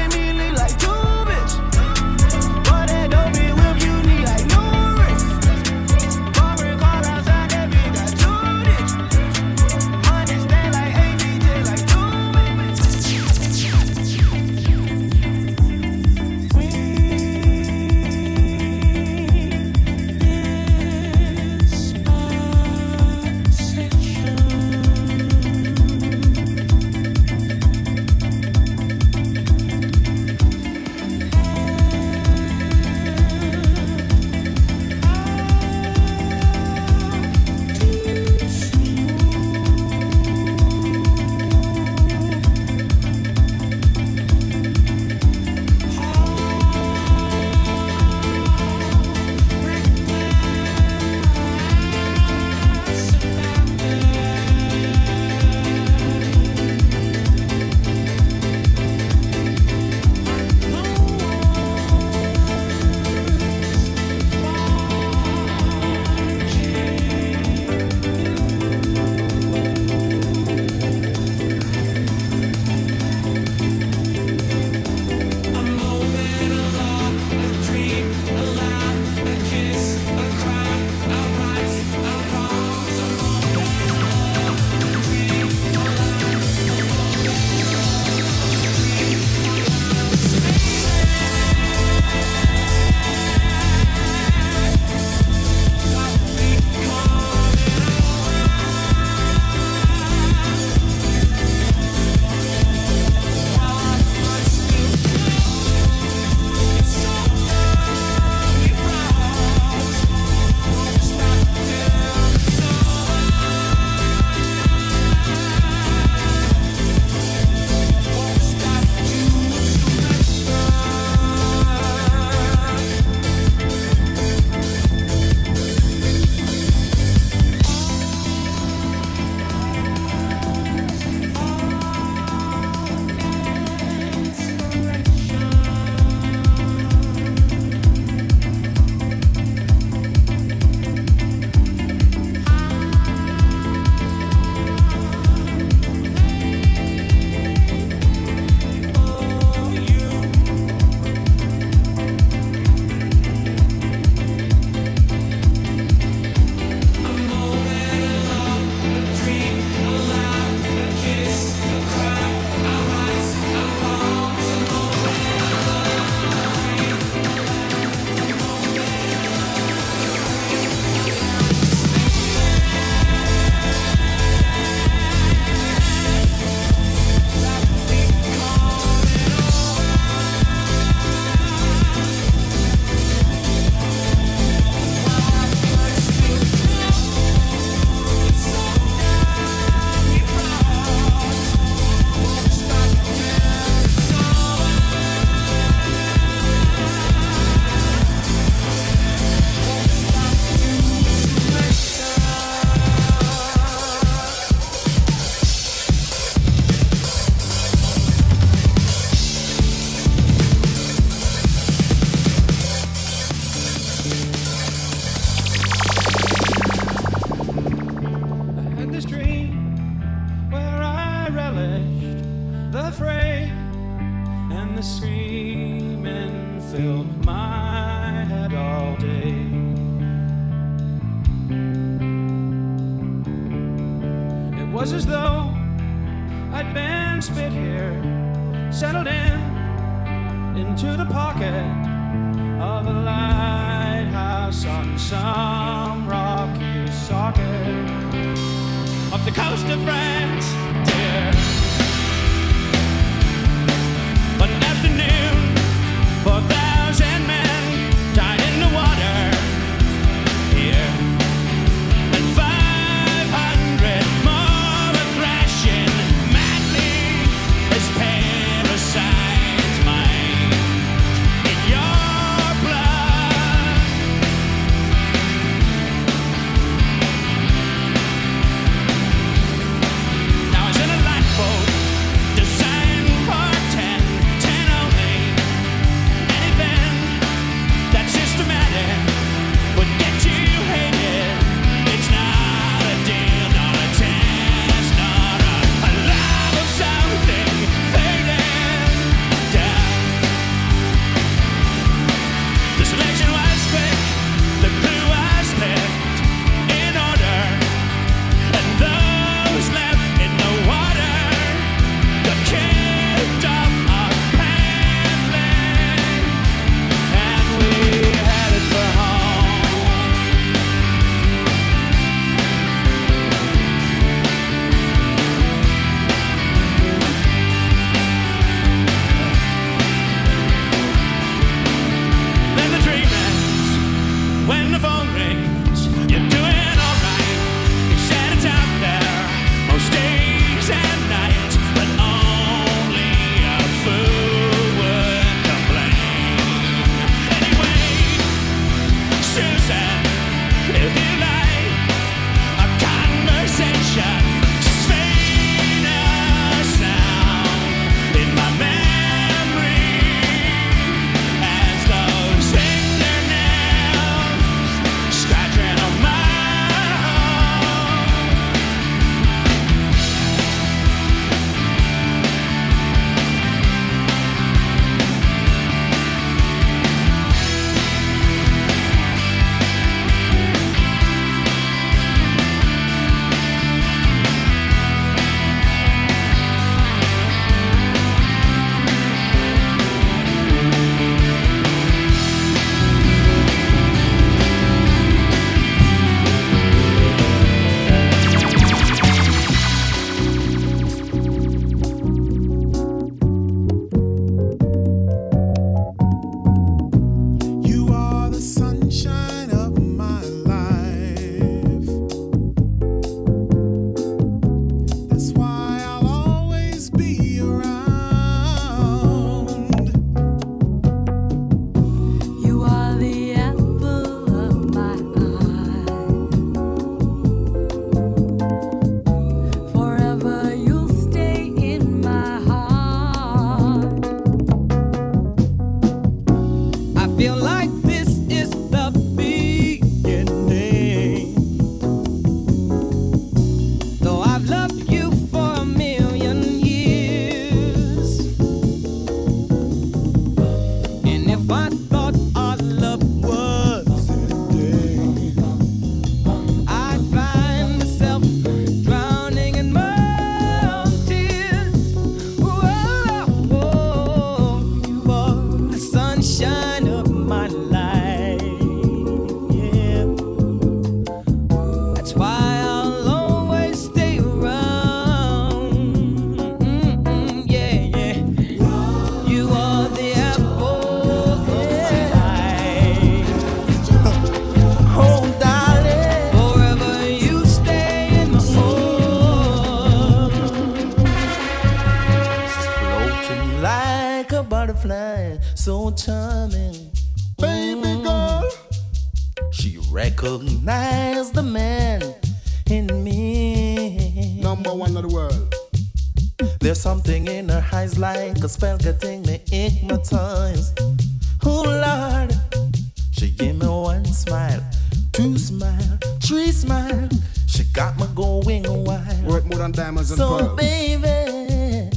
two 515.14 515.38
smile, 515.38 515.98
three 516.20 516.50
smile. 516.50 517.08
She 517.46 517.62
got 517.72 517.96
me 517.98 518.06
going 518.16 518.64
wild. 518.84 519.24
Worth 519.24 519.44
more 519.44 519.60
than 519.60 519.70
diamonds 519.70 520.10
and 520.10 520.18
so 520.18 520.38
pearls. 520.38 520.56
Baby, 520.58 521.90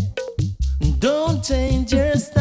don't 1.00 1.44
change 1.44 1.94
your 1.94 2.14
style. 2.14 2.37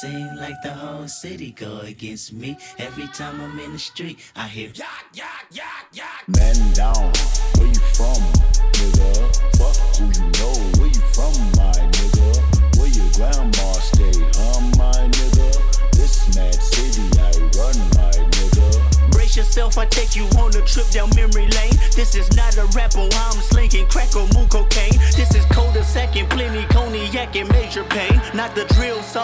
Seem 0.00 0.34
like 0.36 0.62
the 0.62 0.72
whole 0.72 1.06
city 1.08 1.50
go 1.50 1.80
against 1.80 2.32
me. 2.32 2.56
Every 2.78 3.06
time 3.08 3.38
I'm 3.38 3.58
in 3.60 3.74
the 3.74 3.78
street, 3.78 4.18
I 4.34 4.48
hear 4.48 4.70
Man 4.78 4.88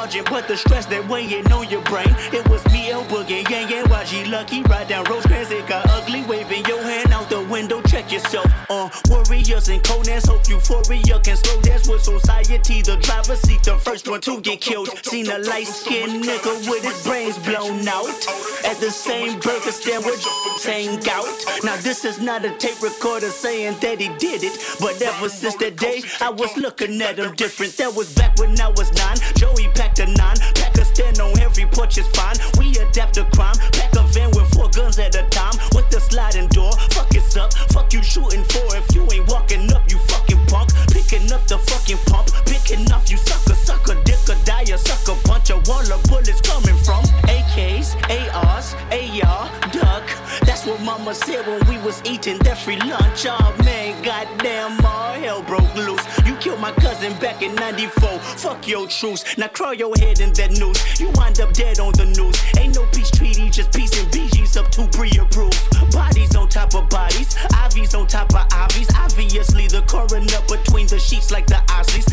sergeant, 0.07 0.31
but 0.31 0.47
the 0.47 0.57
stress 0.57 0.87
that 0.87 1.07
weighing 1.09 1.51
on 1.53 1.69
your 1.69 1.83
brain. 1.83 2.15
It 2.33 2.49
was 2.49 2.65
me, 2.73 2.91
El 2.91 3.05
Boogie, 3.05 3.49
Yang 3.51 3.71
Yang, 3.71 3.85
YG 3.87 4.31
Lucky. 4.31 4.63
Ride 4.63 4.89
down 4.89 5.05
Rosecrans, 5.05 5.51
it 5.51 5.67
got 5.67 5.89
ugly. 5.91 6.23
Waving 6.25 6.65
your 6.67 6.83
hand 6.83 7.13
out 7.13 7.29
the 7.29 7.43
window, 7.43 7.81
check 7.83 8.13
yourself. 8.13 8.47
Uh, 8.71 8.89
warriors 9.09 9.69
and 9.69 9.83
Conan's 9.83 10.27
hope 10.27 10.49
euphoria 10.49 11.19
can 11.21 11.37
slow 11.37 11.61
dance 11.63 11.89
with 11.89 12.03
society. 12.03 12.83
The 12.83 12.97
driver 12.99 13.37
seat, 13.37 13.63
the 13.65 13.77
first 13.77 14.09
one 14.09 14.21
to 14.23 14.41
get 14.41 14.61
killed. 14.61 14.89
Seen 15.05 15.29
a 15.31 15.39
light 15.39 15.67
skinned 15.67 16.25
nigga 16.25 16.71
with 16.71 16.85
his 16.85 17.03
brains 17.05 17.39
blown 17.39 17.87
out. 17.89 18.56
At 18.67 18.81
the 18.81 18.91
same 18.91 19.39
burger 19.39 19.71
stand 19.71 20.05
with 20.05 20.21
saying 20.59 20.99
out. 21.09 21.27
Now 21.63 21.77
this 21.77 22.05
is 22.05 22.21
not 22.21 22.45
a 22.45 22.51
tape 22.59 22.83
recorder 22.83 23.31
saying 23.31 23.77
that 23.81 24.01
he 24.01 24.09
did 24.19 24.43
it. 24.43 24.59
But 24.81 25.01
ever 25.01 25.29
since 25.29 25.55
that 25.57 25.77
day, 25.77 26.03
I 26.21 26.31
was 26.31 26.57
looking 26.57 27.01
at 27.01 27.19
him 27.19 27.35
different. 27.37 27.77
That 27.77 27.95
was 27.95 28.13
back 28.15 28.37
when 28.39 28.61
I 28.61 28.69
was 28.71 28.93
nine. 28.95 29.19
Joey 29.37 29.69
packed 29.75 30.01
a 30.01 30.07
nine. 30.07 30.37
Pack 30.59 30.75
a 30.79 30.85
stand 30.85 31.21
on 31.21 31.39
every 31.39 31.67
porch 31.67 31.97
is 31.97 32.09
fine. 32.09 32.35
We 32.59 32.75
adapt 32.77 33.15
to 33.15 33.25
crime. 33.31 33.55
Pack 33.71 33.95
a 33.95 34.03
van 34.11 34.31
with 34.35 34.51
four 34.53 34.69
guns 34.71 34.99
at 34.99 35.15
a 35.15 35.23
time. 35.31 35.55
With 35.71 35.89
the 35.91 36.01
sliding 36.01 36.49
door. 36.49 36.73
Fuck 36.91 37.15
it's 37.15 37.37
up. 37.37 37.55
Fuck 37.71 37.93
you 37.93 38.03
shooting 38.03 38.43
for. 38.45 38.67
If 38.75 38.93
you 38.95 39.07
ain't 39.13 39.29
walking 39.29 39.73
up, 39.73 39.89
you 39.89 39.99
fucking 40.11 40.45
punk. 40.47 40.75
Picking 40.91 41.31
up 41.31 41.47
the 41.47 41.59
fucking 41.59 41.99
pump. 42.11 42.35
Picking 42.47 42.91
off 42.91 43.11
you 43.11 43.17
sucker, 43.17 43.55
sucker, 43.55 43.95
dick 44.03 44.19
or 44.29 44.39
die, 44.45 44.67
a 44.75 44.79
sucker 44.79 45.15
bunch 45.25 45.51
of 45.51 45.63
wall 45.69 45.87
of 45.87 46.03
bullets 46.11 46.41
coming 46.41 46.76
mama 51.07 51.15
said 51.15 51.47
when 51.47 51.65
we 51.69 51.79
was 51.85 52.03
eating 52.05 52.37
that 52.39 52.59
free 52.59 52.79
lunch. 52.79 53.27
Oh 53.29 53.55
man, 53.65 54.03
goddamn, 54.03 54.85
all 54.85 55.13
hell 55.13 55.41
broke 55.41 55.73
loose. 55.77 56.03
You 56.27 56.35
killed 56.37 56.59
my 56.59 56.73
cousin 56.73 57.17
back 57.21 57.43
in 57.43 57.55
94. 57.55 58.19
Fuck 58.19 58.67
your 58.67 58.89
truce. 58.89 59.23
Now 59.39 59.47
crawl 59.47 59.73
your 59.73 59.95
head 59.99 60.19
in 60.19 60.33
that 60.33 60.59
noose. 60.59 60.99
You 60.99 61.11
wind 61.15 61.41
up 61.41 61.53
dead 61.53 61.79
on 61.79 61.93
the 61.93 62.07
news. 62.07 62.37
Ain't 62.59 62.75
no 62.75 62.85
peace 62.87 63.13
treaty, 63.13 63.49
just 63.51 63.73
peace 63.73 63.95
and 64.01 64.11
BG's 64.11 64.57
up 64.57 64.69
to 64.73 64.89
pre-approved. 64.89 65.93
Bodies 65.93 66.35
on 66.35 66.49
top 66.49 66.75
of 66.75 66.89
bodies, 66.89 67.37
IVs 67.67 67.97
on 67.97 68.09
top 68.09 68.35
of 68.35 68.49
IVs. 68.49 68.91
Obviously, 68.99 69.69
the 69.69 69.83
coroner 69.83 70.43
between 70.49 70.89
the 70.89 70.99
sheets 70.99 71.31
like 71.31 71.47
the 71.47 71.63
Isleys. 71.69 72.06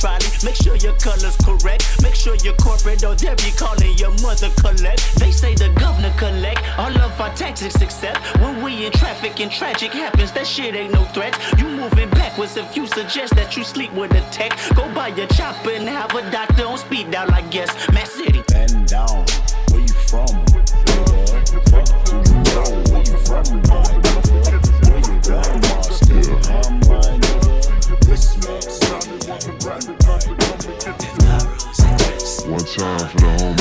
Trolley, 0.00 0.26
make 0.42 0.56
sure 0.56 0.76
your 0.76 0.94
color's 0.94 1.36
correct. 1.36 2.02
Make 2.02 2.14
sure 2.14 2.34
you're 2.36 2.56
corporate 2.56 3.04
or 3.04 3.14
they'll 3.14 3.36
be 3.36 3.52
calling 3.52 3.96
your 3.98 4.10
mother 4.22 4.50
collect. 4.56 5.14
They 5.20 5.30
say 5.30 5.54
the 5.54 5.68
governor 5.78 6.12
collect 6.16 6.62
all 6.78 6.96
of 6.98 7.20
our 7.20 7.32
taxes 7.34 7.76
except 7.80 8.18
when 8.40 8.62
we 8.62 8.86
in 8.86 8.92
traffic 8.92 9.40
and 9.40 9.52
tragic 9.52 9.92
happens. 9.92 10.32
That 10.32 10.46
shit 10.46 10.74
ain't 10.74 10.92
no 10.92 11.04
threat. 11.12 11.38
You 11.58 11.68
moving 11.68 12.08
backwards 12.10 12.56
if 12.56 12.76
you 12.76 12.86
suggest 12.86 13.34
that 13.36 13.56
you 13.56 13.62
sleep 13.62 13.92
with 13.92 14.12
a 14.12 14.22
tech. 14.30 14.52
Go 14.74 14.92
buy 14.94 15.08
your 15.08 15.26
chopper 15.28 15.70
and 15.70 15.88
have 15.88 16.14
a 16.14 16.30
doctor 16.30 16.64
on 16.66 16.78
speed 16.78 17.10
dial, 17.10 17.30
I 17.32 17.42
guess. 17.42 17.70
Matt 17.92 18.08
City. 18.08 18.42
Man 18.52 18.86
down, 18.86 19.26
where 19.70 19.80
you 19.80 19.94
from, 20.08 20.26
who 20.88 21.20
you 22.10 22.34
know, 22.54 22.70
where 22.90 23.04
you 23.04 23.18
from, 23.26 24.09
time 32.76 33.08
for 33.08 33.18
the 33.18 33.26
homie 33.26 33.59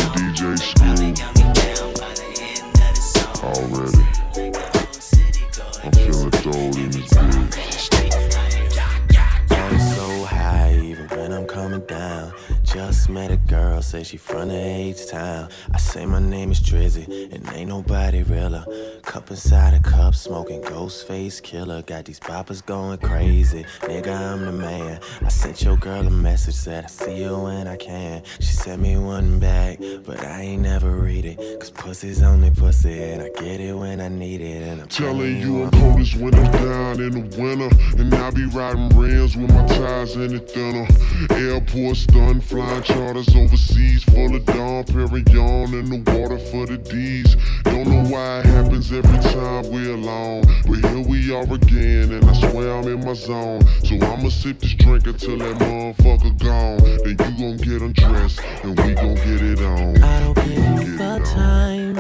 say 13.90 14.04
she 14.04 14.18
from 14.18 14.50
the 14.50 14.56
H 14.56 15.08
town. 15.08 15.50
I 15.74 15.78
say 15.78 16.06
my 16.06 16.20
name 16.20 16.52
is 16.52 16.60
Drizzy, 16.60 17.34
and 17.34 17.44
ain't 17.56 17.70
nobody 17.70 18.22
realer. 18.22 18.64
Cup 19.02 19.32
inside 19.32 19.74
a 19.74 19.80
cup, 19.80 20.14
smoking 20.14 20.62
ghost 20.62 21.08
face 21.08 21.42
killer. 21.42 21.82
Got 21.82 22.06
these 22.06 22.20
boppers 22.20 22.64
going 22.64 23.00
crazy. 23.00 23.66
Nigga, 23.82 24.16
I'm 24.16 24.46
the 24.46 24.52
man. 24.52 25.00
I 25.26 25.30
sent 25.30 25.64
your 25.64 25.76
girl 25.76 26.06
a 26.06 26.12
message, 26.12 26.54
said 26.54 26.84
I 26.84 26.88
see 26.88 27.24
you 27.24 27.36
when 27.40 27.68
I 27.68 27.78
can. 27.78 28.22
She 28.40 28.54
sent 28.54 28.80
me 28.80 28.96
one 28.96 29.40
back, 29.40 29.80
but 30.06 30.24
I 30.24 30.42
ain't 30.42 30.62
never 30.62 30.92
read 30.92 31.26
it. 31.26 31.38
Cause 31.60 31.72
pussy's 31.72 32.22
only 32.22 32.52
pussy, 32.52 33.02
and 33.02 33.24
I 33.24 33.30
get 33.42 33.60
it 33.60 33.74
when 33.74 34.02
I 34.02 34.10
need 34.10 34.42
it. 34.42 34.62
And 34.70 34.82
I'm 34.82 34.88
Telling 34.88 35.38
you 35.40 35.64
I'm 35.64 35.72
cold 35.72 36.00
as 36.00 36.16
when 36.16 36.36
I'm 36.36 36.52
down 36.52 37.02
in 37.02 37.12
the 37.12 37.42
winter. 37.42 37.70
And 38.00 38.14
I 38.14 38.30
be 38.30 38.46
riding 38.46 38.90
rims 38.90 39.36
with 39.36 39.52
my 39.52 39.66
tires 39.66 40.16
in 40.16 40.34
the 40.34 40.40
thinner. 40.40 40.88
Airport 41.32 41.98
stun, 41.98 42.40
flying 42.40 42.84
charters 42.84 43.36
overseas. 43.36 43.79
Full 43.80 44.36
of 44.36 44.46
Dom 44.46 44.84
Perignon 44.84 45.74
in 45.74 45.90
the 45.90 46.12
water 46.12 46.38
for 46.38 46.66
the 46.66 46.78
D's. 46.78 47.38
Don't 47.64 47.88
know 47.88 48.04
why 48.10 48.40
it 48.40 48.46
happens 48.48 48.92
every 48.92 49.20
time 49.32 49.72
we're 49.72 49.94
alone. 49.94 50.44
But 50.68 50.90
here 50.90 51.08
we 51.08 51.34
are 51.34 51.44
again, 51.44 52.12
and 52.12 52.30
I 52.30 52.34
swear 52.34 52.74
I'm 52.76 52.88
in 52.88 53.06
my 53.06 53.14
zone. 53.14 53.62
So 53.86 53.96
I'ma 53.96 54.30
sip 54.30 54.60
this 54.60 54.74
drink 54.74 55.08
until 55.08 55.38
that 55.38 55.56
motherfucker 55.60 56.38
gone. 56.38 56.78
Then 57.04 57.10
you 57.10 57.16
gon' 57.16 57.58
get 57.58 57.82
undressed, 57.82 58.42
and 58.64 58.78
we 58.82 58.94
gon' 58.94 59.16
get 59.16 59.42
it 59.42 59.62
on. 59.62 60.04
I 60.04 60.20
don't 60.20 60.36
give 60.36 60.48
you 60.48 60.98
the 60.98 61.20
time 61.34 61.96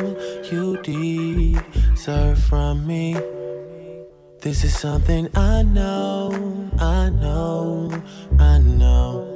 you 0.52 0.82
deserve 0.84 2.40
from 2.44 2.86
me. 2.86 3.14
This 4.42 4.64
is 4.66 4.78
something 4.78 5.30
I 5.36 5.64
know, 5.64 6.70
I 6.80 7.10
know, 7.10 8.04
I 8.38 8.58
know. 8.58 9.29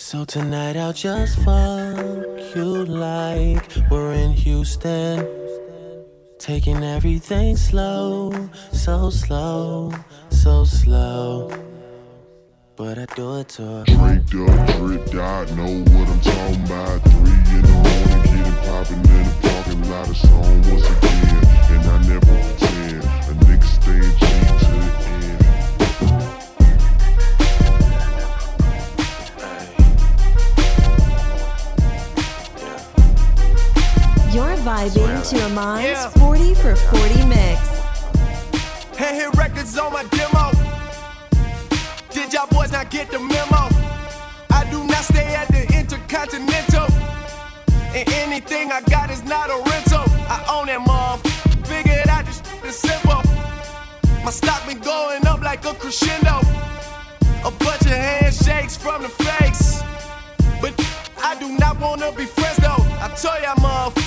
So 0.00 0.24
tonight 0.24 0.76
I'll 0.76 0.92
just 0.92 1.40
fuck 1.40 1.98
you 2.54 2.84
like 2.86 3.68
we're 3.90 4.12
in 4.12 4.30
Houston. 4.30 5.26
Taking 6.38 6.84
everything 6.84 7.56
slow, 7.56 8.48
so 8.72 9.10
slow, 9.10 9.92
so 10.30 10.64
slow. 10.64 11.50
But 12.76 12.98
I 12.98 13.06
do 13.16 13.38
it 13.40 13.48
to 13.50 13.62
her. 13.62 13.84
Draped 13.86 15.14
up, 15.14 15.20
out, 15.20 15.50
know 15.56 15.82
what 15.92 16.08
I'm 16.08 16.20
talking 16.20 16.62
about. 16.64 17.02
Three 17.02 17.56
in 17.56 17.62
the 17.62 17.68
morning, 17.68 18.22
getting 18.22 18.58
poppin' 18.70 18.98
in 18.98 19.24
the 19.24 19.34
parking 19.42 19.82
lot. 19.90 20.08
Once 20.70 20.88
again, 20.90 21.42
and 21.74 21.84
I 21.90 21.92
never 22.06 22.34
pretend. 22.56 23.02
A 23.02 23.34
nigga 23.44 23.64
stay 23.64 23.98
to 23.98 24.06
the 24.16 25.08
end. 25.10 25.17
Vibing 34.68 35.26
to 35.30 35.42
Amon's 35.46 36.04
40 36.18 36.52
for 36.52 36.76
40 36.76 37.24
mix. 37.24 37.58
Hand 38.98 39.16
hit 39.16 39.34
records 39.34 39.78
on 39.78 39.94
my 39.94 40.04
demo. 40.12 40.52
Did 42.10 42.34
y'all 42.34 42.46
boys 42.48 42.70
not 42.70 42.90
get 42.90 43.10
the 43.10 43.18
memo? 43.18 43.62
I 44.50 44.68
do 44.70 44.84
not 44.84 45.04
stay 45.04 45.34
at 45.34 45.48
the 45.48 45.62
Intercontinental. 45.74 46.86
And 47.96 48.06
anything 48.12 48.70
I 48.70 48.82
got 48.82 49.10
is 49.10 49.24
not 49.24 49.48
a 49.48 49.56
rental. 49.70 50.04
I 50.28 50.38
own 50.52 50.66
that 50.66 50.82
mom. 50.86 51.20
Figured 51.64 52.06
out 52.06 52.26
this 52.26 52.42
shit 52.44 52.64
is 52.66 52.76
simple. 52.76 53.22
My 54.22 54.30
stock 54.30 54.66
been 54.66 54.80
going 54.80 55.26
up 55.26 55.40
like 55.40 55.64
a 55.64 55.72
crescendo. 55.72 56.40
A 57.42 57.50
bunch 57.50 57.86
of 57.88 57.96
handshakes 58.06 58.76
from 58.76 59.00
the 59.00 59.08
fakes. 59.08 59.80
But 60.60 60.74
I 61.24 61.38
do 61.40 61.56
not 61.56 61.80
wanna 61.80 62.12
be 62.12 62.26
friends 62.26 62.58
though. 62.58 62.84
I 63.00 63.08
tell 63.16 63.40
y'all, 63.40 63.56
mom, 63.62 63.94
man, 63.94 63.94
this 63.94 63.97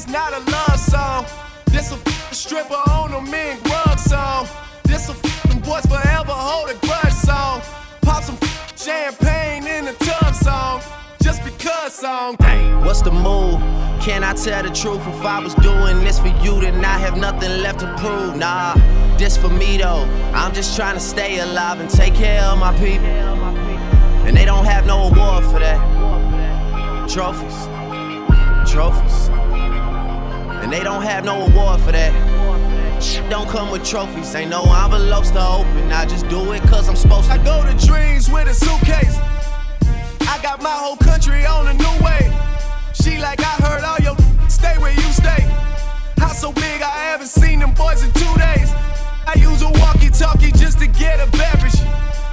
is 0.00 0.08
not 0.08 0.32
a 0.32 0.40
love 0.50 0.78
song. 0.78 1.26
This 1.66 1.92
a 1.92 1.96
f- 1.96 2.32
stripper 2.32 2.82
on 2.90 3.12
a 3.12 3.20
mink 3.20 3.62
rug 3.64 3.98
song. 3.98 4.46
This 4.84 5.08
a 5.08 5.12
f- 5.12 5.62
boys 5.64 5.84
forever 5.86 6.32
hold 6.32 6.70
a 6.70 6.74
grudge 6.86 7.12
song. 7.12 7.60
Pop 8.00 8.22
some 8.22 8.38
champagne 8.76 9.66
in 9.66 9.84
the 9.84 9.92
tub 9.92 10.34
song. 10.34 10.80
Just 11.22 11.44
because 11.44 11.92
song. 11.92 12.36
What's 12.84 13.02
the 13.02 13.10
move? 13.10 13.60
Can 14.00 14.24
I 14.24 14.32
tell 14.32 14.62
the 14.62 14.70
truth? 14.70 15.06
If 15.06 15.22
I 15.24 15.38
was 15.38 15.54
doing 15.56 16.02
this 16.04 16.18
for 16.18 16.32
you, 16.44 16.60
then 16.60 16.82
I 16.84 16.96
have 16.98 17.18
nothing 17.18 17.62
left 17.62 17.80
to 17.80 17.94
prove. 17.98 18.36
Nah, 18.36 18.74
this 19.18 19.36
for 19.36 19.50
me 19.50 19.76
though. 19.76 20.04
I'm 20.32 20.54
just 20.54 20.76
trying 20.76 20.94
to 20.94 21.04
stay 21.14 21.40
alive 21.40 21.78
and 21.80 21.90
take 21.90 22.14
care 22.14 22.42
of 22.42 22.58
my 22.58 22.72
people. 22.78 23.06
And 24.26 24.34
they 24.36 24.46
don't 24.46 24.64
have 24.64 24.86
no 24.86 25.08
award 25.08 25.44
for 25.44 25.58
that. 25.58 25.80
Trophies, 27.08 27.58
trophies. 28.72 29.49
And 30.62 30.72
they 30.72 30.84
don't 30.84 31.02
have 31.02 31.24
no 31.24 31.46
award 31.46 31.80
for 31.80 31.92
that. 31.92 32.12
Don't 33.30 33.48
come 33.48 33.70
with 33.70 33.84
trophies, 33.84 34.34
ain't 34.34 34.50
no 34.50 34.62
envelopes 34.62 35.30
to 35.30 35.40
open. 35.40 35.90
I 35.90 36.04
just 36.04 36.28
do 36.28 36.52
it 36.52 36.62
cause 36.64 36.88
I'm 36.88 36.96
supposed 36.96 37.28
to. 37.28 37.32
I 37.32 37.38
go 37.42 37.64
to 37.64 37.86
dreams 37.86 38.30
with 38.30 38.46
a 38.46 38.54
suitcase. 38.54 39.16
I 40.28 40.38
got 40.42 40.62
my 40.62 40.70
whole 40.70 40.96
country 40.96 41.46
on 41.46 41.68
a 41.68 41.74
new 41.74 42.04
way. 42.04 42.30
She 42.92 43.18
like, 43.18 43.40
I 43.40 43.56
heard 43.64 43.84
all 43.84 43.98
your 43.98 44.16
stay 44.50 44.76
where 44.78 44.92
you 44.92 45.08
stay. 45.12 45.42
House 46.18 46.40
so 46.40 46.52
big, 46.52 46.82
I 46.82 46.92
haven't 47.08 47.28
seen 47.28 47.58
them 47.60 47.72
boys 47.72 48.04
in 48.04 48.12
two 48.12 48.34
days. 48.36 48.70
I 49.26 49.34
use 49.38 49.62
a 49.62 49.70
walkie 49.80 50.10
talkie 50.10 50.52
just 50.52 50.78
to 50.80 50.86
get 50.86 51.20
a 51.20 51.30
beverage. 51.32 51.80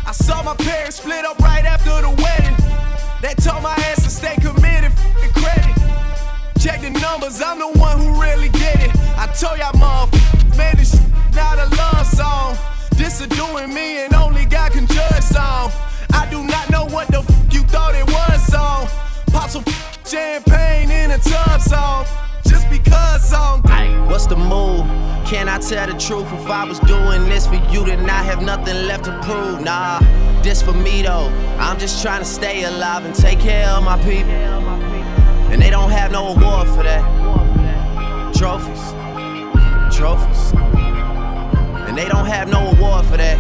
I 0.06 0.12
saw 0.12 0.44
my 0.44 0.56
parents 0.56 0.98
split 0.98 1.24
up 1.26 1.40
right 1.40 1.64
after 1.64 2.02
the 2.02 2.10
wedding. 2.22 2.58
They 3.22 3.34
told 3.36 3.64
my 3.64 3.74
ass 3.88 4.04
to 4.04 4.10
stay 4.10 4.36
committed. 4.36 4.92
Check 6.68 6.82
the 6.82 6.90
numbers, 6.90 7.42
I'm 7.42 7.60
the 7.60 7.80
one 7.80 7.98
who 7.98 8.22
really 8.22 8.50
get 8.50 8.76
it. 8.84 8.92
I 9.18 9.28
told 9.28 9.58
y'all, 9.58 9.72
motherfuckers, 9.72 10.58
man, 10.58 10.76
this 10.76 11.00
not 11.34 11.58
a 11.58 11.74
love 11.78 12.06
song. 12.06 12.58
This 12.92 13.22
a 13.22 13.28
doing 13.28 13.74
me 13.74 14.04
and 14.04 14.14
only 14.14 14.44
God 14.44 14.74
can 14.74 14.86
judge 14.86 15.24
song. 15.24 15.72
I 16.12 16.28
do 16.30 16.44
not 16.44 16.70
know 16.70 16.84
what 16.88 17.08
the 17.08 17.20
f 17.20 17.54
you 17.54 17.64
thought 17.64 17.96
it 17.96 18.06
was 18.06 18.46
song. 18.48 18.90
Pop 19.28 19.50
some 19.50 19.64
champagne 20.06 20.92
in 20.92 21.12
a 21.12 21.20
tub 21.20 21.62
song. 21.62 22.06
Just 22.46 22.70
because 22.70 23.24
song. 23.30 23.62
What's 24.10 24.26
the 24.26 24.36
move? 24.36 24.86
Can 25.26 25.48
I 25.48 25.60
tell 25.60 25.88
the 25.88 25.98
truth? 25.98 26.28
If 26.34 26.50
I 26.50 26.66
was 26.66 26.80
doing 26.80 27.30
this 27.30 27.48
for 27.48 27.62
you, 27.72 27.86
then 27.86 28.10
I 28.10 28.24
have 28.24 28.42
nothing 28.42 28.88
left 28.88 29.06
to 29.06 29.18
prove. 29.24 29.62
Nah, 29.62 30.00
this 30.42 30.62
for 30.62 30.74
me 30.74 31.04
though. 31.04 31.30
I'm 31.60 31.80
just 31.80 32.02
trying 32.02 32.20
to 32.20 32.28
stay 32.28 32.66
alive 32.66 33.06
and 33.06 33.16
take 33.16 33.40
care 33.40 33.70
of 33.70 33.86
my 33.86 33.98
people. 34.04 34.87
And 35.52 35.62
they 35.62 35.70
don't 35.70 35.90
have 35.92 36.12
no 36.12 36.28
award 36.28 36.68
for 36.68 36.84
that. 36.84 37.04
Trophies, 38.36 38.94
trophies. 39.96 40.54
And 41.88 41.98
they 41.98 42.06
don't 42.06 42.26
have 42.26 42.50
no 42.50 42.68
award 42.72 43.06
for 43.06 43.18
that. 43.18 43.38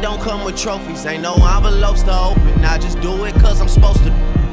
Don't 0.00 0.20
come 0.20 0.44
with 0.44 0.56
trophies, 0.56 1.04
ain't 1.04 1.22
no 1.22 1.34
envelopes 1.34 2.02
to 2.04 2.16
open. 2.16 2.64
I 2.64 2.78
just 2.78 3.00
do 3.00 3.24
it 3.24 3.34
cause 3.34 3.60
I'm 3.60 3.68
supposed 3.68 4.04
to. 4.04 4.43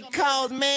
Calls. 0.00 0.50
Man, 0.50 0.75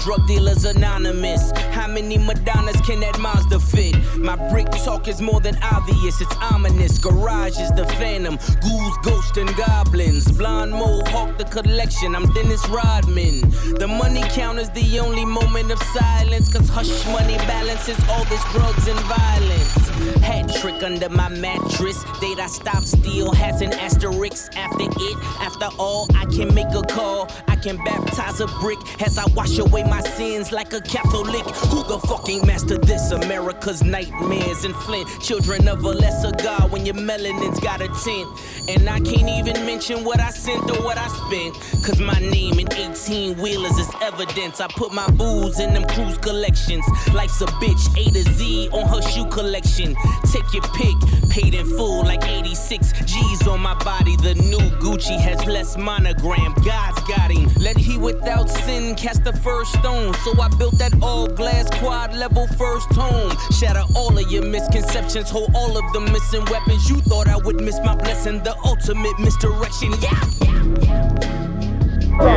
Drug 0.00 0.26
dealers 0.26 0.64
anonymous. 0.64 1.52
How 1.72 1.86
many 1.86 2.16
Madonnas 2.16 2.80
can 2.86 3.00
that 3.00 3.18
Mazda 3.18 3.60
fit? 3.60 3.94
My 4.16 4.34
brick 4.50 4.70
talk 4.84 5.08
is 5.08 5.20
more 5.20 5.40
than 5.40 5.58
obvious, 5.62 6.20
it's 6.22 6.36
ominous. 6.36 6.96
Garage 6.98 7.58
is 7.60 7.70
the 7.72 7.84
phantom. 7.98 8.38
Ghouls, 8.62 8.96
ghosts, 9.02 9.36
and 9.36 9.54
goblins. 9.56 10.30
Blonde 10.32 10.72
mohawk, 10.72 11.36
the 11.36 11.44
collection. 11.44 12.16
I'm 12.16 12.32
Dennis 12.32 12.66
Rodman. 12.68 13.40
The 13.78 13.86
money 13.86 14.22
count 14.30 14.58
is 14.58 14.70
the 14.70 14.98
only 15.00 15.26
moment 15.26 15.70
of 15.70 15.78
silence. 15.82 16.50
Cause 16.50 16.68
hush 16.70 17.06
money 17.06 17.36
balances 17.46 17.98
all 18.08 18.24
this 18.24 18.42
drugs 18.52 18.88
and 18.88 18.98
violence. 19.00 19.88
Hat 20.20 20.50
trick 20.60 20.82
under 20.82 21.10
my 21.10 21.28
mattress. 21.28 22.02
Date 22.20 22.40
I 22.40 22.46
stop 22.46 22.84
still 22.84 23.32
has 23.32 23.60
an 23.60 23.72
asterisk 23.74 24.56
after 24.56 24.84
it. 24.84 25.16
After 25.40 25.68
all, 25.78 26.06
I 26.16 26.24
can 26.24 26.54
make 26.54 26.72
a 26.74 26.82
call. 26.82 27.28
Can 27.62 27.76
baptize 27.84 28.40
a 28.40 28.46
brick 28.60 28.78
as 29.02 29.18
I 29.18 29.26
wash 29.34 29.58
away 29.58 29.84
my 29.84 30.00
sins 30.00 30.50
like 30.50 30.72
a 30.72 30.80
Catholic. 30.80 31.44
Who 31.68 31.84
the 31.84 31.98
fucking 32.08 32.46
master 32.46 32.78
this? 32.78 33.10
America's 33.10 33.82
nightmares 33.82 34.64
and 34.64 34.74
Flint. 34.74 35.08
Children 35.20 35.68
of 35.68 35.84
a 35.84 35.90
lesser 35.90 36.32
God 36.42 36.72
when 36.72 36.86
your 36.86 36.94
melanin's 36.94 37.60
got 37.60 37.82
a 37.82 37.88
tint. 38.02 38.28
And 38.68 38.88
I 38.88 39.00
can't 39.00 39.28
even 39.28 39.66
mention 39.66 40.04
what 40.04 40.20
I 40.20 40.30
sent 40.30 40.70
or 40.70 40.82
what 40.82 40.96
I 40.96 41.08
spent. 41.08 41.54
Cause 41.82 41.98
my 41.98 42.18
name 42.18 42.58
in 42.58 42.70
18 42.72 43.38
wheelers 43.38 43.78
is 43.78 43.88
evidence. 44.02 44.60
I 44.60 44.66
put 44.68 44.92
my 44.92 45.08
booze 45.12 45.60
in 45.60 45.72
them 45.72 45.86
cruise 45.86 46.18
collections. 46.18 46.84
Life's 47.14 47.40
a 47.40 47.46
bitch, 47.46 47.96
A 47.96 48.10
to 48.10 48.22
Z 48.34 48.68
on 48.72 48.86
her 48.86 49.00
shoe 49.00 49.24
collection. 49.26 49.96
Take 50.30 50.52
your 50.52 50.62
pick, 50.74 50.94
paid 51.30 51.54
in 51.54 51.66
full 51.66 52.04
like 52.04 52.22
86 52.22 52.92
G's 53.06 53.46
on 53.48 53.60
my 53.60 53.74
body. 53.82 54.16
The 54.16 54.34
new 54.34 54.70
Gucci 54.78 55.18
has 55.18 55.44
less 55.46 55.76
monogram. 55.78 56.54
God's 56.64 57.00
got 57.08 57.30
him. 57.30 57.48
Let 57.58 57.78
he 57.78 57.96
without 57.96 58.50
sin 58.50 58.94
cast 58.94 59.24
the 59.24 59.32
first 59.32 59.72
stone. 59.72 60.12
So 60.24 60.38
I 60.40 60.48
built 60.48 60.78
that 60.78 60.92
all 61.02 61.28
glass 61.28 61.70
quad 61.78 62.14
level 62.14 62.46
first 62.58 62.92
home. 62.92 63.32
Shatter 63.58 63.84
all 63.96 64.16
of 64.16 64.30
your 64.30 64.44
misconceptions, 64.44 65.30
hold 65.30 65.50
all 65.54 65.76
of 65.78 65.92
the 65.92 66.00
missing 66.00 66.44
weapons. 66.46 66.90
You 66.90 67.00
thought 67.00 67.26
I 67.26 67.38
would 67.38 67.60
miss 67.60 67.78
my 67.80 67.94
blessing, 67.94 68.42
the 68.42 68.54
ultimate 68.64 69.18
misdirection. 69.18 69.92
Yeah. 70.00 70.39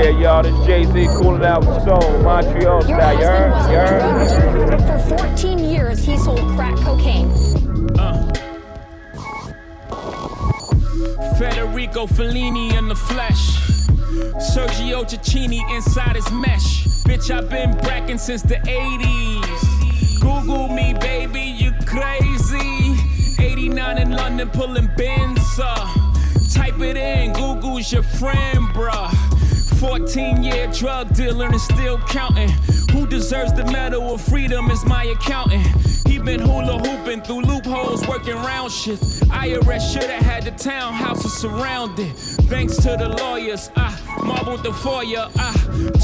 Yeah, 0.03 0.19
y'all, 0.19 0.43
this 0.43 0.65
Jay 0.65 0.83
Z 0.83 1.07
cooling 1.17 1.45
out 1.45 1.61
with 1.65 1.81
soul, 1.85 2.23
Montreal 2.23 2.85
Your 2.85 2.99
style. 2.99 3.19
You 3.21 3.25
heard? 3.25 3.71
You 3.71 3.77
heard? 3.77 5.07
For 5.07 5.17
14 5.17 5.59
years, 5.59 6.03
he 6.03 6.17
sold 6.17 6.41
crack 6.57 6.75
cocaine. 6.75 7.31
Uh. 7.97 8.33
Federico 11.37 12.05
Fellini 12.05 12.77
in 12.77 12.89
the 12.89 12.95
flesh. 12.95 13.55
Sergio 14.51 15.05
Tacchini 15.05 15.61
inside 15.73 16.17
his 16.17 16.29
mesh. 16.33 16.83
Bitch, 17.05 17.31
I've 17.31 17.49
been 17.49 17.71
bracking 17.77 18.17
since 18.17 18.41
the 18.41 18.55
80s. 18.55 20.19
Google 20.19 20.67
me, 20.67 20.95
baby, 20.95 21.43
you 21.43 21.71
crazy. 21.85 22.97
89 23.41 23.97
in 23.99 24.11
London 24.11 24.49
pulling 24.49 24.89
bins 24.97 25.59
up. 25.59 25.87
Type 26.51 26.77
it 26.81 26.97
in, 26.97 27.31
Google's 27.31 27.89
your 27.93 28.03
friend, 28.03 28.67
bruh. 28.73 29.32
14 30.13 30.43
year 30.43 30.67
drug 30.67 31.11
dealer 31.15 31.47
and 31.47 31.59
still 31.59 31.97
counting. 31.97 32.49
Who 32.91 33.07
deserves 33.07 33.51
the 33.51 33.65
medal 33.71 34.13
of 34.13 34.21
freedom 34.21 34.69
is 34.69 34.85
my 34.85 35.05
accountant. 35.05 35.65
He 36.07 36.19
been 36.19 36.39
hula 36.39 36.77
hooping 36.87 37.23
through 37.23 37.41
loopholes, 37.41 38.07
working 38.07 38.35
round 38.35 38.71
shit. 38.71 38.99
IRS 38.99 39.91
should 39.91 40.11
have 40.11 40.21
had 40.21 40.43
the 40.43 40.51
townhouses 40.51 41.31
surrounded. 41.31 42.15
Thanks 42.47 42.75
to 42.75 42.95
the 42.95 43.09
lawyers, 43.09 43.71
I 43.75 43.89
marbled 44.23 44.61
the 44.61 44.71
foyer, 44.71 45.29
I 45.35 45.51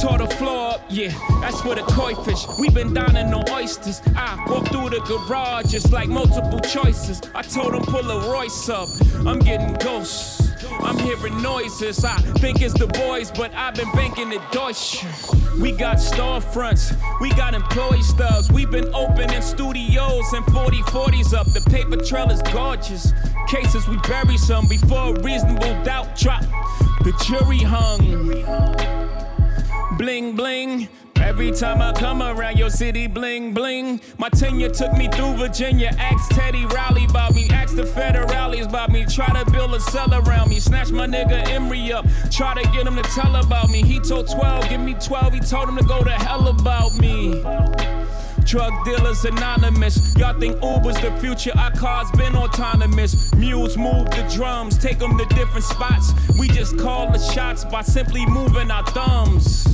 tore 0.01 0.17
the 0.17 0.33
floor 0.37 0.71
up. 0.73 0.85
Yeah, 0.89 1.11
that's 1.41 1.61
for 1.61 1.75
the 1.75 1.83
koi 1.83 2.15
fish. 2.15 2.47
We 2.59 2.71
been 2.71 2.95
dining 2.95 3.31
on 3.31 3.47
oysters. 3.51 4.01
I 4.15 4.43
walked 4.49 4.69
through 4.69 4.89
the 4.89 5.01
garage 5.01 5.71
just 5.71 5.91
like 5.91 6.09
multiple 6.09 6.59
choices. 6.61 7.21
I 7.35 7.43
told 7.43 7.75
him 7.75 7.83
pull 7.83 8.09
a 8.09 8.31
Royce 8.31 8.69
up. 8.69 8.89
I'm 9.27 9.37
getting 9.37 9.75
ghosts. 9.75 10.38
I'm 10.81 10.97
hearing 10.97 11.41
noises. 11.41 12.03
I 12.05 12.15
think 12.39 12.61
it's 12.61 12.73
the 12.77 12.87
boys, 12.87 13.31
but 13.31 13.53
I've 13.53 13.75
been 13.75 13.91
banking 13.91 14.31
at 14.33 14.51
Deutsche. 14.51 15.03
We 15.59 15.71
got 15.71 15.97
storefronts, 15.97 16.95
we 17.19 17.29
got 17.31 17.53
employee 17.53 18.01
stubs. 18.01 18.51
We've 18.51 18.71
been 18.71 18.93
opening 18.93 19.41
studios 19.41 20.31
and 20.33 20.45
40 20.47 20.77
40s 20.83 21.33
up. 21.33 21.47
The 21.47 21.61
paper 21.69 21.97
trail 21.97 22.29
is 22.31 22.41
gorgeous. 22.53 23.13
Cases 23.47 23.87
we 23.87 23.97
bury 23.97 24.37
some 24.37 24.67
before 24.67 25.15
a 25.15 25.21
reasonable 25.21 25.83
doubt 25.83 26.15
drop. 26.15 26.43
The 27.03 27.13
jury 27.27 27.59
hung. 27.59 27.99
Bling 29.97 30.35
bling. 30.35 30.87
Every 31.29 31.51
time 31.51 31.79
I 31.79 31.93
come 31.93 32.23
around 32.23 32.57
your 32.57 32.71
city, 32.71 33.05
bling 33.05 33.53
bling. 33.53 34.01
My 34.17 34.29
tenure 34.29 34.67
took 34.67 34.93
me 34.93 35.07
through 35.09 35.37
Virginia. 35.37 35.91
Ask 35.99 36.31
Teddy 36.31 36.65
Riley 36.65 37.05
about 37.05 37.35
me. 37.35 37.47
Ask 37.51 37.75
the 37.75 37.83
federales 37.83 38.65
about 38.65 38.89
me. 38.89 39.05
Try 39.05 39.27
to 39.27 39.51
build 39.51 39.75
a 39.75 39.79
cell 39.79 40.11
around 40.11 40.49
me. 40.49 40.59
Snatch 40.59 40.89
my 40.89 41.05
nigga 41.05 41.47
Emory 41.49 41.93
up. 41.93 42.07
Try 42.31 42.55
to 42.55 42.67
get 42.71 42.87
him 42.87 42.95
to 42.95 43.03
tell 43.03 43.35
about 43.35 43.69
me. 43.69 43.83
He 43.83 43.99
told 43.99 44.27
12, 44.27 44.69
give 44.69 44.81
me 44.81 44.95
12. 44.95 45.33
He 45.33 45.39
told 45.41 45.69
him 45.69 45.77
to 45.77 45.83
go 45.83 46.03
to 46.03 46.09
hell 46.09 46.47
about 46.47 46.97
me. 46.97 47.43
Drug 48.49 48.83
dealers 48.83 49.25
anonymous. 49.25 50.15
Y'all 50.17 50.33
think 50.39 50.55
Uber's 50.63 50.99
the 51.01 51.15
future? 51.21 51.51
Our 51.55 51.69
cars 51.69 52.09
been 52.17 52.35
autonomous. 52.35 53.31
Mules 53.35 53.77
move 53.77 54.09
the 54.09 54.27
drums, 54.33 54.75
take 54.75 54.97
them 54.97 55.19
to 55.19 55.25
different 55.35 55.63
spots. 55.63 56.13
We 56.39 56.47
just 56.47 56.75
call 56.79 57.11
the 57.11 57.19
shots 57.19 57.63
by 57.63 57.83
simply 57.83 58.25
moving 58.25 58.71
our 58.71 58.83
thumbs. 58.87 59.67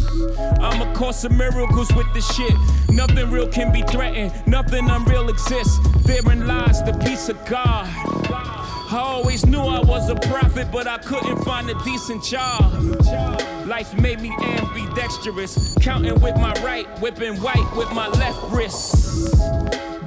I'm 0.60 0.82
a 0.82 0.94
course 0.94 1.24
of 1.24 1.32
miracles 1.32 1.90
with 1.94 2.14
this 2.14 2.30
shit. 2.36 2.54
Nothing 2.90 3.32
real 3.32 3.48
can 3.48 3.72
be 3.72 3.82
threatened, 3.84 4.34
nothing 4.46 4.90
unreal 4.90 5.30
exists. 5.30 5.80
Therein 6.06 6.46
lies 6.46 6.84
the 6.84 6.92
peace 7.06 7.30
of 7.30 7.38
God. 7.46 7.88
I 7.88 8.98
always 9.00 9.46
knew 9.46 9.62
I 9.62 9.80
was 9.80 10.10
a 10.10 10.16
prophet, 10.16 10.68
but 10.70 10.86
I 10.86 10.98
couldn't 10.98 11.46
find 11.46 11.70
a 11.70 11.82
decent 11.86 12.26
job. 12.26 13.55
Life 13.66 14.00
made 14.00 14.22
me 14.22 14.32
ambidextrous, 14.42 15.76
counting 15.82 16.14
with 16.22 16.36
my 16.36 16.54
right, 16.64 16.88
whipping 17.02 17.36
white 17.38 17.76
with 17.76 17.92
my 17.94 18.08
left 18.10 18.40
wrist. 18.52 19.34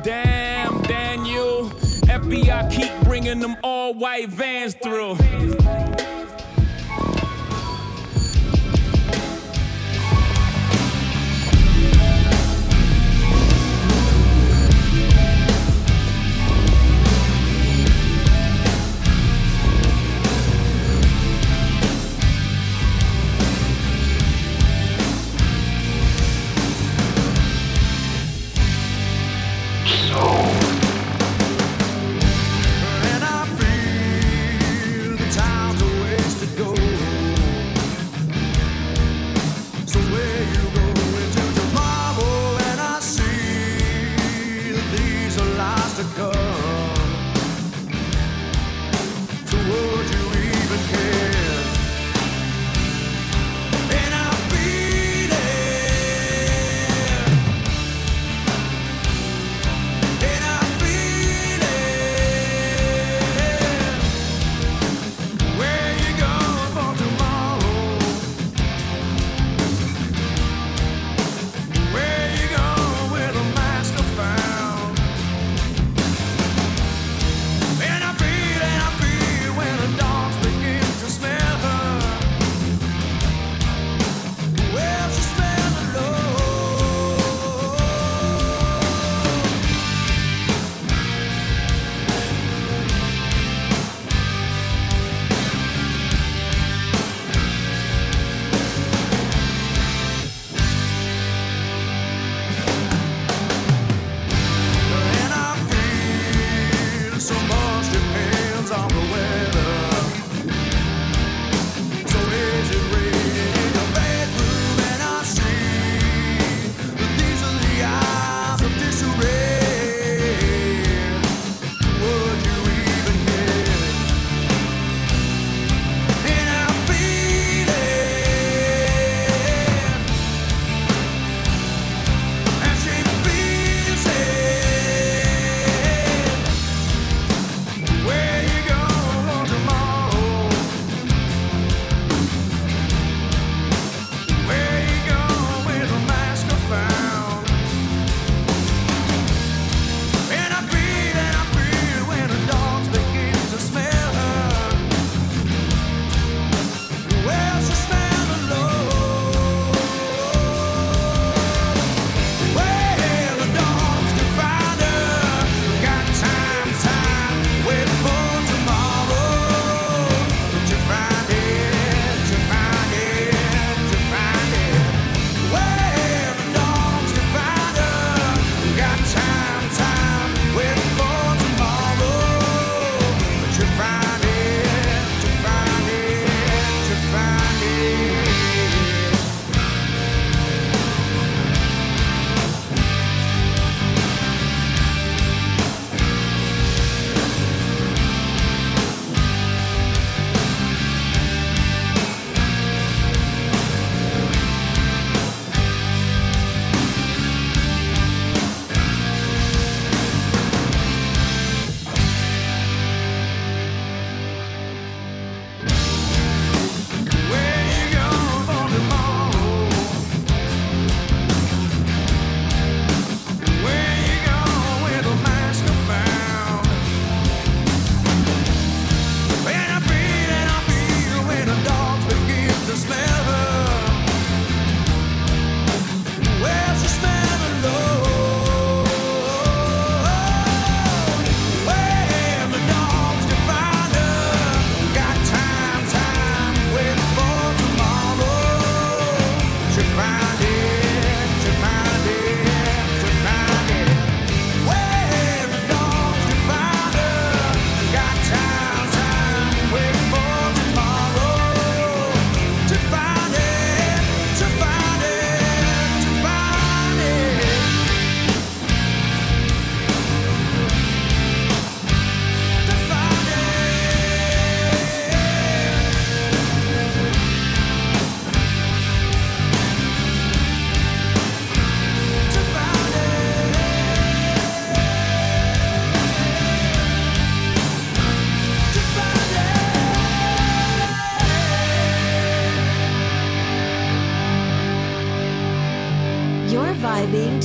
Damn, 0.04 0.80
Daniel, 0.82 1.68
FBI 2.06 2.70
keep 2.70 2.92
bringing 3.04 3.40
them 3.40 3.56
all 3.64 3.94
white 3.94 4.28
vans 4.28 4.74
through. 4.74 5.16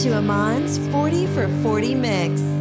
To 0.04 0.18
Amon's 0.18 0.80
40 0.90 1.28
for 1.28 1.48
40 1.64 1.96
mix. 1.96 2.53